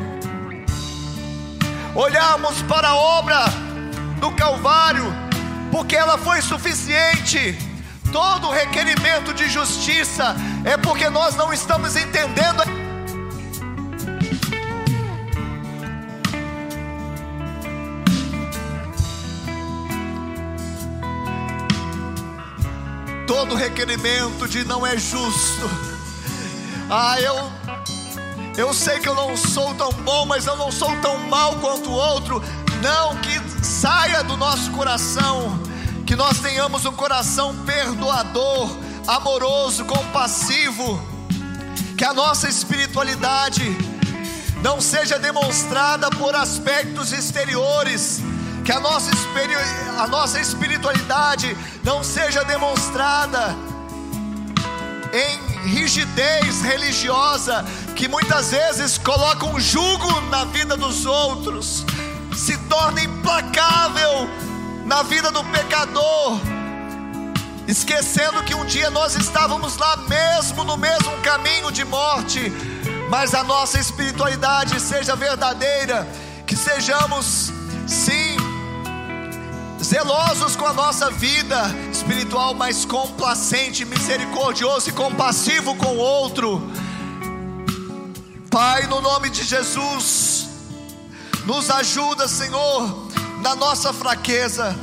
olharmos 1.93 2.59
para 2.63 2.87
a 2.87 2.95
obra 2.95 3.45
do 4.19 4.31
Calvário, 4.31 5.05
porque 5.71 5.95
ela 5.95 6.17
foi 6.17 6.41
suficiente. 6.41 7.55
Todo 8.11 8.49
requerimento 8.49 9.31
de 9.31 9.47
justiça 9.47 10.35
é 10.65 10.75
porque 10.75 11.11
nós 11.11 11.35
não 11.35 11.53
estamos 11.53 11.95
entendendo. 11.95 12.63
Todo 23.43 23.55
requerimento 23.55 24.47
de 24.47 24.63
não 24.63 24.87
é 24.87 24.97
justo. 24.97 25.69
Ah, 26.89 27.19
eu 27.19 27.51
eu 28.55 28.73
sei 28.73 28.99
que 28.99 29.09
eu 29.09 29.13
não 29.13 29.35
sou 29.35 29.75
tão 29.75 29.91
bom, 29.91 30.25
mas 30.25 30.47
eu 30.47 30.55
não 30.55 30.71
sou 30.71 30.95
tão 31.01 31.17
mal 31.27 31.57
quanto 31.57 31.89
o 31.89 31.93
outro. 31.93 32.41
Não, 32.81 33.17
que 33.17 33.37
saia 33.61 34.23
do 34.23 34.37
nosso 34.37 34.71
coração, 34.71 35.59
que 36.05 36.15
nós 36.15 36.39
tenhamos 36.39 36.85
um 36.85 36.93
coração 36.93 37.53
perdoador, 37.65 38.69
amoroso, 39.05 39.83
compassivo, 39.83 41.01
que 41.97 42.05
a 42.05 42.13
nossa 42.13 42.47
espiritualidade 42.47 43.75
não 44.61 44.79
seja 44.79 45.19
demonstrada 45.19 46.09
por 46.11 46.33
aspectos 46.33 47.11
exteriores, 47.11 48.21
que 48.63 48.71
a 48.71 48.79
nossa, 48.79 49.11
a 49.99 50.07
nossa 50.07 50.39
espiritualidade 50.39 51.57
não 51.83 52.03
seja 52.03 52.43
demonstrada 52.43 53.55
em 55.13 55.69
rigidez 55.69 56.61
religiosa, 56.61 57.63
que 57.95 58.07
muitas 58.07 58.51
vezes 58.51 58.97
coloca 58.97 59.45
um 59.45 59.59
jugo 59.59 60.21
na 60.29 60.45
vida 60.45 60.75
dos 60.75 61.05
outros, 61.05 61.85
se 62.35 62.57
torna 62.69 63.01
implacável 63.01 64.27
na 64.85 65.03
vida 65.03 65.29
do 65.29 65.43
pecador, 65.45 66.39
esquecendo 67.67 68.43
que 68.43 68.55
um 68.55 68.65
dia 68.65 68.89
nós 68.89 69.15
estávamos 69.15 69.77
lá 69.77 69.97
mesmo, 69.97 70.63
no 70.63 70.75
mesmo 70.77 71.15
caminho 71.21 71.71
de 71.71 71.85
morte, 71.85 72.51
mas 73.09 73.33
a 73.33 73.43
nossa 73.43 73.79
espiritualidade 73.79 74.79
seja 74.79 75.15
verdadeira, 75.15 76.07
que 76.45 76.55
sejamos, 76.55 77.51
sim, 77.87 78.32
zelosos 79.83 80.55
com 80.55 80.65
a 80.65 80.73
nossa 80.73 81.11
vida 81.11 81.61
espiritual, 81.91 82.53
mas 82.53 82.85
complacente, 82.85 83.83
misericordioso 83.83 84.89
e 84.89 84.93
compassivo 84.93 85.75
com 85.75 85.87
o 85.87 85.97
outro. 85.97 86.71
Pai, 88.49 88.87
no 88.87 89.01
nome 89.01 89.29
de 89.29 89.43
Jesus, 89.43 90.47
nos 91.45 91.69
ajuda, 91.69 92.27
Senhor, 92.27 93.09
na 93.41 93.55
nossa 93.55 93.91
fraqueza. 93.91 94.75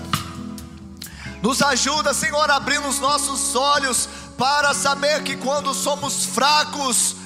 Nos 1.40 1.62
ajuda, 1.62 2.12
Senhor, 2.12 2.50
a 2.50 2.56
abrir 2.56 2.80
os 2.80 2.98
nossos 2.98 3.54
olhos 3.56 4.08
para 4.36 4.74
saber 4.74 5.22
que 5.22 5.36
quando 5.36 5.72
somos 5.72 6.26
fracos, 6.26 7.16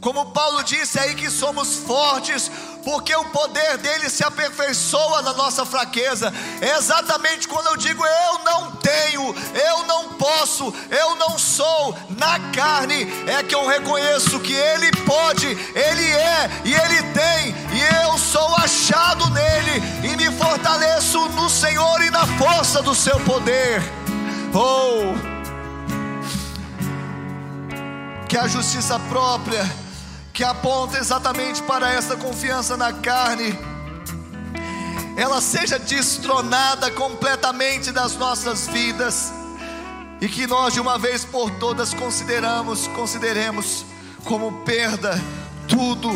como 0.00 0.26
Paulo 0.26 0.62
disse 0.62 1.00
aí 1.00 1.14
que 1.14 1.30
somos 1.30 1.74
fortes, 1.76 2.50
porque 2.84 3.14
o 3.16 3.24
poder 3.26 3.78
dele 3.78 4.10
se 4.10 4.22
aperfeiçoa 4.22 5.22
na 5.22 5.32
nossa 5.32 5.64
fraqueza. 5.64 6.32
É 6.60 6.76
exatamente 6.76 7.48
quando 7.48 7.68
eu 7.68 7.76
digo 7.76 8.04
eu 8.04 8.38
não 8.44 8.72
tenho, 8.76 9.34
eu 9.54 9.86
não 9.86 10.10
posso, 10.14 10.72
eu 10.90 11.16
não 11.16 11.38
sou, 11.38 11.96
na 12.10 12.38
carne, 12.52 13.06
é 13.26 13.42
que 13.42 13.54
eu 13.54 13.66
reconheço 13.66 14.40
que 14.40 14.52
ele 14.52 14.90
pode, 15.04 15.46
ele 15.46 16.12
é 16.12 16.50
e 16.64 16.74
ele 16.74 17.02
tem, 17.12 17.54
e 17.72 18.04
eu 18.04 18.18
sou 18.18 18.54
achado 18.56 19.28
nele 19.30 19.82
e 20.02 20.16
me 20.16 20.30
fortaleço 20.36 21.28
no 21.30 21.48
Senhor 21.48 22.02
e 22.02 22.10
na 22.10 22.26
força 22.38 22.82
do 22.82 22.94
seu 22.94 23.18
poder. 23.20 23.82
Oh, 24.52 25.14
que 28.28 28.36
a 28.36 28.46
justiça 28.46 28.98
própria, 28.98 29.64
que 30.34 30.42
aponta 30.42 30.98
exatamente 30.98 31.62
para 31.62 31.92
essa 31.92 32.16
confiança 32.16 32.76
na 32.76 32.92
carne, 32.92 33.56
ela 35.16 35.40
seja 35.40 35.78
destronada 35.78 36.90
completamente 36.90 37.92
das 37.92 38.16
nossas 38.16 38.66
vidas. 38.66 39.32
E 40.20 40.28
que 40.28 40.44
nós 40.48 40.74
de 40.74 40.80
uma 40.80 40.98
vez 40.98 41.24
por 41.24 41.52
todas 41.52 41.94
consideramos, 41.94 42.88
consideremos 42.88 43.84
como 44.24 44.64
perda 44.64 45.22
tudo, 45.68 46.10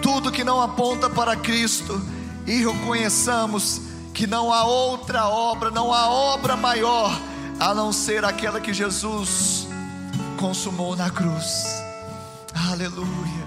tudo 0.00 0.30
que 0.30 0.44
não 0.44 0.62
aponta 0.62 1.10
para 1.10 1.34
Cristo. 1.34 2.00
E 2.46 2.64
reconheçamos 2.64 3.80
que 4.14 4.24
não 4.24 4.52
há 4.52 4.64
outra 4.64 5.26
obra, 5.26 5.68
não 5.72 5.92
há 5.92 6.08
obra 6.08 6.56
maior 6.56 7.10
a 7.58 7.74
não 7.74 7.92
ser 7.92 8.24
aquela 8.24 8.60
que 8.60 8.72
Jesus 8.72 9.66
consumou 10.36 10.94
na 10.94 11.10
cruz. 11.10 11.85
Aleluia. 12.56 13.46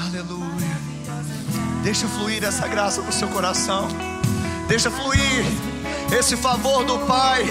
Aleluia. 0.00 0.76
Deixa 1.84 2.08
fluir 2.08 2.42
essa 2.42 2.66
graça 2.66 3.00
no 3.00 3.12
seu 3.12 3.28
coração. 3.28 3.86
Deixa 4.66 4.90
fluir 4.90 5.46
esse 6.18 6.36
favor 6.36 6.84
do 6.84 6.98
Pai. 7.06 7.44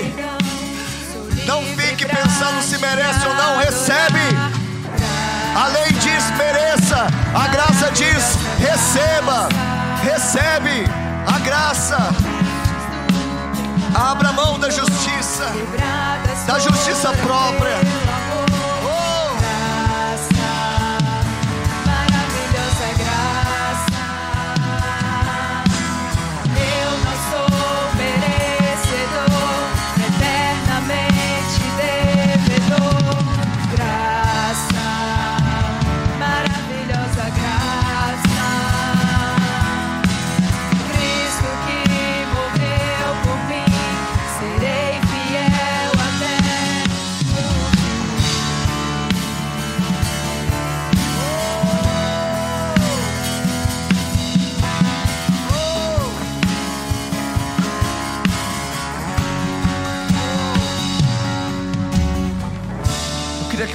Não 1.46 1.64
fique 1.64 2.06
pensando 2.06 2.62
se 2.62 2.78
merece 2.80 3.26
ou 3.26 3.34
não, 3.34 3.58
recebe. 3.58 4.20
A 5.56 5.68
lei 5.68 5.92
diz 5.94 6.30
mereça, 6.38 7.08
a 7.34 7.48
graça 7.48 7.90
diz 7.92 8.36
receba, 8.60 9.48
recebe 10.04 10.84
a 11.26 11.40
graça. 11.40 11.98
Abra 13.96 14.34
mão 14.34 14.60
da 14.60 14.70
justiça, 14.70 15.46
da 16.46 16.60
justiça 16.60 17.12
própria. 17.14 17.97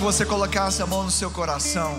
Você 0.02 0.26
colocasse 0.26 0.82
a 0.82 0.86
mão 0.86 1.04
no 1.04 1.12
seu 1.12 1.30
coração. 1.30 1.96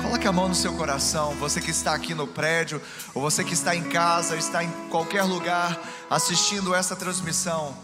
Coloque 0.00 0.28
a 0.28 0.32
mão 0.32 0.46
no 0.46 0.54
seu 0.54 0.72
coração. 0.74 1.34
Você 1.40 1.60
que 1.60 1.72
está 1.72 1.92
aqui 1.92 2.14
no 2.14 2.24
prédio, 2.24 2.80
ou 3.12 3.20
você 3.20 3.42
que 3.42 3.52
está 3.52 3.74
em 3.74 3.82
casa, 3.82 4.36
está 4.36 4.62
em 4.62 4.70
qualquer 4.90 5.24
lugar 5.24 5.76
assistindo 6.08 6.72
essa 6.72 6.94
transmissão. 6.94 7.76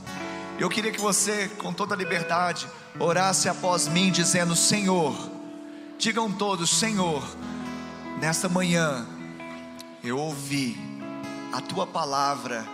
Eu 0.61 0.71
queria 0.71 0.93
que 0.93 1.01
você, 1.01 1.49
com 1.59 1.73
toda 1.73 1.97
liberdade, 1.97 2.69
orasse 3.01 3.49
após 3.49 3.89
mim, 3.89 4.13
dizendo: 4.13 4.55
Senhor, 4.55 5.13
digam 5.99 6.31
todos: 6.31 6.71
Senhor, 6.71 7.21
nesta 8.21 8.49
manhã 8.49 9.05
eu 10.05 10.19
ouvi 10.19 10.79
a 11.53 11.61
tua 11.61 11.85
palavra 11.85 12.65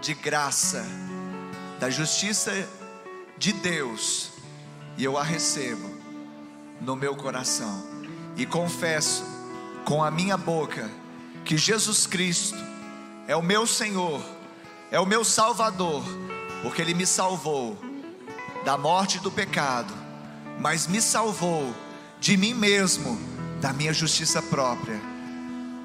de 0.00 0.14
graça, 0.14 0.82
da 1.78 1.90
justiça 1.90 2.66
de 3.36 3.52
Deus 3.52 4.37
e 4.98 5.04
eu 5.04 5.16
a 5.16 5.22
recebo 5.22 5.88
no 6.80 6.96
meu 6.96 7.14
coração. 7.14 7.86
E 8.36 8.44
confesso 8.44 9.24
com 9.84 10.02
a 10.02 10.10
minha 10.10 10.36
boca 10.36 10.90
que 11.44 11.56
Jesus 11.56 12.06
Cristo 12.06 12.58
é 13.28 13.36
o 13.36 13.42
meu 13.42 13.66
Senhor, 13.66 14.20
é 14.90 14.98
o 14.98 15.06
meu 15.06 15.24
Salvador, 15.24 16.02
porque 16.62 16.82
Ele 16.82 16.94
me 16.94 17.06
salvou 17.06 17.78
da 18.64 18.76
morte 18.76 19.18
e 19.18 19.20
do 19.20 19.30
pecado, 19.30 19.94
mas 20.58 20.88
me 20.88 21.00
salvou 21.00 21.72
de 22.20 22.36
mim 22.36 22.52
mesmo, 22.52 23.18
da 23.60 23.72
minha 23.72 23.92
justiça 23.92 24.42
própria. 24.42 25.00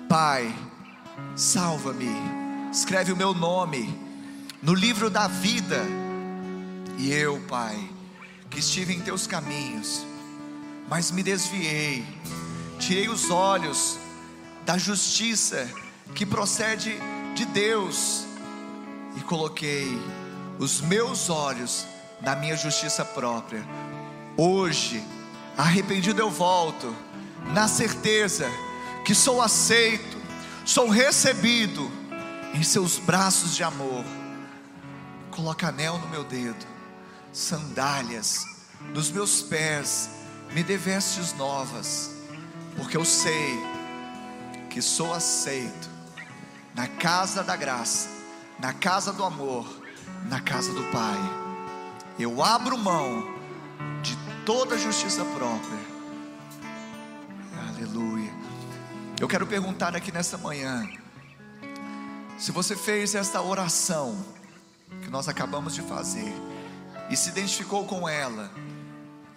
Pai, 0.10 0.53
salva-me, 1.35 2.10
escreve 2.72 3.11
o 3.11 3.15
meu 3.15 3.34
nome 3.34 3.95
no 4.61 4.73
livro 4.73 5.10
da 5.10 5.27
vida, 5.27 5.84
e 6.98 7.11
eu, 7.11 7.40
Pai, 7.48 7.93
que 8.54 8.60
estive 8.60 8.94
em 8.94 9.02
teus 9.02 9.26
caminhos, 9.26 10.06
mas 10.88 11.10
me 11.10 11.24
desviei, 11.24 12.06
tirei 12.78 13.10
os 13.10 13.32
olhos 13.32 13.98
da 14.64 14.78
justiça 14.78 15.68
que 16.14 16.24
procede 16.24 16.96
de 17.34 17.46
Deus 17.46 18.26
e 19.18 19.22
coloquei 19.22 20.00
os 20.60 20.82
meus 20.82 21.32
olhos 21.32 21.88
na 22.22 22.36
minha 22.36 22.56
justiça 22.56 23.04
própria. 23.04 23.66
Hoje, 24.38 25.04
arrependido 25.58 26.22
eu 26.22 26.30
volto, 26.30 26.96
na 27.54 27.68
certeza 27.68 28.46
que 29.04 29.16
sou 29.16 29.42
aceito, 29.42 30.16
sou 30.64 30.90
recebido 30.90 31.92
em 32.54 32.62
seus 32.62 33.00
braços 33.00 33.56
de 33.56 33.64
amor. 33.64 34.06
Coloca 35.32 35.70
anel 35.70 35.98
no 35.98 36.08
meu 36.08 36.24
dedo 36.24 36.73
sandálias 37.34 38.45
dos 38.93 39.10
meus 39.10 39.41
pés, 39.41 40.10
me 40.51 40.64
dê 40.64 40.77
vestes 40.77 41.34
novas, 41.34 42.11
porque 42.77 42.95
eu 42.95 43.03
sei 43.03 43.60
que 44.69 44.81
sou 44.81 45.14
aceito 45.14 45.89
na 46.76 46.88
casa 46.88 47.43
da 47.43 47.55
graça, 47.55 48.10
na 48.60 48.72
casa 48.72 49.11
do 49.11 49.23
amor, 49.23 49.68
na 50.30 50.39
casa 50.39 50.72
do 50.73 50.84
Pai. 50.85 51.19
Eu 52.19 52.43
abro 52.43 52.77
mão 52.77 53.34
de 54.01 54.15
toda 54.45 54.77
justiça 54.77 55.26
própria. 55.26 55.80
Aleluia. 57.69 58.31
Eu 59.19 59.27
quero 59.27 59.47
perguntar 59.47 59.95
aqui 59.95 60.11
nesta 60.11 60.38
manhã, 60.38 60.88
se 62.38 62.51
você 62.51 62.76
fez 62.76 63.15
esta 63.15 63.41
oração 63.41 64.23
que 65.01 65.10
nós 65.10 65.27
acabamos 65.27 65.73
de 65.73 65.81
fazer, 65.81 66.34
e 67.14 67.15
se 67.15 67.30
identificou 67.30 67.85
com 67.85 68.10
ela, 68.10 68.49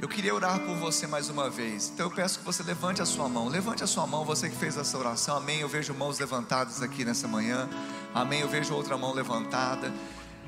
eu 0.00 0.08
queria 0.08 0.34
orar 0.34 0.58
por 0.60 0.74
você 0.76 1.06
mais 1.06 1.28
uma 1.28 1.50
vez. 1.50 1.90
Então 1.92 2.06
eu 2.06 2.10
peço 2.10 2.38
que 2.38 2.44
você 2.46 2.62
levante 2.62 3.02
a 3.02 3.04
sua 3.04 3.28
mão. 3.28 3.48
Levante 3.48 3.84
a 3.84 3.86
sua 3.86 4.06
mão, 4.06 4.24
você 4.24 4.48
que 4.48 4.56
fez 4.56 4.78
essa 4.78 4.96
oração. 4.96 5.36
Amém. 5.36 5.60
Eu 5.60 5.68
vejo 5.68 5.92
mãos 5.92 6.18
levantadas 6.18 6.80
aqui 6.80 7.04
nessa 7.04 7.28
manhã. 7.28 7.68
Amém. 8.14 8.40
Eu 8.40 8.48
vejo 8.48 8.72
outra 8.72 8.96
mão 8.96 9.12
levantada. 9.12 9.92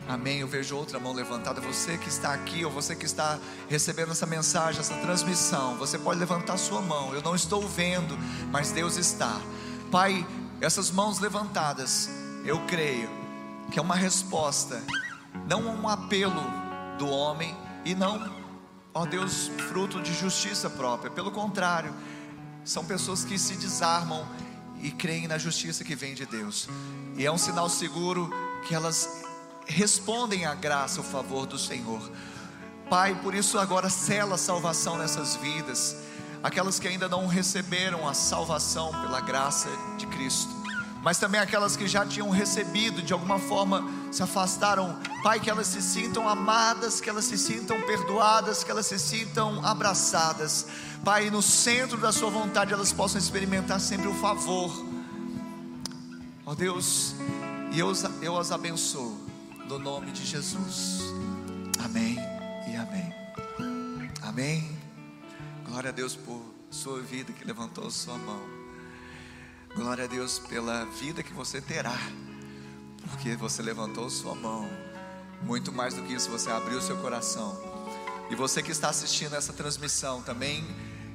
Amém. 0.08 0.38
Eu 0.38 0.48
vejo 0.48 0.74
outra 0.74 0.98
mão 0.98 1.12
levantada. 1.12 1.60
Você 1.60 1.98
que 1.98 2.08
está 2.08 2.32
aqui, 2.32 2.64
ou 2.64 2.70
você 2.70 2.96
que 2.96 3.04
está 3.04 3.38
recebendo 3.68 4.12
essa 4.12 4.24
mensagem, 4.24 4.80
essa 4.80 4.94
transmissão, 4.94 5.76
você 5.76 5.98
pode 5.98 6.18
levantar 6.18 6.56
sua 6.56 6.80
mão. 6.80 7.14
Eu 7.14 7.20
não 7.20 7.34
estou 7.34 7.68
vendo, 7.68 8.16
mas 8.50 8.72
Deus 8.72 8.96
está. 8.96 9.38
Pai, 9.90 10.26
essas 10.62 10.90
mãos 10.90 11.18
levantadas, 11.18 12.08
eu 12.42 12.58
creio 12.60 13.10
que 13.70 13.78
é 13.78 13.82
uma 13.82 13.96
resposta, 13.96 14.82
não 15.46 15.60
um 15.66 15.86
apelo 15.86 16.67
do 16.98 17.08
homem 17.08 17.56
e 17.84 17.94
não, 17.94 18.34
ó 18.92 19.06
Deus, 19.06 19.50
fruto 19.68 20.02
de 20.02 20.12
justiça 20.12 20.68
própria. 20.68 21.10
Pelo 21.10 21.30
contrário, 21.30 21.94
são 22.64 22.84
pessoas 22.84 23.24
que 23.24 23.38
se 23.38 23.54
desarmam 23.54 24.26
e 24.82 24.90
creem 24.90 25.26
na 25.26 25.38
justiça 25.38 25.84
que 25.84 25.94
vem 25.94 26.14
de 26.14 26.26
Deus. 26.26 26.68
E 27.16 27.24
é 27.24 27.32
um 27.32 27.38
sinal 27.38 27.68
seguro 27.68 28.30
que 28.66 28.74
elas 28.74 29.24
respondem 29.66 30.44
à 30.44 30.54
graça, 30.54 31.00
ao 31.00 31.04
favor 31.04 31.46
do 31.46 31.58
Senhor. 31.58 32.10
Pai, 32.90 33.14
por 33.22 33.34
isso 33.34 33.58
agora 33.58 33.88
sela 33.88 34.34
a 34.34 34.38
salvação 34.38 34.96
nessas 34.96 35.36
vidas, 35.36 35.96
aquelas 36.42 36.78
que 36.78 36.88
ainda 36.88 37.08
não 37.08 37.26
receberam 37.26 38.08
a 38.08 38.14
salvação 38.14 38.90
pela 39.02 39.20
graça 39.20 39.68
de 39.96 40.06
Cristo, 40.06 40.50
mas 41.02 41.18
também 41.18 41.40
aquelas 41.40 41.76
que 41.76 41.86
já 41.86 42.06
tinham 42.06 42.30
recebido 42.30 43.02
de 43.02 43.12
alguma 43.12 43.38
forma 43.38 43.84
se 44.10 44.22
afastaram, 44.22 44.98
Pai, 45.22 45.40
que 45.40 45.50
elas 45.50 45.66
se 45.66 45.82
sintam 45.82 46.28
amadas, 46.28 47.00
que 47.00 47.10
elas 47.10 47.24
se 47.24 47.36
sintam 47.36 47.80
perdoadas, 47.82 48.64
que 48.64 48.70
elas 48.70 48.86
se 48.86 48.98
sintam 48.98 49.64
abraçadas. 49.64 50.66
Pai, 51.04 51.30
no 51.30 51.42
centro 51.42 51.98
da 51.98 52.12
Sua 52.12 52.30
vontade 52.30 52.72
elas 52.72 52.92
possam 52.92 53.18
experimentar 53.18 53.80
sempre 53.80 54.08
o 54.08 54.14
favor. 54.14 54.72
Ó 56.46 56.54
Deus, 56.54 57.14
e 57.72 57.78
eu, 57.78 57.92
eu 58.22 58.38
as 58.38 58.50
abençoo, 58.50 59.18
no 59.66 59.78
nome 59.78 60.10
de 60.12 60.24
Jesus. 60.24 61.02
Amém 61.84 62.16
e 62.66 62.76
amém. 62.76 63.14
Amém. 64.22 64.78
Glória 65.66 65.90
a 65.90 65.92
Deus 65.92 66.16
por 66.16 66.42
sua 66.70 67.00
vida 67.00 67.32
que 67.32 67.44
levantou 67.44 67.90
sua 67.90 68.16
mão. 68.16 68.40
Glória 69.74 70.04
a 70.04 70.06
Deus 70.06 70.38
pela 70.38 70.84
vida 70.86 71.22
que 71.22 71.32
você 71.32 71.60
terá, 71.60 71.96
porque 73.10 73.36
você 73.36 73.62
levantou 73.62 74.08
sua 74.10 74.34
mão. 74.34 74.68
Muito 75.42 75.72
mais 75.72 75.94
do 75.94 76.02
que 76.02 76.14
isso, 76.14 76.30
você 76.30 76.50
abriu 76.50 76.80
seu 76.80 76.96
coração. 76.98 77.56
E 78.30 78.34
você 78.34 78.62
que 78.62 78.70
está 78.70 78.88
assistindo 78.90 79.34
essa 79.34 79.52
transmissão 79.52 80.22
também, 80.22 80.64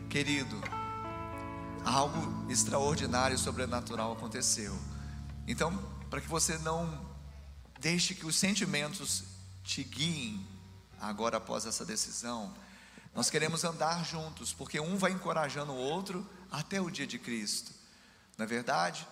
querido, 0.10 0.61
algo 1.85 2.49
extraordinário, 2.49 3.38
sobrenatural 3.38 4.14
aconteceu. 4.14 4.77
Então, 5.47 5.77
para 6.10 6.22
que 6.22 6.27
você 6.27 6.57
não 6.60 7.05
deixe 7.80 8.15
que 8.15 8.26
os 8.26 8.35
sentimentos 8.35 9.23
te 9.64 9.84
guiem 9.84 10.47
agora 10.99 11.38
após 11.38 11.65
essa 11.65 11.85
decisão, 11.85 12.53
nós 13.14 13.30
queremos 13.30 13.64
andar 13.64 14.03
juntos, 14.03 14.53
porque 14.53 14.80
um 14.80 14.97
vai 14.97 15.11
encorajando 15.11 15.72
o 15.72 15.77
outro 15.77 16.27
até 16.51 16.81
o 16.81 16.89
dia 16.89 17.05
de 17.05 17.19
Cristo. 17.19 17.72
Na 18.38 18.45
é 18.45 18.47
verdade, 18.47 19.07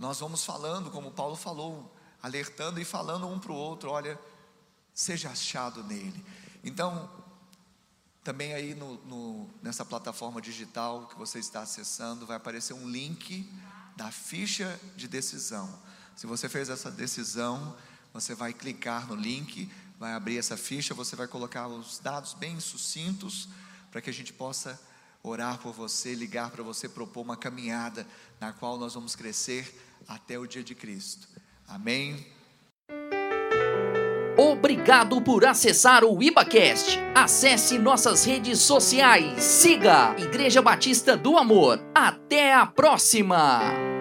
nós 0.00 0.18
vamos 0.18 0.46
falando, 0.46 0.90
como 0.90 1.10
Paulo 1.10 1.36
falou, 1.36 1.94
alertando 2.22 2.80
e 2.80 2.86
falando 2.86 3.28
um 3.28 3.38
para 3.38 3.52
o 3.52 3.54
outro: 3.54 3.90
olha, 3.90 4.18
seja 4.94 5.28
achado 5.28 5.84
nele. 5.84 6.24
Então, 6.64 7.10
também 8.24 8.54
aí 8.54 8.74
no, 8.74 8.94
no, 9.04 9.50
nessa 9.62 9.84
plataforma 9.84 10.40
digital 10.40 11.06
que 11.06 11.18
você 11.18 11.38
está 11.38 11.60
acessando, 11.60 12.24
vai 12.24 12.38
aparecer 12.38 12.72
um 12.72 12.88
link 12.88 13.46
da 13.94 14.10
ficha 14.10 14.80
de 14.96 15.06
decisão. 15.06 15.68
Se 16.16 16.26
você 16.26 16.48
fez 16.48 16.70
essa 16.70 16.90
decisão, 16.90 17.76
você 18.10 18.34
vai 18.34 18.54
clicar 18.54 19.06
no 19.06 19.14
link, 19.14 19.70
vai 19.98 20.14
abrir 20.14 20.38
essa 20.38 20.56
ficha, 20.56 20.94
você 20.94 21.14
vai 21.14 21.28
colocar 21.28 21.68
os 21.68 21.98
dados 21.98 22.32
bem 22.32 22.58
sucintos 22.58 23.50
para 23.90 24.00
que 24.00 24.08
a 24.08 24.14
gente 24.14 24.32
possa 24.32 24.80
orar 25.22 25.58
por 25.58 25.74
você, 25.74 26.14
ligar 26.14 26.50
para 26.50 26.62
você, 26.62 26.88
propor 26.88 27.20
uma 27.20 27.36
caminhada 27.36 28.06
na 28.40 28.50
qual 28.50 28.78
nós 28.78 28.94
vamos 28.94 29.14
crescer 29.14 29.88
até 30.10 30.36
o 30.36 30.46
dia 30.46 30.62
de 30.62 30.74
Cristo. 30.74 31.28
Amém. 31.68 32.26
Obrigado 34.36 35.20
por 35.20 35.44
acessar 35.44 36.02
o 36.02 36.22
IbaCast. 36.22 36.98
Acesse 37.14 37.78
nossas 37.78 38.24
redes 38.24 38.58
sociais. 38.58 39.42
Siga 39.42 40.14
Igreja 40.18 40.60
Batista 40.60 41.16
do 41.16 41.36
Amor. 41.36 41.80
Até 41.94 42.52
a 42.52 42.66
próxima! 42.66 43.99